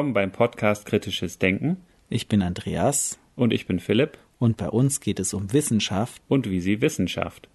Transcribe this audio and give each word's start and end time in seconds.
Willkommen 0.00 0.14
beim 0.14 0.32
Podcast 0.32 0.86
Kritisches 0.86 1.38
Denken. 1.38 1.76
Ich 2.08 2.26
bin 2.26 2.40
Andreas. 2.40 3.18
Und 3.36 3.52
ich 3.52 3.66
bin 3.66 3.78
Philipp. 3.80 4.16
Und 4.38 4.56
bei 4.56 4.70
uns 4.70 5.02
geht 5.02 5.20
es 5.20 5.34
um 5.34 5.52
Wissenschaft. 5.52 6.22
Und 6.26 6.48
wie 6.48 6.60
sie 6.60 6.80
Wissenschaft. 6.80 7.50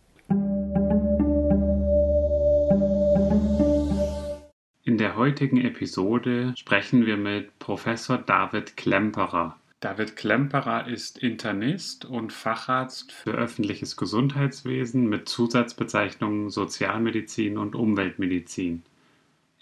In 4.84 5.00
der 5.00 5.16
heutigen 5.16 5.60
Episode 5.60 6.54
sprechen 6.56 7.08
wir 7.08 7.18
mit 7.18 7.58
Professor 7.58 8.20
David 8.20 8.78
Klemperer. 8.78 9.58
David 9.80 10.16
Klemperer 10.16 10.88
ist 10.88 11.18
Internist 11.18 12.06
und 12.06 12.32
Facharzt 12.32 13.12
für 13.12 13.32
öffentliches 13.32 13.98
Gesundheitswesen 13.98 15.10
mit 15.10 15.28
Zusatzbezeichnungen 15.28 16.52
Sozialmedizin 16.52 17.58
und 17.58 17.74
Umweltmedizin. 17.74 18.84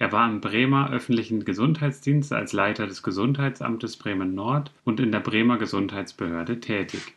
Er 0.03 0.11
war 0.11 0.29
im 0.29 0.41
Bremer 0.41 0.91
öffentlichen 0.91 1.45
Gesundheitsdienst 1.45 2.33
als 2.33 2.51
Leiter 2.51 2.87
des 2.87 3.03
Gesundheitsamtes 3.03 3.95
Bremen 3.95 4.35
Nord 4.35 4.69
und 4.83 4.99
in 4.99 5.13
der 5.13 5.21
Bremer 5.21 5.57
Gesundheitsbehörde 5.57 6.59
tätig. 6.59 7.13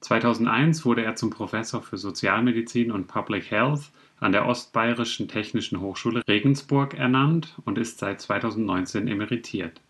2001 0.00 0.84
wurde 0.84 1.02
er 1.02 1.16
zum 1.16 1.30
Professor 1.30 1.80
für 1.80 1.96
Sozialmedizin 1.96 2.92
und 2.92 3.08
Public 3.08 3.50
Health 3.50 3.90
an 4.20 4.32
der 4.32 4.44
Ostbayerischen 4.44 5.28
Technischen 5.28 5.80
Hochschule 5.80 6.22
Regensburg 6.28 6.92
ernannt 6.92 7.54
und 7.64 7.78
ist 7.78 8.00
seit 8.00 8.20
2019 8.20 9.08
emeritiert. 9.08 9.80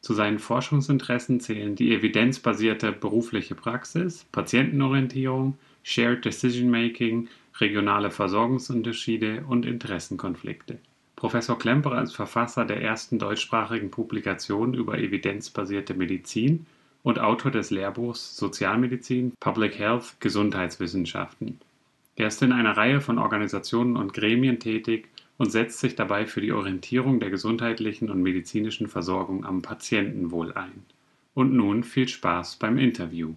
Zu 0.00 0.12
seinen 0.14 0.40
Forschungsinteressen 0.40 1.38
zählen 1.38 1.76
die 1.76 1.94
evidenzbasierte 1.94 2.90
berufliche 2.90 3.54
Praxis, 3.54 4.26
Patientenorientierung, 4.32 5.56
Shared 5.84 6.24
Decision 6.24 6.68
Making, 6.68 7.28
regionale 7.60 8.10
Versorgungsunterschiede 8.10 9.44
und 9.46 9.64
Interessenkonflikte. 9.64 10.80
Professor 11.20 11.58
Klemperer 11.58 12.02
ist 12.02 12.16
Verfasser 12.16 12.64
der 12.64 12.80
ersten 12.80 13.18
deutschsprachigen 13.18 13.90
Publikation 13.90 14.72
über 14.72 14.96
evidenzbasierte 14.96 15.92
Medizin 15.92 16.64
und 17.02 17.18
Autor 17.18 17.50
des 17.50 17.70
Lehrbuchs 17.70 18.38
Sozialmedizin, 18.38 19.34
Public 19.38 19.78
Health, 19.78 20.18
Gesundheitswissenschaften. 20.20 21.60
Er 22.16 22.28
ist 22.28 22.40
in 22.40 22.52
einer 22.52 22.74
Reihe 22.74 23.02
von 23.02 23.18
Organisationen 23.18 23.98
und 23.98 24.14
Gremien 24.14 24.60
tätig 24.60 25.08
und 25.36 25.52
setzt 25.52 25.80
sich 25.80 25.94
dabei 25.94 26.24
für 26.24 26.40
die 26.40 26.52
Orientierung 26.52 27.20
der 27.20 27.28
gesundheitlichen 27.28 28.08
und 28.08 28.22
medizinischen 28.22 28.88
Versorgung 28.88 29.44
am 29.44 29.60
Patientenwohl 29.60 30.54
ein. 30.54 30.86
Und 31.34 31.52
nun 31.52 31.84
viel 31.84 32.08
Spaß 32.08 32.56
beim 32.56 32.78
Interview. 32.78 33.34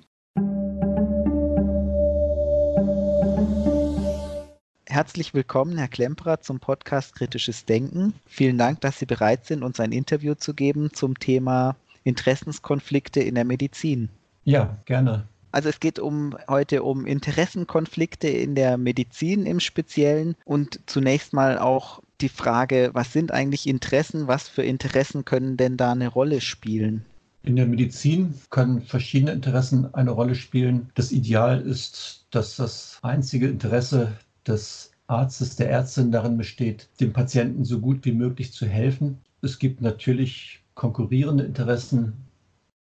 Herzlich 4.94 5.34
willkommen, 5.34 5.80
Herr 5.80 5.88
Klemperer, 5.88 6.42
zum 6.42 6.60
Podcast 6.60 7.16
Kritisches 7.16 7.66
Denken. 7.66 8.14
Vielen 8.28 8.60
Dank, 8.60 8.80
dass 8.82 9.00
Sie 9.00 9.08
bereit 9.08 9.44
sind, 9.44 9.64
uns 9.64 9.80
ein 9.80 9.92
Interview 9.92 10.36
zu 10.36 10.54
geben 10.54 10.94
zum 10.94 11.18
Thema 11.18 11.76
Interessenskonflikte 12.04 13.20
in 13.20 13.34
der 13.34 13.44
Medizin. 13.44 14.10
Ja, 14.44 14.78
gerne. 14.86 15.28
Also 15.52 15.70
es 15.70 15.80
geht 15.80 15.98
um 15.98 16.38
heute 16.48 16.84
um 16.84 17.08
Interessenkonflikte 17.08 18.28
in 18.28 18.54
der 18.54 18.78
Medizin 18.78 19.48
im 19.48 19.60
Speziellen 19.60 20.36
und 20.46 20.80
zunächst 20.86 21.34
mal 21.34 21.58
auch 21.58 22.04
die 22.22 22.30
Frage, 22.30 22.92
was 22.94 23.12
sind 23.12 23.32
eigentlich 23.32 23.66
Interessen, 23.66 24.28
was 24.28 24.48
für 24.48 24.62
Interessen 24.62 25.26
können 25.26 25.58
denn 25.58 25.76
da 25.76 25.94
eine 25.94 26.10
Rolle 26.10 26.40
spielen? 26.40 27.04
In 27.42 27.56
der 27.56 27.66
Medizin 27.66 28.36
können 28.52 28.84
verschiedene 28.84 29.32
Interessen 29.32 29.92
eine 29.96 30.12
Rolle 30.12 30.36
spielen. 30.36 30.92
Das 30.94 31.12
Ideal 31.12 31.62
ist, 31.62 32.28
dass 32.30 32.58
das 32.58 33.00
einzige 33.02 33.48
Interesse 33.48 34.14
des 34.48 34.92
Arztes, 35.08 35.56
der 35.56 35.70
Ärztin 35.70 36.12
darin 36.12 36.38
besteht, 36.38 36.90
dem 37.00 37.14
Patienten 37.14 37.66
so 37.66 37.80
gut 37.80 38.06
wie 38.06 38.14
möglich 38.14 38.54
zu 38.54 38.66
helfen. 38.66 39.20
Es 39.42 39.60
gibt 39.60 39.82
natürlich 39.82 40.64
konkurrierende 40.76 41.44
Interessen 41.44 42.14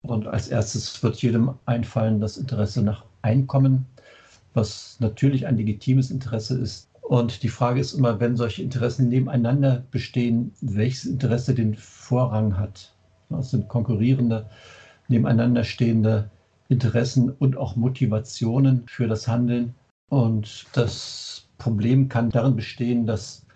und 0.03 0.27
als 0.27 0.49
erstes 0.49 1.03
wird 1.03 1.21
jedem 1.23 1.55
einfallen 1.67 2.21
das 2.21 2.37
Interesse 2.37 2.83
nach 2.83 3.05
Einkommen, 3.23 3.87
was 4.55 4.97
natürlich 5.01 5.47
ein 5.47 5.57
legitimes 5.57 6.11
Interesse 6.11 6.59
ist. 6.59 6.89
Und 7.03 7.43
die 7.43 7.49
Frage 7.49 7.81
ist 7.81 7.93
immer, 7.93 8.19
wenn 8.19 8.37
solche 8.37 8.63
Interessen 8.63 9.09
nebeneinander 9.09 9.85
bestehen, 9.91 10.53
welches 10.61 11.07
Interesse 11.07 11.55
den 11.55 11.75
Vorrang 11.75 12.57
hat. 12.57 12.95
Das 13.29 13.51
sind 13.51 13.69
konkurrierende, 13.69 14.49
nebeneinander 15.09 15.63
stehende 15.63 16.31
Interessen 16.69 17.31
und 17.31 17.57
auch 17.57 17.77
Motivationen 17.77 18.85
für 18.89 19.07
das 19.07 19.29
Handeln. 19.29 19.75
Und 20.09 20.67
das 20.73 21.46
Problem 21.59 22.09
kann 22.09 22.31
darin 22.31 22.57
bestehen, 22.57 23.07
dass 23.07 23.47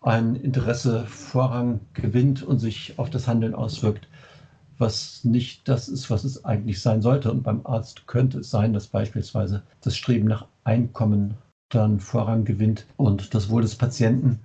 ein 0.00 0.36
Interesse 0.36 1.04
Vorrang 1.06 1.80
gewinnt 1.94 2.42
und 2.42 2.58
sich 2.58 2.98
auf 2.98 3.10
das 3.10 3.28
Handeln 3.28 3.54
auswirkt, 3.54 4.08
was 4.78 5.22
nicht 5.24 5.68
das 5.68 5.88
ist, 5.88 6.10
was 6.10 6.24
es 6.24 6.44
eigentlich 6.44 6.80
sein 6.80 7.02
sollte. 7.02 7.30
Und 7.30 7.42
beim 7.42 7.64
Arzt 7.64 8.06
könnte 8.06 8.40
es 8.40 8.50
sein, 8.50 8.72
dass 8.72 8.88
beispielsweise 8.88 9.62
das 9.80 9.96
Streben 9.96 10.26
nach 10.26 10.46
Einkommen 10.64 11.34
dann 11.68 12.00
Vorrang 12.00 12.44
gewinnt 12.44 12.86
und 12.96 13.34
das 13.34 13.48
Wohl 13.48 13.62
des 13.62 13.76
Patienten 13.76 14.40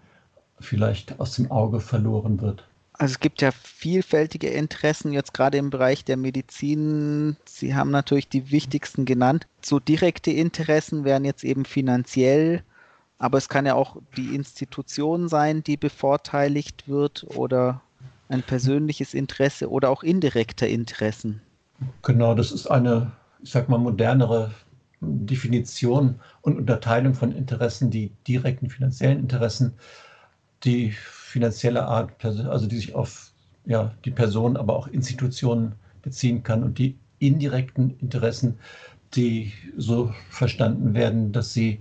vielleicht 0.60 1.20
aus 1.20 1.36
dem 1.36 1.52
Auge 1.52 1.80
verloren 1.80 2.42
wird. 2.42 2.64
Also 2.94 3.12
es 3.14 3.20
gibt 3.20 3.42
ja 3.42 3.52
vielfältige 3.52 4.50
Interessen, 4.50 5.14
jetzt 5.14 5.34
gerade 5.34 5.60
im 5.60 5.70
Bereich 5.70 6.04
der 6.04 6.18
Medizin. 6.18 7.38
Sie 7.46 7.76
haben 7.76 7.92
natürlich 7.92 8.28
die 8.28 8.50
wichtigsten 8.50 9.06
genannt. 9.06 9.46
So 9.62 9.80
direkte 9.80 10.32
Interessen 10.32 11.04
wären 11.04 11.24
jetzt 11.24 11.44
eben 11.44 11.66
finanziell 11.66 12.64
aber 13.20 13.38
es 13.38 13.50
kann 13.50 13.66
ja 13.66 13.76
auch 13.76 13.98
die 14.16 14.36
Institution 14.36 15.28
sein, 15.28 15.64
die 15.64 15.78
bevorteiligt 15.78 16.88
wird 16.88 17.26
oder 17.36 17.82
ein 18.30 18.44
persönliches 18.44 19.14
Interesse 19.14 19.70
oder 19.70 19.90
auch 19.90 20.04
indirekte 20.04 20.68
Interessen. 20.68 21.42
Genau, 22.04 22.36
das 22.36 22.52
ist 22.52 22.68
eine, 22.68 23.12
ich 23.42 23.52
sag 23.52 23.70
mal, 23.70 23.78
modernere 23.78 24.52
Definition 25.00 26.20
und 26.42 26.58
Unterteilung 26.58 27.14
von 27.14 27.32
Interessen, 27.32 27.92
die 27.92 28.12
direkten 28.28 28.70
finanziellen 28.70 29.20
Interessen, 29.20 29.74
die 30.64 30.92
finanzielle 30.92 31.86
Art, 31.86 32.24
also 32.26 32.68
die 32.68 32.78
sich 32.78 32.96
auf 32.96 33.32
ja, 33.66 33.94
die 34.06 34.12
Person, 34.12 34.58
aber 34.58 34.76
auch 34.76 34.88
Institutionen 34.88 35.74
beziehen 36.02 36.42
kann 36.42 36.64
und 36.64 36.80
die 36.80 36.98
indirekten 37.20 37.98
Interessen, 38.00 38.58
die 39.14 39.54
so 39.78 40.14
verstanden 40.30 40.94
werden, 40.94 41.32
dass 41.32 41.54
sie 41.54 41.80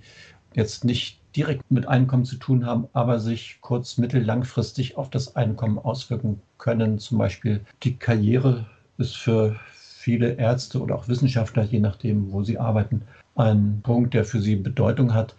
jetzt 0.54 0.84
nicht 0.84 1.20
direkt 1.36 1.70
mit 1.70 1.86
Einkommen 1.86 2.24
zu 2.24 2.36
tun 2.36 2.64
haben, 2.66 2.88
aber 2.92 3.20
sich 3.20 3.58
kurz-, 3.60 3.98
mittel-, 3.98 4.24
langfristig 4.24 4.96
auf 4.96 5.10
das 5.10 5.36
Einkommen 5.36 5.78
auswirken 5.78 6.40
können. 6.58 6.98
Zum 6.98 7.18
Beispiel 7.18 7.60
die 7.82 7.96
Karriere 7.96 8.66
ist 8.98 9.16
für 9.16 9.56
viele 9.74 10.34
Ärzte 10.34 10.80
oder 10.80 10.94
auch 10.94 11.08
Wissenschaftler, 11.08 11.64
je 11.64 11.80
nachdem, 11.80 12.32
wo 12.32 12.42
sie 12.42 12.58
arbeiten, 12.58 13.02
ein 13.34 13.80
Punkt, 13.82 14.14
der 14.14 14.24
für 14.24 14.40
sie 14.40 14.56
Bedeutung 14.56 15.12
hat. 15.12 15.34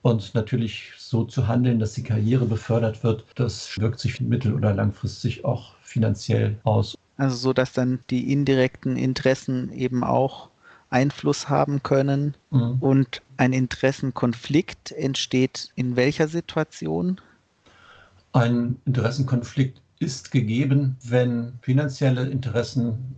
Und 0.00 0.34
natürlich 0.34 0.92
so 0.96 1.24
zu 1.24 1.46
handeln, 1.46 1.78
dass 1.78 1.92
die 1.92 2.02
Karriere 2.02 2.44
befördert 2.44 3.04
wird, 3.04 3.24
das 3.36 3.78
wirkt 3.78 4.00
sich 4.00 4.20
mittel- 4.20 4.54
oder 4.54 4.74
langfristig 4.74 5.44
auch 5.44 5.74
finanziell 5.82 6.56
aus. 6.64 6.96
Also 7.18 7.36
so, 7.36 7.52
dass 7.52 7.72
dann 7.72 8.00
die 8.10 8.32
indirekten 8.32 8.96
Interessen 8.96 9.70
eben 9.70 10.02
auch 10.02 10.48
Einfluss 10.92 11.48
haben 11.48 11.82
können. 11.82 12.34
Mhm. 12.50 12.76
Und 12.80 13.22
ein 13.36 13.52
Interessenkonflikt 13.52 14.92
entsteht 14.92 15.70
in 15.74 15.96
welcher 15.96 16.28
Situation? 16.28 17.20
Ein 18.32 18.76
Interessenkonflikt 18.84 19.80
ist 19.98 20.30
gegeben, 20.30 20.96
wenn 21.04 21.54
finanzielle 21.62 22.26
Interessen 22.28 23.16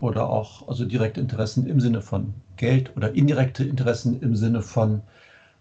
oder 0.00 0.28
auch 0.28 0.68
also 0.68 0.84
direkte 0.84 1.20
Interessen 1.20 1.66
im 1.66 1.80
Sinne 1.80 2.02
von 2.02 2.34
Geld 2.56 2.96
oder 2.96 3.14
indirekte 3.14 3.64
Interessen 3.64 4.20
im 4.20 4.36
Sinne 4.36 4.62
von 4.62 5.02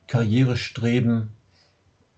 Karrierestreben, 0.07 1.29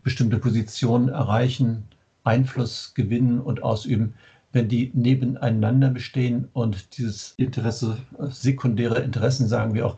bestimmte 0.04 0.38
Positionen 0.38 1.10
erreichen, 1.10 1.84
Einfluss 2.24 2.94
gewinnen 2.94 3.40
und 3.40 3.64
ausüben, 3.64 4.14
wenn 4.54 4.70
die 4.70 4.92
nebeneinander 4.94 5.90
bestehen 5.90 6.48
und 6.54 6.98
dieses 6.98 7.34
Interesse, 7.38 7.98
sekundäre 8.30 9.00
Interessen, 9.00 9.48
sagen 9.48 9.74
wir 9.74 9.86
auch, 9.86 9.98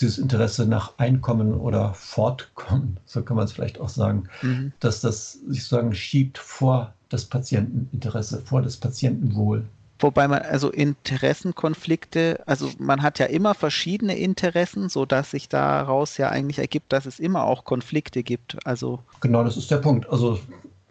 dieses 0.00 0.18
Interesse 0.18 0.66
nach 0.66 0.98
Einkommen 0.98 1.54
oder 1.54 1.92
Fortkommen, 1.94 2.98
so 3.04 3.22
kann 3.22 3.36
man 3.36 3.44
es 3.44 3.52
vielleicht 3.52 3.80
auch 3.80 3.90
sagen, 3.90 4.24
mhm. 4.40 4.72
dass 4.80 5.00
das 5.00 5.32
sich 5.32 5.64
sozusagen 5.64 5.94
schiebt 5.94 6.38
vor 6.38 6.94
das 7.10 7.26
Patienteninteresse, 7.26 8.42
vor 8.44 8.62
das 8.62 8.76
Patientenwohl. 8.76 9.64
Wobei 9.98 10.26
man 10.26 10.42
also 10.42 10.70
Interessenkonflikte, 10.70 12.42
also 12.46 12.70
man 12.78 13.02
hat 13.02 13.20
ja 13.20 13.26
immer 13.26 13.54
verschiedene 13.54 14.16
Interessen, 14.16 14.88
so 14.88 15.06
dass 15.06 15.30
sich 15.30 15.48
daraus 15.48 16.16
ja 16.16 16.30
eigentlich 16.30 16.58
ergibt, 16.58 16.92
dass 16.92 17.06
es 17.06 17.20
immer 17.20 17.44
auch 17.44 17.64
Konflikte 17.64 18.24
gibt. 18.24 18.56
Also 18.66 18.98
genau, 19.20 19.44
das 19.44 19.56
ist 19.56 19.70
der 19.70 19.76
Punkt. 19.76 20.08
Also 20.10 20.40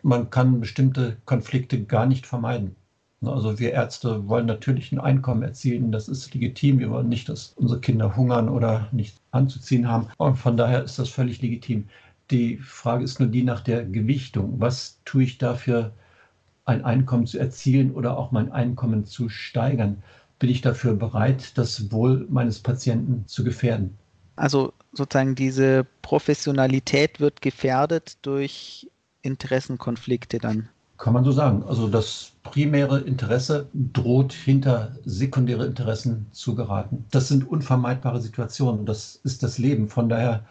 man 0.02 0.30
kann 0.30 0.62
bestimmte 0.62 1.18
Konflikte 1.26 1.84
gar 1.84 2.06
nicht 2.06 2.26
vermeiden. 2.26 2.76
Ne, 3.22 3.32
also 3.32 3.60
wir 3.60 3.72
Ärzte 3.72 4.28
wollen 4.28 4.48
natürlich 4.48 4.92
ein 4.92 5.00
Einkommen 5.00 5.44
erzielen, 5.44 5.92
das 5.92 6.10
ist 6.10 6.34
legitim. 6.34 6.80
Wir 6.80 6.90
wollen 6.90 7.10
nicht, 7.10 7.30
dass 7.30 7.54
unsere 7.56 7.80
Kinder 7.80 8.16
hungern 8.16 8.50
oder 8.50 8.88
nichts 8.92 9.22
anzuziehen 9.30 9.88
haben. 9.88 10.08
Und 10.18 10.38
von 10.38 10.58
daher 10.58 10.84
ist 10.84 10.98
das 10.98 11.10
völlig 11.10 11.42
legitim. 11.42 11.88
Die 12.32 12.58
Frage 12.58 13.04
ist 13.04 13.20
nur 13.20 13.30
die 13.30 13.44
nach 13.44 13.62
der 13.62 13.86
Gewichtung. 13.86 14.56
Was 14.60 15.00
tue 15.06 15.24
ich 15.24 15.38
dafür 15.38 15.92
ein 16.66 16.84
Einkommen 16.84 17.28
zu 17.28 17.38
erzielen 17.38 17.92
oder 17.92 18.18
auch 18.18 18.32
mein 18.32 18.52
Einkommen 18.52 19.06
zu 19.06 19.30
steigern? 19.30 20.02
Bin 20.40 20.50
ich 20.50 20.62
dafür 20.62 20.96
bereit, 20.96 21.58
das 21.58 21.92
Wohl 21.92 22.26
meines 22.30 22.60
Patienten 22.60 23.28
zu 23.28 23.44
gefährden? 23.44 23.96
Also 24.36 24.74
sozusagen 24.94 25.36
diese 25.36 25.86
Professionalität 26.02 27.20
wird 27.20 27.44
gefährdet 27.44 28.18
durch 28.24 28.90
Interessenkonflikte 29.22 30.40
dann. 30.40 30.70
Kann 30.98 31.14
man 31.14 31.24
so 31.24 31.32
sagen. 31.32 31.64
Also 31.64 31.88
das 31.88 32.32
primäre 32.52 33.00
Interesse 33.00 33.70
droht 33.74 34.34
hinter 34.34 34.92
sekundäre 35.06 35.66
Interessen 35.66 36.28
zu 36.34 36.54
geraten. 36.54 37.06
Das 37.10 37.30
sind 37.30 37.48
unvermeidbare 37.48 38.20
Situationen. 38.22 38.86
Das 38.86 39.16
ist 39.24 39.42
das 39.42 39.58
Leben. 39.58 39.88
Von 39.88 40.10
daher 40.10 40.44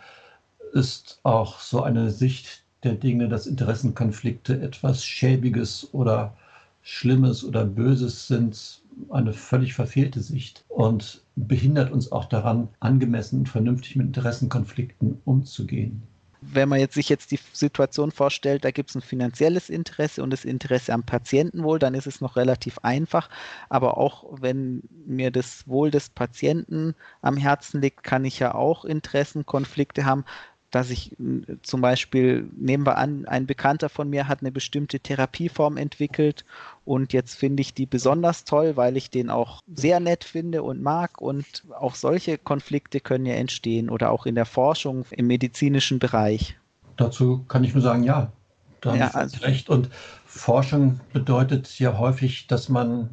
ist 0.72 1.20
auch 1.24 1.60
so 1.60 1.82
eine 1.82 2.10
Sicht 2.10 2.64
der 2.84 2.94
Dinge, 2.94 3.28
dass 3.28 3.46
Interessenkonflikte 3.46 4.62
etwas 4.62 5.04
Schäbiges 5.04 5.92
oder 5.92 6.34
Schlimmes 6.80 7.44
oder 7.44 7.66
Böses 7.66 8.26
sind, 8.26 8.80
eine 9.10 9.34
völlig 9.34 9.74
verfehlte 9.74 10.20
Sicht 10.20 10.64
und 10.68 11.22
behindert 11.36 11.90
uns 11.90 12.10
auch 12.12 12.24
daran, 12.24 12.68
angemessen 12.80 13.40
und 13.40 13.48
vernünftig 13.50 13.96
mit 13.96 14.06
Interessenkonflikten 14.06 15.20
umzugehen 15.26 16.02
wenn 16.40 16.68
man 16.68 16.80
jetzt 16.80 16.94
sich 16.94 17.08
jetzt 17.08 17.30
die 17.30 17.38
Situation 17.52 18.10
vorstellt, 18.12 18.64
da 18.64 18.70
gibt 18.70 18.90
es 18.90 18.96
ein 18.96 19.02
finanzielles 19.02 19.68
Interesse 19.68 20.22
und 20.22 20.30
das 20.30 20.44
Interesse 20.44 20.92
am 20.92 21.04
Patientenwohl, 21.04 21.78
dann 21.78 21.94
ist 21.94 22.06
es 22.06 22.20
noch 22.20 22.36
relativ 22.36 22.78
einfach. 22.78 23.28
Aber 23.68 23.98
auch 23.98 24.24
wenn 24.40 24.82
mir 25.06 25.30
das 25.30 25.68
Wohl 25.68 25.90
des 25.90 26.10
Patienten 26.10 26.94
am 27.22 27.36
Herzen 27.36 27.80
liegt, 27.80 28.02
kann 28.02 28.24
ich 28.24 28.38
ja 28.38 28.54
auch 28.54 28.84
Interessenkonflikte 28.84 30.04
haben 30.04 30.24
dass 30.70 30.90
ich 30.90 31.16
zum 31.62 31.80
Beispiel, 31.80 32.48
nehmen 32.56 32.86
wir 32.86 32.96
an, 32.96 33.26
ein 33.26 33.46
Bekannter 33.46 33.88
von 33.88 34.08
mir 34.08 34.28
hat 34.28 34.40
eine 34.40 34.52
bestimmte 34.52 35.00
Therapieform 35.00 35.76
entwickelt 35.76 36.44
und 36.84 37.12
jetzt 37.12 37.34
finde 37.34 37.60
ich 37.62 37.74
die 37.74 37.86
besonders 37.86 38.44
toll, 38.44 38.76
weil 38.76 38.96
ich 38.96 39.10
den 39.10 39.30
auch 39.30 39.62
sehr 39.74 40.00
nett 40.00 40.24
finde 40.24 40.62
und 40.62 40.82
mag 40.82 41.20
und 41.20 41.64
auch 41.78 41.94
solche 41.94 42.38
Konflikte 42.38 43.00
können 43.00 43.26
ja 43.26 43.34
entstehen 43.34 43.90
oder 43.90 44.10
auch 44.10 44.26
in 44.26 44.36
der 44.36 44.46
Forschung 44.46 45.04
im 45.10 45.26
medizinischen 45.26 45.98
Bereich. 45.98 46.56
Dazu 46.96 47.44
kann 47.48 47.64
ich 47.64 47.74
nur 47.74 47.82
sagen, 47.82 48.04
ja, 48.04 48.32
da 48.80 48.94
ja, 48.94 49.12
haben 49.12 49.28
Sie 49.28 49.36
also, 49.36 49.44
recht. 49.44 49.68
Und 49.68 49.90
Forschung 50.26 51.00
bedeutet 51.12 51.78
ja 51.78 51.98
häufig, 51.98 52.46
dass 52.46 52.68
man 52.68 53.10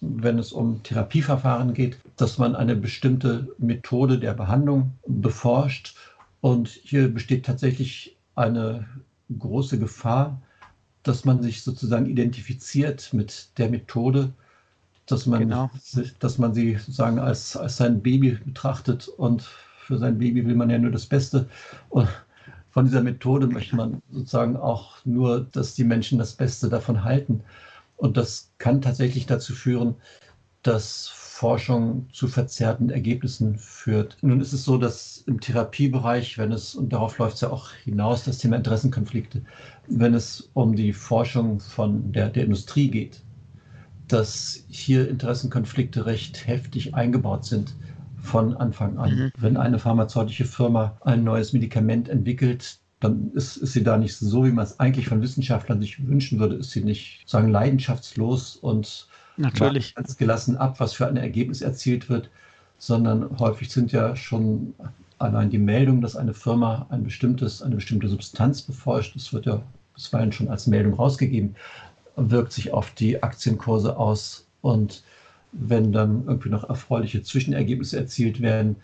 wenn 0.00 0.38
es 0.38 0.52
um 0.52 0.82
Therapieverfahren 0.84 1.74
geht, 1.74 1.98
dass 2.16 2.38
man 2.38 2.54
eine 2.54 2.76
bestimmte 2.76 3.48
Methode 3.58 4.18
der 4.18 4.32
Behandlung 4.32 4.92
beforscht 5.06 5.96
und 6.40 6.68
hier 6.68 7.08
besteht 7.12 7.46
tatsächlich 7.46 8.16
eine 8.34 8.86
große 9.36 9.78
Gefahr, 9.78 10.40
dass 11.02 11.24
man 11.24 11.42
sich 11.42 11.62
sozusagen 11.62 12.06
identifiziert 12.06 13.12
mit 13.12 13.58
der 13.58 13.70
Methode, 13.70 14.32
dass 15.06 15.26
man, 15.26 15.40
genau. 15.40 15.70
dass 16.20 16.38
man 16.38 16.54
sie 16.54 16.74
sozusagen 16.74 17.18
als, 17.18 17.56
als 17.56 17.78
sein 17.78 18.02
Baby 18.02 18.32
betrachtet 18.44 19.08
und 19.08 19.42
für 19.42 19.98
sein 19.98 20.18
Baby 20.18 20.46
will 20.46 20.54
man 20.54 20.70
ja 20.70 20.78
nur 20.78 20.90
das 20.90 21.06
Beste. 21.06 21.48
Und 21.88 22.08
von 22.70 22.84
dieser 22.84 23.02
Methode 23.02 23.46
möchte 23.46 23.74
man 23.74 24.02
sozusagen 24.10 24.56
auch 24.56 25.04
nur, 25.04 25.46
dass 25.52 25.74
die 25.74 25.84
Menschen 25.84 26.18
das 26.18 26.34
Beste 26.34 26.68
davon 26.68 27.04
halten. 27.04 27.42
Und 27.96 28.16
das 28.16 28.52
kann 28.58 28.82
tatsächlich 28.82 29.26
dazu 29.26 29.54
führen, 29.54 29.94
dass 30.62 31.08
Forschung 31.38 32.08
zu 32.12 32.26
verzerrten 32.26 32.90
Ergebnissen 32.90 33.58
führt. 33.58 34.16
Nun 34.22 34.40
ist 34.40 34.52
es 34.52 34.64
so, 34.64 34.76
dass 34.76 35.22
im 35.28 35.38
Therapiebereich, 35.38 36.36
wenn 36.36 36.50
es, 36.50 36.74
und 36.74 36.92
darauf 36.92 37.16
läuft 37.18 37.36
es 37.36 37.42
ja 37.42 37.50
auch 37.50 37.70
hinaus, 37.84 38.24
das 38.24 38.38
Thema 38.38 38.56
Interessenkonflikte, 38.56 39.42
wenn 39.86 40.14
es 40.14 40.50
um 40.54 40.74
die 40.74 40.92
Forschung 40.92 41.60
von 41.60 42.10
der, 42.10 42.30
der 42.30 42.42
Industrie 42.42 42.90
geht, 42.90 43.22
dass 44.08 44.64
hier 44.68 45.08
Interessenkonflikte 45.08 46.06
recht 46.06 46.44
heftig 46.48 46.96
eingebaut 46.96 47.44
sind 47.44 47.76
von 48.20 48.56
Anfang 48.56 48.98
an. 48.98 49.14
Mhm. 49.14 49.30
Wenn 49.38 49.56
eine 49.56 49.78
pharmazeutische 49.78 50.44
Firma 50.44 50.96
ein 51.02 51.22
neues 51.22 51.52
Medikament 51.52 52.08
entwickelt, 52.08 52.80
dann 52.98 53.30
ist, 53.34 53.58
ist, 53.58 53.74
sie 53.74 53.84
da 53.84 53.96
nicht 53.96 54.16
so, 54.16 54.44
wie 54.44 54.50
man 54.50 54.64
es 54.64 54.80
eigentlich 54.80 55.06
von 55.06 55.22
Wissenschaftlern 55.22 55.80
sich 55.80 56.04
wünschen 56.04 56.40
würde, 56.40 56.56
ist 56.56 56.72
sie 56.72 56.82
nicht 56.82 57.22
sagen 57.26 57.48
leidenschaftslos 57.48 58.56
und 58.56 59.06
Natürlich. 59.38 59.94
ganz 59.94 60.16
gelassen 60.16 60.56
ab, 60.56 60.80
was 60.80 60.92
für 60.92 61.06
ein 61.06 61.16
Ergebnis 61.16 61.62
erzielt 61.62 62.08
wird, 62.10 62.28
sondern 62.78 63.38
häufig 63.38 63.70
sind 63.70 63.92
ja 63.92 64.16
schon 64.16 64.74
allein 65.18 65.50
die 65.50 65.58
Meldung, 65.58 66.00
dass 66.00 66.16
eine 66.16 66.34
Firma 66.34 66.86
ein 66.90 67.04
bestimmtes, 67.04 67.62
eine 67.62 67.76
bestimmte 67.76 68.08
Substanz 68.08 68.62
beforscht, 68.62 69.14
das 69.14 69.32
wird 69.32 69.46
ja 69.46 69.62
bisweilen 69.94 70.32
schon 70.32 70.48
als 70.48 70.66
Meldung 70.66 70.94
rausgegeben, 70.94 71.56
wirkt 72.16 72.52
sich 72.52 72.72
auf 72.72 72.90
die 72.90 73.22
Aktienkurse 73.22 73.96
aus. 73.96 74.46
Und 74.60 75.02
wenn 75.52 75.92
dann 75.92 76.24
irgendwie 76.26 76.50
noch 76.50 76.68
erfreuliche 76.68 77.22
Zwischenergebnisse 77.22 77.96
erzielt 77.96 78.40
werden, 78.40 78.76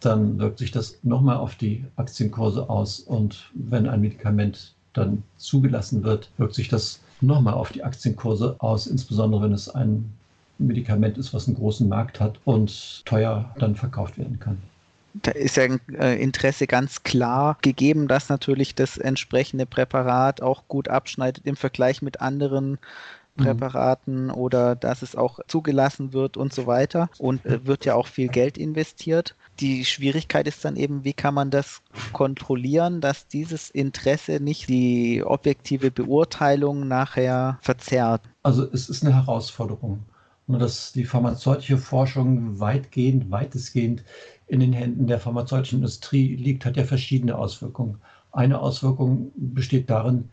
dann 0.00 0.38
wirkt 0.38 0.58
sich 0.58 0.70
das 0.70 0.98
nochmal 1.02 1.36
auf 1.36 1.54
die 1.54 1.84
Aktienkurse 1.96 2.68
aus. 2.68 3.00
Und 3.00 3.50
wenn 3.54 3.88
ein 3.88 4.00
Medikament 4.00 4.74
dann 4.92 5.22
zugelassen 5.36 6.04
wird, 6.04 6.30
wirkt 6.36 6.54
sich 6.54 6.68
das 6.68 7.00
nochmal 7.26 7.54
auf 7.54 7.72
die 7.72 7.82
Aktienkurse 7.82 8.56
aus, 8.58 8.86
insbesondere 8.86 9.42
wenn 9.42 9.52
es 9.52 9.68
ein 9.68 10.12
Medikament 10.58 11.18
ist, 11.18 11.34
was 11.34 11.46
einen 11.46 11.56
großen 11.56 11.88
Markt 11.88 12.20
hat 12.20 12.38
und 12.44 13.04
teuer 13.04 13.52
dann 13.58 13.74
verkauft 13.74 14.18
werden 14.18 14.38
kann. 14.38 14.58
Da 15.22 15.30
ist 15.30 15.56
ja 15.56 15.64
ein 15.64 15.80
äh, 15.96 16.20
Interesse 16.20 16.66
ganz 16.66 17.02
klar 17.04 17.56
gegeben, 17.62 18.08
dass 18.08 18.28
natürlich 18.28 18.74
das 18.74 18.98
entsprechende 18.98 19.64
Präparat 19.64 20.42
auch 20.42 20.64
gut 20.66 20.88
abschneidet 20.88 21.46
im 21.46 21.56
Vergleich 21.56 22.02
mit 22.02 22.20
anderen 22.20 22.78
Mhm. 23.36 23.44
Präparaten 23.44 24.24
mhm. 24.26 24.34
oder 24.34 24.76
dass 24.76 25.02
es 25.02 25.16
auch 25.16 25.40
zugelassen 25.48 26.12
wird 26.12 26.36
und 26.36 26.52
so 26.52 26.66
weiter. 26.66 27.08
Und 27.18 27.44
äh, 27.46 27.66
wird 27.66 27.84
ja 27.84 27.94
auch 27.94 28.06
viel 28.06 28.28
Geld 28.28 28.58
investiert. 28.58 29.34
Die 29.60 29.84
Schwierigkeit 29.84 30.48
ist 30.48 30.64
dann 30.64 30.76
eben, 30.76 31.04
wie 31.04 31.12
kann 31.12 31.34
man 31.34 31.50
das 31.50 31.80
kontrollieren, 32.12 33.00
dass 33.00 33.28
dieses 33.28 33.70
Interesse 33.70 34.40
nicht 34.40 34.68
die 34.68 35.22
objektive 35.24 35.90
Beurteilung 35.90 36.88
nachher 36.88 37.58
verzerrt. 37.62 38.22
Also 38.42 38.68
es 38.72 38.88
ist 38.88 39.04
eine 39.04 39.14
Herausforderung. 39.14 40.04
Nur 40.46 40.58
dass 40.58 40.92
die 40.92 41.04
pharmazeutische 41.04 41.78
Forschung 41.78 42.60
weitgehend, 42.60 43.30
weitestgehend 43.30 44.04
in 44.46 44.60
den 44.60 44.72
Händen 44.72 45.06
der 45.06 45.20
pharmazeutischen 45.20 45.78
Industrie 45.78 46.36
liegt, 46.36 46.66
hat 46.66 46.76
ja 46.76 46.84
verschiedene 46.84 47.38
Auswirkungen. 47.38 47.98
Eine 48.32 48.60
Auswirkung 48.60 49.32
besteht 49.36 49.88
darin, 49.88 50.30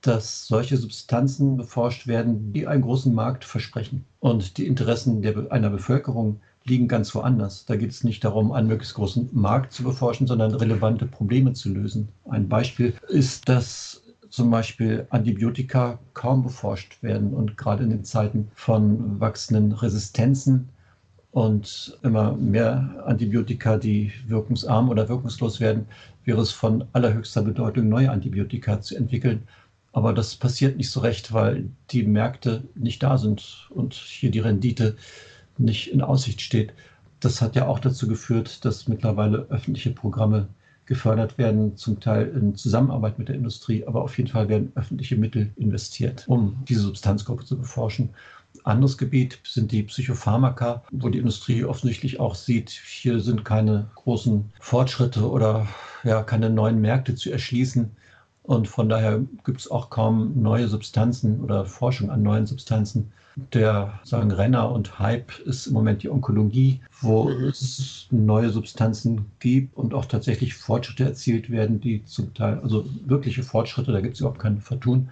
dass 0.00 0.46
solche 0.46 0.76
Substanzen 0.76 1.56
beforscht 1.56 2.06
werden, 2.06 2.52
die 2.52 2.66
einen 2.66 2.82
großen 2.82 3.12
Markt 3.14 3.44
versprechen. 3.44 4.04
Und 4.20 4.56
die 4.56 4.66
Interessen 4.66 5.22
der, 5.22 5.50
einer 5.50 5.70
Bevölkerung 5.70 6.40
liegen 6.64 6.88
ganz 6.88 7.14
woanders. 7.14 7.66
Da 7.66 7.76
geht 7.76 7.90
es 7.90 8.04
nicht 8.04 8.24
darum, 8.24 8.52
einen 8.52 8.68
möglichst 8.68 8.94
großen 8.94 9.28
Markt 9.32 9.72
zu 9.72 9.82
beforschen, 9.82 10.26
sondern 10.26 10.54
relevante 10.54 11.06
Probleme 11.06 11.52
zu 11.52 11.72
lösen. 11.72 12.08
Ein 12.28 12.48
Beispiel 12.48 12.94
ist, 13.08 13.48
dass 13.48 14.02
zum 14.30 14.50
Beispiel 14.50 15.06
Antibiotika 15.10 15.98
kaum 16.14 16.42
beforscht 16.42 17.02
werden 17.02 17.34
und 17.34 17.56
gerade 17.56 17.84
in 17.84 17.90
den 17.90 18.04
Zeiten 18.04 18.48
von 18.54 19.20
wachsenden 19.20 19.72
Resistenzen 19.72 20.68
und 21.30 21.98
immer 22.02 22.34
mehr 22.36 23.04
Antibiotika, 23.06 23.76
die 23.76 24.12
wirkungsarm 24.26 24.88
oder 24.88 25.08
wirkungslos 25.08 25.60
werden, 25.60 25.86
wäre 26.24 26.40
es 26.40 26.50
von 26.50 26.84
allerhöchster 26.92 27.42
Bedeutung, 27.42 27.88
neue 27.88 28.10
Antibiotika 28.10 28.80
zu 28.80 28.96
entwickeln 28.96 29.42
aber 29.94 30.12
das 30.12 30.34
passiert 30.34 30.76
nicht 30.76 30.90
so 30.90 31.00
recht, 31.00 31.32
weil 31.32 31.70
die 31.90 32.02
Märkte 32.02 32.64
nicht 32.74 33.02
da 33.04 33.16
sind 33.16 33.68
und 33.70 33.94
hier 33.94 34.32
die 34.32 34.40
Rendite 34.40 34.96
nicht 35.58 35.92
in 35.92 36.02
Aussicht 36.02 36.40
steht. 36.40 36.72
Das 37.20 37.40
hat 37.40 37.56
ja 37.56 37.66
auch 37.66 37.78
dazu 37.78 38.06
geführt, 38.06 38.64
dass 38.64 38.88
mittlerweile 38.88 39.46
öffentliche 39.48 39.90
Programme 39.90 40.48
gefördert 40.86 41.38
werden, 41.38 41.76
zum 41.76 42.00
Teil 42.00 42.28
in 42.28 42.56
Zusammenarbeit 42.56 43.18
mit 43.18 43.28
der 43.28 43.36
Industrie, 43.36 43.84
aber 43.86 44.02
auf 44.02 44.18
jeden 44.18 44.28
Fall 44.28 44.48
werden 44.48 44.72
öffentliche 44.74 45.16
Mittel 45.16 45.50
investiert, 45.56 46.24
um 46.26 46.62
diese 46.68 46.82
Substanzgruppe 46.82 47.44
zu 47.44 47.56
beforschen. 47.56 48.10
Anderes 48.62 48.98
Gebiet 48.98 49.40
sind 49.44 49.72
die 49.72 49.82
Psychopharmaka, 49.82 50.84
wo 50.92 51.08
die 51.08 51.18
Industrie 51.18 51.64
offensichtlich 51.64 52.20
auch 52.20 52.34
sieht, 52.34 52.70
hier 52.70 53.20
sind 53.20 53.44
keine 53.44 53.90
großen 53.96 54.52
Fortschritte 54.60 55.28
oder 55.28 55.66
ja, 56.04 56.22
keine 56.22 56.50
neuen 56.50 56.80
Märkte 56.80 57.14
zu 57.14 57.32
erschließen. 57.32 57.90
Und 58.44 58.68
von 58.68 58.90
daher 58.90 59.22
gibt 59.44 59.60
es 59.60 59.70
auch 59.70 59.88
kaum 59.88 60.40
neue 60.40 60.68
Substanzen 60.68 61.40
oder 61.42 61.64
Forschung 61.64 62.10
an 62.10 62.22
neuen 62.22 62.46
Substanzen. 62.46 63.10
Der 63.52 63.98
sagen 64.04 64.30
Renner 64.30 64.70
und 64.70 64.98
Hype 64.98 65.38
ist 65.40 65.66
im 65.66 65.72
Moment 65.72 66.02
die 66.02 66.10
Onkologie, 66.10 66.80
wo 67.00 67.24
mhm. 67.24 67.46
es 67.46 68.06
neue 68.10 68.50
Substanzen 68.50 69.26
gibt 69.40 69.76
und 69.76 69.94
auch 69.94 70.04
tatsächlich 70.04 70.54
Fortschritte 70.54 71.04
erzielt 71.04 71.50
werden, 71.50 71.80
die 71.80 72.04
zum 72.04 72.32
Teil, 72.34 72.60
also 72.62 72.84
wirkliche 73.06 73.42
Fortschritte, 73.42 73.92
da 73.92 74.00
gibt 74.00 74.14
es 74.14 74.20
überhaupt 74.20 74.38
kein 74.40 74.60
Vertun, 74.60 75.08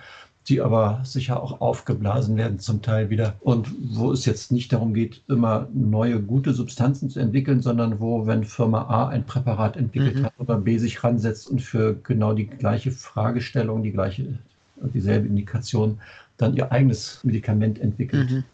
die 0.49 0.61
aber 0.61 1.01
sicher 1.05 1.43
auch 1.43 1.61
aufgeblasen 1.61 2.37
werden 2.37 2.59
zum 2.59 2.83
Teil 2.83 3.11
wieder. 3.11 3.35
Und 3.41 3.69
wo 3.81 4.11
es 4.11 4.27
jetzt 4.27 4.51
nicht 4.51 4.73
darum 4.73 4.93
geht, 4.93 5.23
immer 5.29 5.69
neue 5.73 6.21
gute 6.21 6.53
Substanzen 6.53 7.11
zu 7.11 7.21
entwickeln, 7.21 7.61
sondern 7.61 8.01
wo, 8.01 8.27
wenn 8.27 8.45
Firma 8.45 8.83
A 8.83 9.09
ein 9.09 9.25
Präparat 9.25 9.77
entwickelt 9.77 10.17
mhm. 10.17 10.25
hat 10.25 10.33
oder 10.39 10.59
B 10.59 10.79
sich 10.79 11.03
ransetzt 11.05 11.49
und 11.49 11.63
für 11.63 11.95
genau 12.03 12.33
die 12.33 12.47
gleiche 12.47 12.91
Fragestellung, 12.91 13.83
die 13.83 13.93
gleiche, 13.93 14.39
dieselbe 14.95 15.29
Indikation 15.29 16.01
dann 16.39 16.57
ihr 16.57 16.73
eigenes 16.73 17.23
Medikament 17.23 17.79
entwickelt. 17.81 18.31
Mhm. 18.31 18.45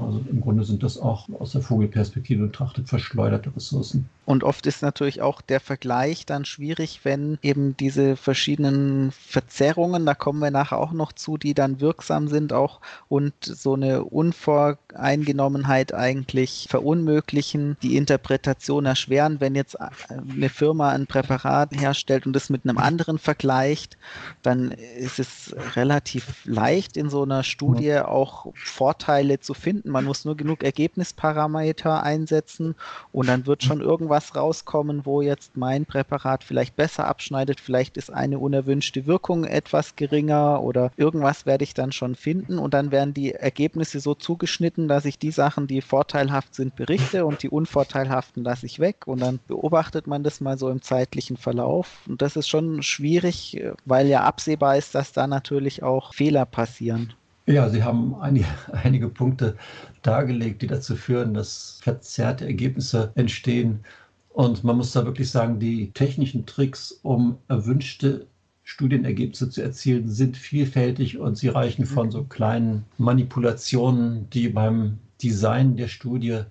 Also 0.00 0.24
im 0.30 0.40
Grunde 0.40 0.64
sind 0.64 0.82
das 0.82 0.98
auch 0.98 1.28
aus 1.38 1.52
der 1.52 1.60
Vogelperspektive 1.60 2.46
betrachtet 2.46 2.88
verschleuderte 2.88 3.54
Ressourcen. 3.54 4.08
Und 4.24 4.44
oft 4.44 4.66
ist 4.66 4.82
natürlich 4.82 5.20
auch 5.20 5.40
der 5.40 5.58
Vergleich 5.58 6.26
dann 6.26 6.44
schwierig, 6.44 7.00
wenn 7.02 7.38
eben 7.42 7.76
diese 7.76 8.16
verschiedenen 8.16 9.10
Verzerrungen, 9.10 10.06
da 10.06 10.14
kommen 10.14 10.38
wir 10.38 10.52
nachher 10.52 10.78
auch 10.78 10.92
noch 10.92 11.12
zu, 11.12 11.36
die 11.36 11.54
dann 11.54 11.80
wirksam 11.80 12.28
sind 12.28 12.52
auch 12.52 12.80
und 13.08 13.34
so 13.42 13.74
eine 13.74 14.04
Unvoreingenommenheit 14.04 15.92
eigentlich 15.92 16.68
verunmöglichen, 16.70 17.76
die 17.82 17.96
Interpretation 17.96 18.86
erschweren, 18.86 19.40
wenn 19.40 19.56
jetzt 19.56 19.76
eine 19.80 20.48
Firma 20.48 20.90
ein 20.90 21.08
Präparat 21.08 21.72
herstellt 21.72 22.24
und 22.24 22.36
es 22.36 22.48
mit 22.48 22.64
einem 22.64 22.78
anderen 22.78 23.18
vergleicht, 23.18 23.98
dann 24.42 24.70
ist 24.70 25.18
es 25.18 25.54
relativ 25.74 26.44
leicht 26.44 26.96
in 26.96 27.10
so 27.10 27.24
einer 27.24 27.42
Studie 27.42 27.98
auch 27.98 28.46
Vorteile 28.54 29.40
zu 29.40 29.52
finden. 29.52 29.81
Man 29.84 30.04
muss 30.04 30.24
nur 30.24 30.36
genug 30.36 30.62
Ergebnisparameter 30.62 32.02
einsetzen 32.02 32.74
und 33.12 33.28
dann 33.28 33.46
wird 33.46 33.62
schon 33.62 33.80
irgendwas 33.80 34.22
was 34.22 34.36
rauskommen, 34.36 35.04
wo 35.04 35.20
jetzt 35.22 35.56
mein 35.56 35.86
Präparat 35.86 36.44
vielleicht 36.44 36.76
besser 36.76 37.08
abschneidet. 37.08 37.60
Vielleicht 37.60 37.96
ist 37.96 38.12
eine 38.12 38.38
unerwünschte 38.38 39.06
Wirkung 39.06 39.44
etwas 39.44 39.96
geringer 39.96 40.62
oder 40.62 40.92
irgendwas 40.96 41.46
werde 41.46 41.64
ich 41.64 41.74
dann 41.74 41.92
schon 41.92 42.14
finden 42.14 42.58
und 42.58 42.74
dann 42.74 42.92
werden 42.92 43.14
die 43.14 43.32
Ergebnisse 43.32 44.00
so 44.00 44.14
zugeschnitten, 44.14 44.86
dass 44.86 45.04
ich 45.04 45.18
die 45.18 45.30
Sachen, 45.30 45.66
die 45.66 45.80
vorteilhaft 45.80 46.54
sind, 46.54 46.76
berichte 46.76 47.26
und 47.26 47.42
die 47.42 47.48
unvorteilhaften 47.48 48.44
lasse 48.44 48.66
ich 48.66 48.78
weg 48.78 49.06
und 49.06 49.20
dann 49.20 49.40
beobachtet 49.48 50.06
man 50.06 50.22
das 50.22 50.40
mal 50.40 50.58
so 50.58 50.68
im 50.70 50.82
zeitlichen 50.82 51.36
Verlauf. 51.36 52.02
Und 52.06 52.22
das 52.22 52.36
ist 52.36 52.48
schon 52.48 52.82
schwierig, 52.82 53.60
weil 53.84 54.06
ja 54.06 54.22
absehbar 54.22 54.76
ist, 54.76 54.94
dass 54.94 55.12
da 55.12 55.26
natürlich 55.26 55.82
auch 55.82 56.14
Fehler 56.14 56.44
passieren. 56.44 57.14
Ja, 57.46 57.68
Sie 57.68 57.82
haben 57.82 58.14
einige, 58.16 58.46
einige 58.72 59.08
Punkte 59.08 59.56
dargelegt, 60.02 60.62
die 60.62 60.66
dazu 60.66 60.96
führen, 60.96 61.34
dass 61.34 61.80
verzerrte 61.82 62.46
Ergebnisse 62.46 63.12
entstehen. 63.14 63.84
Und 64.30 64.64
man 64.64 64.76
muss 64.76 64.92
da 64.92 65.04
wirklich 65.04 65.30
sagen, 65.30 65.58
die 65.58 65.90
technischen 65.92 66.46
Tricks, 66.46 67.00
um 67.02 67.38
erwünschte 67.48 68.26
Studienergebnisse 68.64 69.50
zu 69.50 69.60
erzielen, 69.62 70.08
sind 70.08 70.36
vielfältig 70.36 71.18
und 71.18 71.36
sie 71.36 71.48
reichen 71.48 71.84
von 71.84 72.10
so 72.10 72.24
kleinen 72.24 72.84
Manipulationen, 72.96 74.30
die 74.30 74.48
beim 74.48 74.98
Design 75.22 75.76
der 75.76 75.88
Studie 75.88 76.42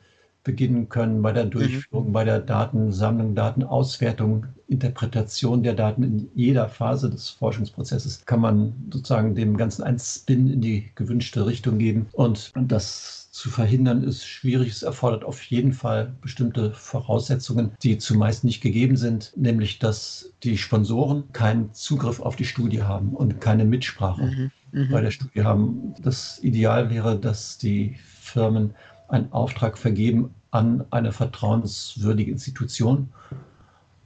beginnen 0.44 0.90
können, 0.90 1.22
bei 1.22 1.32
der 1.32 1.46
mhm. 1.46 1.52
Durchführung, 1.52 2.08
mhm. 2.10 2.14
bei 2.14 2.24
der 2.24 2.40
Datensammlung, 2.40 3.36
Datenauswertung, 3.36 4.48
Interpretation 4.68 5.64
der 5.64 5.74
Daten 5.74 6.04
in 6.04 6.30
jeder 6.34 6.70
Phase 6.70 7.10
des 7.10 7.30
Forschungsprozesses 7.30 8.26
kann 8.26 8.40
man 8.40 8.74
sozusagen 8.92 9.36
dem 9.36 9.58
Ganzen 9.58 9.84
einen 9.84 10.00
Spin 10.00 10.50
in 10.50 10.62
die 10.62 10.92
gewünschte 10.96 11.46
Richtung 11.46 11.78
geben. 11.78 12.08
Und 12.14 12.54
das 12.56 13.22
zu 13.32 13.50
verhindern 13.50 14.04
ist 14.04 14.26
schwierig. 14.26 14.72
Es 14.72 14.84
erfordert 14.84 15.24
auf 15.24 15.42
jeden 15.44 15.74
Fall 15.74 16.14
bestimmte 16.22 16.72
Voraussetzungen, 16.72 17.72
die 17.82 17.98
zumeist 17.98 18.44
nicht 18.44 18.62
gegeben 18.62 18.98
sind, 18.98 19.34
nämlich 19.36 19.80
dass 19.80 20.32
die 20.44 20.58
Sponsoren 20.58 21.32
keinen 21.32 21.74
Zugriff 21.74 22.20
auf 22.20 22.36
die 22.36 22.46
Studie 22.46 22.84
haben 22.84 23.10
und 23.10 23.42
keine 23.42 23.66
Mitsprache 23.66 24.24
mhm, 24.24 24.52
mhm. 24.72 24.90
bei 24.92 25.02
der 25.02 25.12
Studie 25.12 25.44
haben. 25.44 25.96
Das 26.02 26.40
Ideal 26.44 26.90
wäre, 26.90 27.18
dass 27.18 27.58
die 27.58 27.96
Firmen 28.20 28.74
einen 29.12 29.32
Auftrag 29.32 29.78
vergeben 29.78 30.34
an 30.52 30.86
eine 30.92 31.12
vertrauenswürdige 31.12 32.32
Institution 32.32 33.10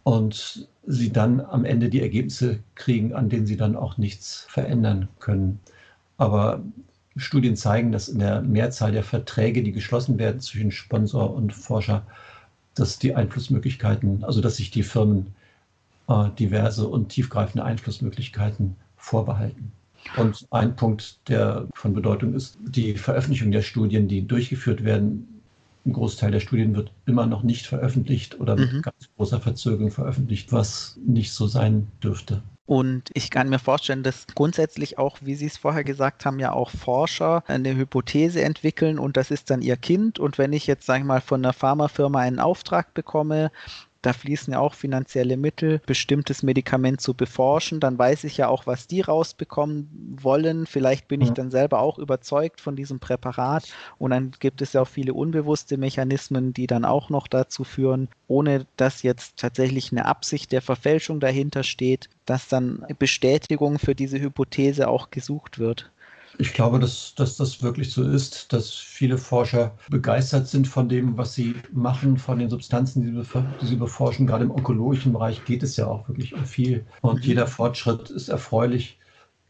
und 0.04 0.68
sie 0.86 1.12
dann 1.12 1.42
am 1.42 1.66
Ende 1.66 1.90
die 1.90 2.02
Ergebnisse 2.02 2.60
kriegen, 2.76 3.14
an 3.14 3.30
denen 3.30 3.48
sie 3.48 3.58
dann 3.58 3.76
auch 3.76 3.98
nichts 3.98 4.46
verändern 4.50 5.08
können. 5.20 5.60
Aber 6.18 6.62
Studien 7.18 7.56
zeigen, 7.56 7.92
dass 7.92 8.10
in 8.10 8.20
der 8.20 8.42
Mehrzahl 8.42 8.92
der 8.92 9.04
Verträge, 9.04 9.64
die 9.64 9.72
geschlossen 9.72 10.20
werden 10.20 10.42
zwischen 10.42 10.72
Sponsor 10.72 11.34
und 11.34 11.54
Forscher, 11.54 12.06
dass 12.76 13.00
die 13.00 13.16
Einflussmöglichkeiten, 13.16 14.24
also 14.24 14.42
dass 14.42 14.58
sich 14.58 14.70
die 14.70 14.84
Firmen 14.84 15.34
äh, 16.10 16.30
diverse 16.38 16.88
und 16.88 17.10
tiefgreifende 17.10 17.64
Einflussmöglichkeiten 17.64 18.76
vorbehalten. 18.98 19.72
Und 20.18 20.48
ein 20.52 20.76
Punkt, 20.76 21.20
der 21.30 21.68
von 21.74 21.94
Bedeutung 21.94 22.34
ist, 22.34 22.58
die 22.62 22.96
Veröffentlichung 22.96 23.52
der 23.52 23.62
Studien, 23.62 24.08
die 24.08 24.26
durchgeführt 24.26 24.84
werden. 24.84 25.42
Ein 25.86 25.94
Großteil 25.94 26.32
der 26.32 26.40
Studien 26.40 26.76
wird 26.76 26.92
immer 27.06 27.28
noch 27.28 27.44
nicht 27.44 27.68
veröffentlicht 27.68 28.40
oder 28.40 28.56
mit 28.56 28.74
mhm. 28.74 28.82
ganz 28.82 29.10
großer 29.18 29.40
Verzögerung 29.40 29.92
veröffentlicht, 29.92 30.52
was 30.52 30.98
nicht 31.06 31.32
so 31.32 31.48
sein 31.48 31.88
dürfte. 32.02 32.42
Und 32.68 33.12
ich 33.14 33.30
kann 33.30 33.50
mir 33.50 33.60
vorstellen, 33.60 34.02
dass 34.02 34.26
grundsätzlich 34.34 34.98
auch, 34.98 35.20
wie 35.22 35.36
Sie 35.36 35.46
es 35.46 35.58
vorher 35.58 35.84
gesagt 35.84 36.26
haben, 36.26 36.40
ja 36.40 36.52
auch 36.52 36.72
Forscher 36.72 37.44
eine 37.46 37.76
Hypothese 37.76 38.42
entwickeln 38.42 38.98
und 38.98 39.18
das 39.18 39.30
ist 39.30 39.52
dann 39.52 39.62
ihr 39.62 39.78
Kind. 39.78 40.18
Und 40.18 40.40
wenn 40.40 40.52
ich 40.52 40.66
jetzt, 40.66 40.88
sage 40.88 41.02
ich 41.02 41.06
mal, 41.06 41.22
von 41.22 41.46
einer 41.46 41.54
Pharmafirma 41.54 42.20
einen 42.20 42.40
Auftrag 42.40 42.96
bekomme, 42.96 43.52
da 44.06 44.14
fließen 44.14 44.54
ja 44.54 44.60
auch 44.60 44.74
finanzielle 44.76 45.38
Mittel, 45.38 45.82
bestimmtes 45.86 46.44
Medikament 46.44 47.02
zu 47.02 47.14
beforschen. 47.14 47.80
Dann 47.80 47.98
weiß 47.98 48.24
ich 48.26 48.38
ja 48.38 48.48
auch, 48.48 48.68
was 48.68 48.88
die 48.88 49.02
rausbekommen 49.02 50.18
wollen. 50.22 50.68
Vielleicht 50.68 51.08
bin 51.08 51.22
ich 51.22 51.32
dann 51.32 51.50
selber 51.50 51.80
auch 51.80 51.98
überzeugt 51.98 52.62
von 52.62 52.76
diesem 52.76 53.00
Präparat. 53.00 53.68
Und 53.98 54.12
dann 54.12 54.32
gibt 54.40 54.62
es 54.62 54.74
ja 54.74 54.82
auch 54.82 54.88
viele 54.88 55.14
unbewusste 55.14 55.78
Mechanismen, 55.78 56.54
die 56.54 56.68
dann 56.68 56.86
auch 56.86 57.10
noch 57.10 57.28
dazu 57.28 57.64
führen, 57.64 58.10
ohne 58.28 58.68
dass 58.78 59.02
jetzt 59.02 59.38
tatsächlich 59.38 59.92
eine 59.92 60.06
Absicht 60.06 60.52
der 60.52 60.62
Verfälschung 60.62 61.20
dahinter 61.20 61.64
steht, 61.64 62.10
dass 62.26 62.48
dann 62.48 62.86
Bestätigung 63.00 63.80
für 63.80 63.96
diese 63.96 64.20
Hypothese 64.20 64.88
auch 64.88 65.10
gesucht 65.10 65.58
wird. 65.58 65.92
Ich 66.38 66.54
glaube, 66.54 66.80
dass, 66.80 67.14
dass 67.16 67.38
das 67.38 67.62
wirklich 67.64 67.92
so 67.92 68.04
ist, 68.04 68.52
dass 68.52 68.72
viele 68.72 69.18
Forscher 69.18 69.78
begeistert 69.90 70.48
sind 70.48 70.68
von 70.68 70.90
dem, 70.90 71.18
was 71.18 71.34
sie 71.34 71.56
machen, 71.72 72.18
von 72.18 72.40
den 72.40 72.50
Substanzen, 72.50 73.02
die 73.02 73.12
sie, 73.12 73.46
die 73.62 73.66
sie 73.66 73.76
beforschen. 73.76 74.28
Gerade 74.28 74.44
im 74.46 74.52
onkologischen 74.52 75.14
Bereich 75.14 75.46
geht 75.46 75.64
es 75.64 75.78
ja 75.78 75.88
auch 75.88 76.08
wirklich 76.08 76.34
um 76.34 76.46
viel. 76.46 76.86
Und 77.02 77.26
jeder 77.26 77.48
Fortschritt 77.48 78.10
ist 78.10 78.30
erfreulich. 78.30 79.00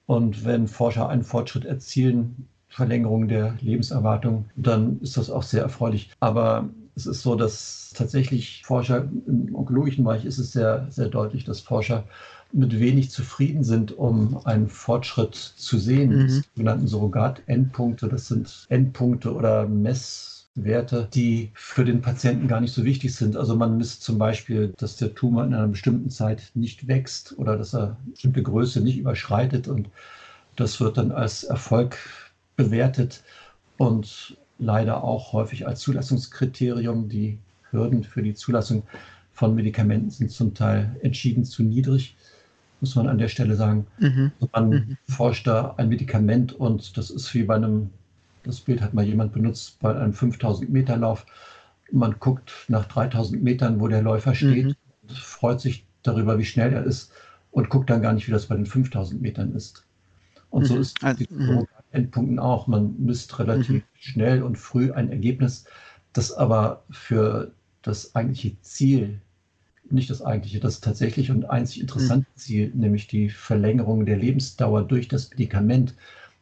Und 0.05 0.45
wenn 0.45 0.67
Forscher 0.67 1.09
einen 1.09 1.23
Fortschritt 1.23 1.65
erzielen, 1.65 2.47
Verlängerung 2.69 3.27
der 3.27 3.57
Lebenserwartung, 3.61 4.49
dann 4.55 4.99
ist 4.99 5.17
das 5.17 5.29
auch 5.29 5.43
sehr 5.43 5.63
erfreulich. 5.63 6.11
Aber 6.19 6.69
es 6.95 7.05
ist 7.05 7.21
so, 7.21 7.35
dass 7.35 7.93
tatsächlich 7.95 8.63
Forscher 8.65 9.07
im 9.27 9.55
onkologischen 9.55 10.03
Bereich 10.03 10.25
ist 10.25 10.37
es 10.37 10.51
sehr, 10.51 10.87
sehr 10.89 11.07
deutlich, 11.07 11.43
dass 11.45 11.59
Forscher 11.59 12.05
mit 12.55 12.79
wenig 12.79 13.11
zufrieden 13.11 13.63
sind, 13.63 13.91
um 13.91 14.39
einen 14.45 14.69
Fortschritt 14.69 15.35
zu 15.35 15.77
sehen. 15.77 16.15
Mhm. 16.15 16.27
Die 16.27 16.43
sogenannten 16.55 16.87
Surrogat-Endpunkte, 16.87 18.07
das 18.07 18.27
sind 18.27 18.65
Endpunkte 18.69 19.33
oder 19.33 19.67
Messwerte, 19.67 21.09
die 21.13 21.51
für 21.53 21.83
den 21.83 22.01
Patienten 22.01 22.47
gar 22.47 22.61
nicht 22.61 22.73
so 22.73 22.85
wichtig 22.85 23.13
sind. 23.13 23.35
Also 23.35 23.55
man 23.57 23.77
misst 23.77 24.03
zum 24.03 24.17
Beispiel, 24.17 24.73
dass 24.77 24.95
der 24.95 25.13
Tumor 25.13 25.43
in 25.43 25.53
einer 25.53 25.67
bestimmten 25.67 26.09
Zeit 26.09 26.51
nicht 26.53 26.87
wächst 26.87 27.37
oder 27.37 27.57
dass 27.57 27.73
er 27.73 27.97
eine 28.01 28.11
bestimmte 28.11 28.41
Größe 28.41 28.79
nicht 28.79 28.97
überschreitet 28.97 29.67
und 29.67 29.89
das 30.55 30.79
wird 30.79 30.97
dann 30.97 31.11
als 31.11 31.43
Erfolg 31.43 31.97
bewertet 32.55 33.21
und 33.77 34.37
leider 34.57 35.03
auch 35.03 35.33
häufig 35.33 35.67
als 35.67 35.81
Zulassungskriterium. 35.81 37.09
Die 37.09 37.37
Hürden 37.71 38.05
für 38.05 38.23
die 38.23 38.33
Zulassung 38.33 38.83
von 39.33 39.53
Medikamenten 39.53 40.09
sind 40.09 40.31
zum 40.31 40.53
Teil 40.53 40.95
entschieden 41.01 41.43
zu 41.43 41.61
niedrig 41.61 42.15
muss 42.81 42.95
man 42.95 43.07
an 43.07 43.17
der 43.17 43.27
Stelle 43.27 43.55
sagen. 43.55 43.87
Mhm. 43.99 44.31
Also 44.39 44.49
man 44.53 44.69
mhm. 44.69 44.97
forscht 45.07 45.47
da 45.47 45.73
ein 45.77 45.89
Medikament 45.89 46.53
und 46.53 46.97
das 46.97 47.09
ist 47.09 47.33
wie 47.33 47.43
bei 47.43 47.55
einem, 47.55 47.89
das 48.43 48.61
Bild 48.61 48.81
hat 48.81 48.93
mal 48.93 49.05
jemand 49.05 49.33
benutzt, 49.33 49.79
bei 49.79 49.95
einem 49.95 50.13
5000 50.13 50.69
Meter 50.69 50.97
Lauf. 50.97 51.25
Man 51.91 52.15
guckt 52.19 52.51
nach 52.67 52.85
3000 52.85 53.41
Metern, 53.41 53.79
wo 53.79 53.87
der 53.87 54.01
Läufer 54.01 54.35
steht, 54.35 54.65
mhm. 54.65 54.75
freut 55.13 55.61
sich 55.61 55.85
darüber, 56.03 56.37
wie 56.37 56.45
schnell 56.45 56.73
er 56.73 56.83
ist 56.83 57.11
und 57.51 57.69
guckt 57.69 57.89
dann 57.89 58.01
gar 58.01 58.13
nicht, 58.13 58.27
wie 58.27 58.31
das 58.31 58.47
bei 58.47 58.55
den 58.55 58.65
5000 58.65 59.21
Metern 59.21 59.53
ist. 59.53 59.85
Und 60.49 60.65
so 60.65 60.75
mhm. 60.75 60.81
ist 60.81 61.03
also, 61.03 61.23
die 61.23 61.65
Endpunkten 61.91 62.39
auch. 62.39 62.67
Man 62.67 62.95
misst 62.99 63.37
relativ 63.39 63.69
mhm. 63.69 63.83
schnell 63.95 64.43
und 64.43 64.57
früh 64.57 64.91
ein 64.91 65.09
Ergebnis, 65.09 65.65
das 66.13 66.31
aber 66.31 66.83
für 66.89 67.51
das 67.81 68.15
eigentliche 68.15 68.59
Ziel 68.61 69.21
nicht 69.91 70.09
das 70.09 70.21
eigentliche, 70.21 70.59
das 70.59 70.81
tatsächliche 70.81 71.31
und 71.33 71.49
einzig 71.49 71.81
interessante 71.81 72.27
mhm. 72.35 72.39
Ziel, 72.39 72.71
nämlich 72.73 73.07
die 73.07 73.29
Verlängerung 73.29 74.05
der 74.05 74.17
Lebensdauer 74.17 74.83
durch 74.83 75.07
das 75.07 75.29
Medikament 75.29 75.95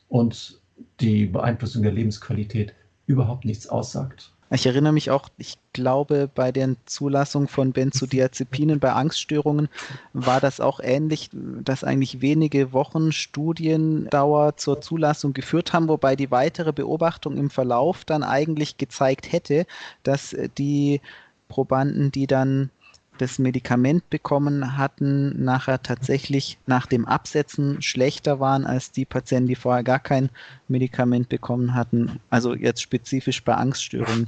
und 0.10 0.60
die 1.00 1.26
Beeinflussung 1.26 1.84
der 1.84 1.92
Lebensqualität 1.92 2.74
überhaupt 3.06 3.46
nichts 3.46 3.68
aussagt. 3.68 4.32
Ich 4.54 4.68
erinnere 4.68 4.94
mich 4.94 5.10
auch, 5.10 5.30
ich 5.38 5.56
glaube, 5.74 6.30
bei 6.34 6.52
der 6.52 6.76
Zulassung 6.86 7.48
von 7.48 7.72
Benzodiazepinen 7.72 8.80
bei 8.80 8.94
Angststörungen 8.94 9.68
war 10.14 10.40
das 10.40 10.60
auch 10.60 10.80
ähnlich, 10.80 11.32
dass 11.32 11.84
eigentlich 11.84 12.22
wenige 12.22 12.72
Wochen 12.72 13.12
Studiendauer 13.12 14.56
zur 14.58 14.80
Zulassung 14.80 15.34
geführt 15.34 15.74
haben, 15.74 15.88
wobei 15.88 16.16
die 16.16 16.30
weitere 16.30 16.72
Beobachtung 16.72 17.38
im 17.38 17.50
Verlauf 17.50 18.06
dann 18.06 18.22
eigentlich 18.22 18.78
gezeigt 18.78 19.32
hätte, 19.32 19.66
dass 20.04 20.36
die 20.60 21.02
Probanden, 21.48 22.12
die 22.12 22.28
dann 22.28 22.70
das 23.18 23.40
Medikament 23.40 24.10
bekommen 24.10 24.78
hatten, 24.78 25.44
nachher 25.44 25.82
tatsächlich 25.82 26.58
nach 26.66 26.88
dem 26.88 27.06
Absetzen 27.06 27.82
schlechter 27.82 28.40
waren 28.40 28.66
als 28.66 28.92
die 28.92 29.06
Patienten, 29.06 29.48
die 29.48 29.56
vorher 29.56 29.84
gar 29.84 30.00
kein 30.00 30.30
Medikament 30.68 31.30
bekommen 31.30 31.74
hatten. 31.74 32.20
Also 32.30 32.56
jetzt 32.56 32.82
spezifisch 32.82 33.44
bei 33.44 33.56
Angststörungen. 33.56 34.28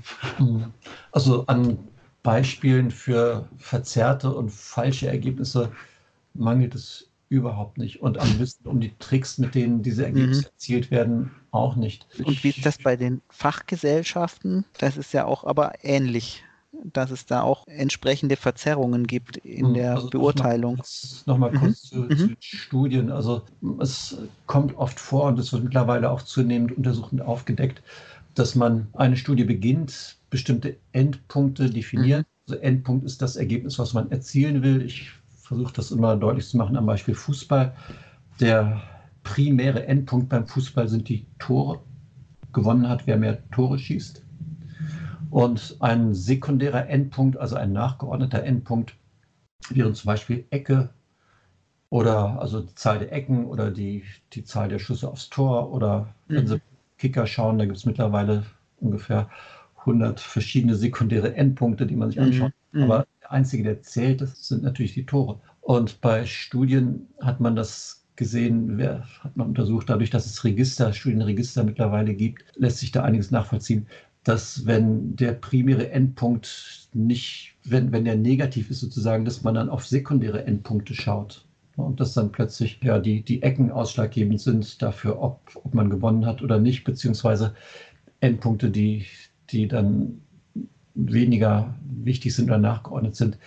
Also 1.11 1.45
an 1.47 1.77
Beispielen 2.23 2.91
für 2.91 3.47
verzerrte 3.57 4.33
und 4.33 4.51
falsche 4.51 5.07
Ergebnisse 5.07 5.71
mangelt 6.33 6.75
es 6.75 7.09
überhaupt 7.29 7.77
nicht. 7.77 8.01
Und 8.01 8.17
am 8.17 8.39
Wissen 8.39 8.65
um 8.67 8.79
die 8.79 8.93
Tricks, 8.99 9.37
mit 9.37 9.55
denen 9.55 9.81
diese 9.81 10.05
Ergebnisse 10.05 10.41
mhm. 10.41 10.47
erzielt 10.47 10.91
werden, 10.91 11.31
auch 11.51 11.75
nicht. 11.75 12.07
Und 12.23 12.43
wie 12.43 12.49
ist 12.49 12.65
das 12.65 12.77
bei 12.77 12.95
den 12.95 13.21
Fachgesellschaften? 13.29 14.65
Das 14.77 14.97
ist 14.97 15.13
ja 15.13 15.25
auch 15.25 15.43
aber 15.43 15.73
ähnlich 15.83 16.43
dass 16.83 17.11
es 17.11 17.25
da 17.25 17.41
auch 17.41 17.67
entsprechende 17.67 18.35
Verzerrungen 18.35 19.07
gibt 19.07 19.37
in 19.37 19.67
hm, 19.67 19.73
der 19.73 19.95
also 19.95 20.09
Beurteilung. 20.09 20.81
Nochmal 21.25 21.51
noch 21.51 21.61
kurz 21.61 21.91
mhm. 21.91 22.09
zu, 22.09 22.15
zu 22.15 22.27
mhm. 22.27 22.35
Studien. 22.39 23.11
Also 23.11 23.43
es 23.79 24.17
kommt 24.45 24.77
oft 24.77 24.99
vor 24.99 25.25
und 25.25 25.39
es 25.39 25.51
wird 25.53 25.63
mittlerweile 25.63 26.09
auch 26.09 26.21
zunehmend 26.21 26.75
untersucht 26.75 27.11
und 27.11 27.21
aufgedeckt, 27.21 27.81
dass 28.35 28.55
man 28.55 28.87
eine 28.93 29.17
Studie 29.17 29.45
beginnt, 29.45 30.17
bestimmte 30.29 30.77
Endpunkte 30.91 31.69
definiert. 31.69 32.21
Mhm. 32.21 32.25
Also 32.47 32.61
Endpunkt 32.61 33.05
ist 33.05 33.21
das 33.21 33.35
Ergebnis, 33.35 33.79
was 33.79 33.93
man 33.93 34.11
erzielen 34.11 34.61
will. 34.61 34.81
Ich 34.81 35.11
versuche 35.35 35.73
das 35.73 35.91
immer 35.91 36.15
deutlich 36.15 36.47
zu 36.47 36.57
machen 36.57 36.75
am 36.75 36.85
Beispiel 36.85 37.15
Fußball. 37.15 37.73
Der 38.39 38.81
primäre 39.23 39.87
Endpunkt 39.87 40.29
beim 40.29 40.47
Fußball 40.47 40.87
sind 40.87 41.09
die 41.09 41.25
Tore. 41.39 41.79
Gewonnen 42.53 42.87
hat, 42.87 43.05
wer 43.05 43.17
mehr 43.17 43.37
Tore 43.51 43.77
schießt. 43.77 44.24
Und 45.35 45.75
ein 45.81 46.13
sekundärer 46.13 46.87
Endpunkt, 46.87 47.35
also 47.35 47.57
ein 47.57 47.73
nachgeordneter 47.73 48.43
Endpunkt, 48.43 48.95
wäre 49.69 49.91
zum 49.91 50.07
Beispiel 50.07 50.45
Ecke 50.49 50.91
oder 51.89 52.39
also 52.39 52.61
die 52.61 52.73
Zahl 52.75 52.99
der 52.99 53.11
Ecken 53.11 53.43
oder 53.43 53.69
die, 53.69 54.05
die 54.31 54.45
Zahl 54.45 54.69
der 54.69 54.79
Schüsse 54.79 55.09
aufs 55.09 55.29
Tor 55.29 55.73
oder 55.73 56.07
mhm. 56.29 56.35
wenn 56.35 56.47
Sie 56.47 56.61
Kicker 56.97 57.27
schauen, 57.27 57.57
da 57.57 57.65
gibt 57.65 57.75
es 57.75 57.85
mittlerweile 57.85 58.45
ungefähr 58.77 59.29
100 59.79 60.21
verschiedene 60.21 60.75
sekundäre 60.75 61.35
Endpunkte, 61.35 61.85
die 61.85 61.97
man 61.97 62.11
sich 62.11 62.21
anschaut. 62.21 62.53
Mhm. 62.71 62.83
Aber 62.83 63.05
der 63.21 63.33
einzige, 63.33 63.63
der 63.63 63.81
zählt, 63.81 64.21
das 64.21 64.47
sind 64.47 64.63
natürlich 64.63 64.93
die 64.93 65.05
Tore. 65.05 65.41
Und 65.59 65.99
bei 65.99 66.25
Studien 66.25 67.09
hat 67.19 67.41
man 67.41 67.57
das 67.57 68.05
gesehen, 68.15 68.77
wer, 68.77 69.05
hat 69.19 69.35
man 69.35 69.47
untersucht, 69.47 69.89
dadurch, 69.89 70.11
dass 70.11 70.27
es 70.27 70.45
Register, 70.45 70.93
Studienregister 70.93 71.65
mittlerweile 71.65 72.13
gibt, 72.13 72.45
lässt 72.55 72.77
sich 72.77 72.93
da 72.93 73.03
einiges 73.03 73.31
nachvollziehen 73.31 73.87
dass 74.25 74.65
wenn 74.65 75.15
der 75.15 75.33
primäre 75.33 75.91
Endpunkt 75.91 76.89
nicht, 76.93 77.55
wenn, 77.63 77.91
wenn 77.91 78.05
der 78.05 78.15
negativ 78.15 78.71
ist 78.71 78.81
sozusagen, 78.81 79.23
dass 79.23 79.43
man 79.43 79.53
dann 79.53 79.69
auf 79.69 79.85
sekundäre 79.85 80.45
Endpunkte 80.45 80.95
schaut. 80.95 81.45
Und 81.75 81.99
dass 81.99 82.13
dann 82.13 82.31
plötzlich 82.31 82.79
ja, 82.83 82.99
die, 82.99 83.21
die 83.21 83.43
Ecken 83.43 83.69
ausschlaggebend 83.69 84.41
sind 84.41 84.81
dafür, 84.81 85.21
ob, 85.21 85.41
ob 85.55 85.73
man 85.73 85.89
gewonnen 85.89 86.25
hat 86.25 86.41
oder 86.41 86.57
nicht, 86.57 86.85
beziehungsweise 86.85 87.53
Endpunkte, 88.19 88.71
die, 88.71 89.05
die 89.51 89.67
dann 89.67 90.21
weniger 90.95 91.75
wichtig 91.85 92.33
sind 92.33 92.45
oder 92.45 92.57
nachgeordnet 92.57 93.15
sind, 93.15 93.37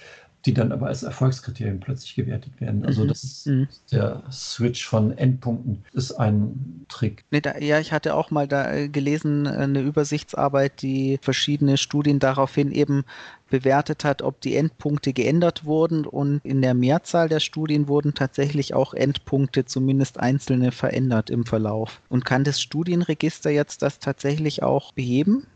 die 0.48 0.54
dann 0.54 0.72
aber 0.72 0.86
als 0.86 1.02
Erfolgskriterien 1.02 1.78
plötzlich 1.78 2.14
gewertet 2.14 2.58
werden. 2.58 2.82
Also 2.86 3.04
mhm. 3.04 3.08
das 3.08 3.22
ist 3.22 3.46
mhm. 3.46 3.68
der 3.92 4.22
Switch 4.32 4.86
von 4.86 5.16
Endpunkten 5.16 5.84
ist 5.92 6.12
ein 6.12 6.86
Trick. 6.88 7.26
Nee, 7.30 7.42
da, 7.42 7.58
ja, 7.58 7.78
ich 7.80 7.92
hatte 7.92 8.14
auch 8.14 8.30
mal 8.30 8.48
da 8.48 8.72
äh, 8.72 8.88
gelesen, 8.88 9.44
äh, 9.44 9.50
eine 9.50 9.82
Übersichtsarbeit, 9.82 10.80
die 10.80 11.18
verschiedene 11.20 11.76
Studien 11.76 12.18
daraufhin 12.18 12.72
eben 12.72 13.04
bewertet 13.50 14.04
hat, 14.04 14.22
ob 14.22 14.40
die 14.40 14.56
Endpunkte 14.56 15.12
geändert 15.12 15.66
wurden 15.66 16.06
und 16.06 16.40
in 16.44 16.62
der 16.62 16.72
Mehrzahl 16.72 17.28
der 17.28 17.40
Studien 17.40 17.86
wurden 17.86 18.14
tatsächlich 18.14 18.72
auch 18.72 18.94
Endpunkte, 18.94 19.66
zumindest 19.66 20.18
einzelne, 20.18 20.72
verändert 20.72 21.28
im 21.28 21.44
Verlauf. 21.44 22.00
Und 22.08 22.24
kann 22.24 22.44
das 22.44 22.58
Studienregister 22.62 23.50
jetzt 23.50 23.82
das 23.82 23.98
tatsächlich 23.98 24.62
auch 24.62 24.92
beheben? 24.92 25.46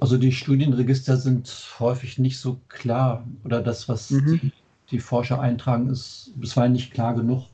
Also 0.00 0.16
die 0.16 0.32
Studienregister 0.32 1.16
sind 1.16 1.48
häufig 1.78 2.18
nicht 2.18 2.38
so 2.38 2.58
klar 2.68 3.26
oder 3.44 3.60
das, 3.60 3.88
was 3.88 4.10
mhm. 4.10 4.40
die, 4.42 4.52
die, 4.90 5.00
Forscher 5.00 5.40
eintragen, 5.40 5.88
ist 5.88 6.32
bisweilen 6.36 6.72
nicht 6.72 6.92
klar 6.92 7.14
genug, 7.14 7.44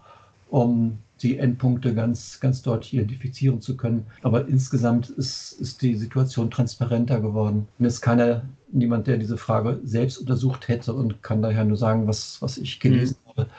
um 0.51 0.99
die 1.23 1.39
Endpunkte 1.39 1.95
ganz, 1.95 2.41
ganz 2.41 2.61
deutlich 2.63 2.95
identifizieren 2.95 3.61
zu 3.61 3.77
können. 3.77 4.07
Aber 4.23 4.47
insgesamt 4.47 5.11
ist, 5.11 5.53
ist 5.53 5.81
die 5.81 5.95
Situation 5.97 6.51
transparenter 6.51 7.21
geworden. 7.21 7.67
Mir 7.79 7.89
ist 7.89 8.03
keiner, 8.03 8.43
niemand, 8.73 9.07
der 9.07 9.17
diese 9.17 9.37
Frage 9.37 9.81
selbst 9.85 10.19
untersucht 10.19 10.69
hätte 10.69 10.93
und 10.93 11.23
kann 11.23 11.41
daher 11.41 11.65
nur 11.65 11.77
sagen, 11.77 12.07
was, 12.07 12.43
was 12.43 12.59
ich 12.59 12.81
gelesen 12.81 13.17
mhm. 13.25 13.31
habe. 13.31 13.51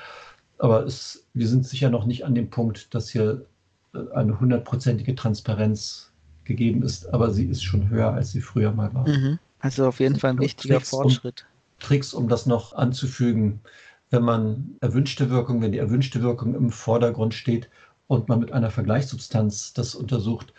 Aber 0.59 0.85
es, 0.85 1.25
wir 1.33 1.47
sind 1.47 1.65
sicher 1.65 1.89
noch 1.89 2.05
nicht 2.05 2.23
an 2.25 2.35
dem 2.35 2.49
Punkt, 2.49 2.93
dass 2.93 3.09
hier 3.09 3.45
eine 4.13 4.39
hundertprozentige 4.39 5.15
Transparenz 5.15 6.11
gegeben 6.45 6.83
ist, 6.83 7.13
aber 7.13 7.31
sie 7.31 7.45
ist 7.45 7.63
schon 7.63 7.89
höher, 7.89 8.13
als 8.13 8.31
sie 8.31 8.41
früher 8.41 8.71
mal 8.71 8.93
war. 8.93 9.07
Mhm. 9.07 9.39
Also 9.59 9.87
auf 9.87 9.99
jeden 9.99 10.15
Fall 10.17 10.31
ein 10.31 10.39
wichtiger 10.39 10.75
Tricks, 10.75 10.89
Fortschritt. 10.89 11.45
Um, 11.47 11.79
Tricks, 11.79 12.13
um 12.13 12.27
das 12.27 12.45
noch 12.45 12.73
anzufügen, 12.73 13.61
wenn 14.11 14.23
man 14.23 14.75
erwünschte 14.81 15.29
Wirkung, 15.29 15.61
wenn 15.61 15.71
die 15.71 15.79
erwünschte 15.79 16.21
Wirkung 16.21 16.55
im 16.55 16.69
Vordergrund 16.69 17.33
steht 17.33 17.69
und 18.07 18.29
man 18.29 18.39
mit 18.39 18.51
einer 18.51 18.69
Vergleichssubstanz 18.69 19.73
das 19.73 19.95
untersucht, 19.95 20.53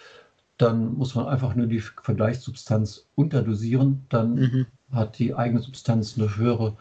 dann 0.59 0.95
muss 0.95 1.15
man 1.15 1.27
einfach 1.27 1.55
nur 1.55 1.67
die 1.67 1.81
Vergleichssubstanz 1.81 3.07
unterdosieren. 3.15 4.05
Dann 4.09 4.35
mhm. 4.35 4.67
hat 4.91 5.19
die 5.19 5.35
eigene 5.35 5.61
Substanz 5.61 6.17
eine 6.17 6.37
höhere 6.37 6.77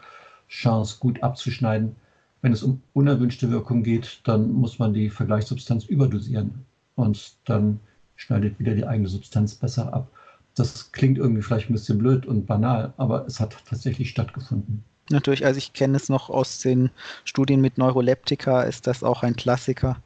Chance, 0.48 0.96
gut 0.98 1.22
abzuschneiden. 1.22 1.96
Wenn 2.42 2.52
es 2.52 2.62
um 2.62 2.82
unerwünschte 2.92 3.50
Wirkung 3.50 3.82
geht, 3.82 4.20
dann 4.24 4.52
muss 4.52 4.78
man 4.78 4.94
die 4.94 5.10
Vergleichssubstanz 5.10 5.84
überdosieren. 5.84 6.64
Und 6.94 7.34
dann 7.44 7.80
schneidet 8.16 8.58
wieder 8.58 8.74
die 8.74 8.86
eigene 8.86 9.08
Substanz 9.08 9.54
besser 9.54 9.92
ab. 9.92 10.08
Das 10.54 10.90
klingt 10.92 11.18
irgendwie 11.18 11.42
vielleicht 11.42 11.70
ein 11.70 11.74
bisschen 11.74 11.98
blöd 11.98 12.26
und 12.26 12.46
banal, 12.46 12.92
aber 12.96 13.26
es 13.26 13.40
hat 13.40 13.56
tatsächlich 13.68 14.10
stattgefunden. 14.10 14.82
Natürlich, 15.10 15.44
also 15.46 15.58
ich 15.58 15.72
kenne 15.72 15.96
es 15.96 16.08
noch 16.08 16.30
aus 16.30 16.60
den 16.60 16.90
Studien 17.24 17.60
mit 17.60 17.78
Neuroleptika, 17.78 18.62
ist 18.62 18.86
das 18.86 19.04
auch 19.04 19.22
ein 19.22 19.36
Klassiker, 19.36 20.02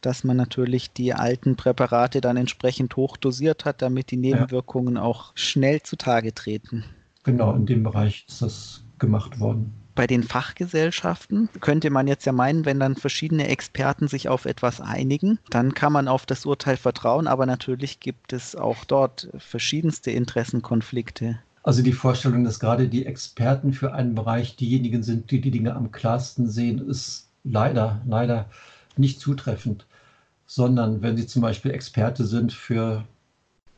dass 0.00 0.24
man 0.24 0.36
natürlich 0.36 0.92
die 0.92 1.14
alten 1.14 1.54
Präparate 1.54 2.20
dann 2.20 2.36
entsprechend 2.36 2.96
hoch 2.96 3.16
dosiert 3.16 3.64
hat, 3.64 3.82
damit 3.82 4.10
die 4.10 4.16
Nebenwirkungen 4.16 4.96
ja. 4.96 5.02
auch 5.02 5.32
schnell 5.36 5.82
zutage 5.82 6.34
treten. 6.34 6.84
Genau, 7.22 7.54
in 7.54 7.66
dem 7.66 7.84
Bereich 7.84 8.24
ist 8.26 8.42
das 8.42 8.82
gemacht 8.98 9.38
worden 9.38 9.72
bei 9.94 10.06
den 10.06 10.22
Fachgesellschaften 10.22 11.48
könnte 11.60 11.90
man 11.90 12.06
jetzt 12.06 12.24
ja 12.24 12.32
meinen, 12.32 12.64
wenn 12.64 12.80
dann 12.80 12.96
verschiedene 12.96 13.48
Experten 13.48 14.08
sich 14.08 14.28
auf 14.28 14.44
etwas 14.44 14.80
einigen, 14.80 15.38
dann 15.50 15.74
kann 15.74 15.92
man 15.92 16.08
auf 16.08 16.26
das 16.26 16.46
Urteil 16.46 16.76
vertrauen, 16.76 17.26
aber 17.26 17.46
natürlich 17.46 18.00
gibt 18.00 18.32
es 18.32 18.56
auch 18.56 18.84
dort 18.84 19.28
verschiedenste 19.38 20.10
Interessenkonflikte. 20.10 21.38
Also 21.62 21.82
die 21.82 21.92
Vorstellung, 21.92 22.44
dass 22.44 22.58
gerade 22.58 22.88
die 22.88 23.06
Experten 23.06 23.72
für 23.72 23.92
einen 23.94 24.14
Bereich 24.14 24.56
diejenigen 24.56 25.02
sind, 25.02 25.30
die 25.30 25.40
die 25.40 25.52
Dinge 25.52 25.74
am 25.76 25.92
klarsten 25.92 26.48
sehen, 26.48 26.78
ist 26.88 27.28
leider, 27.44 28.00
leider 28.06 28.46
nicht 28.96 29.20
zutreffend, 29.20 29.86
sondern 30.46 31.02
wenn 31.02 31.16
sie 31.16 31.26
zum 31.26 31.42
Beispiel 31.42 31.70
Experte 31.70 32.24
sind 32.24 32.52
für 32.52 33.04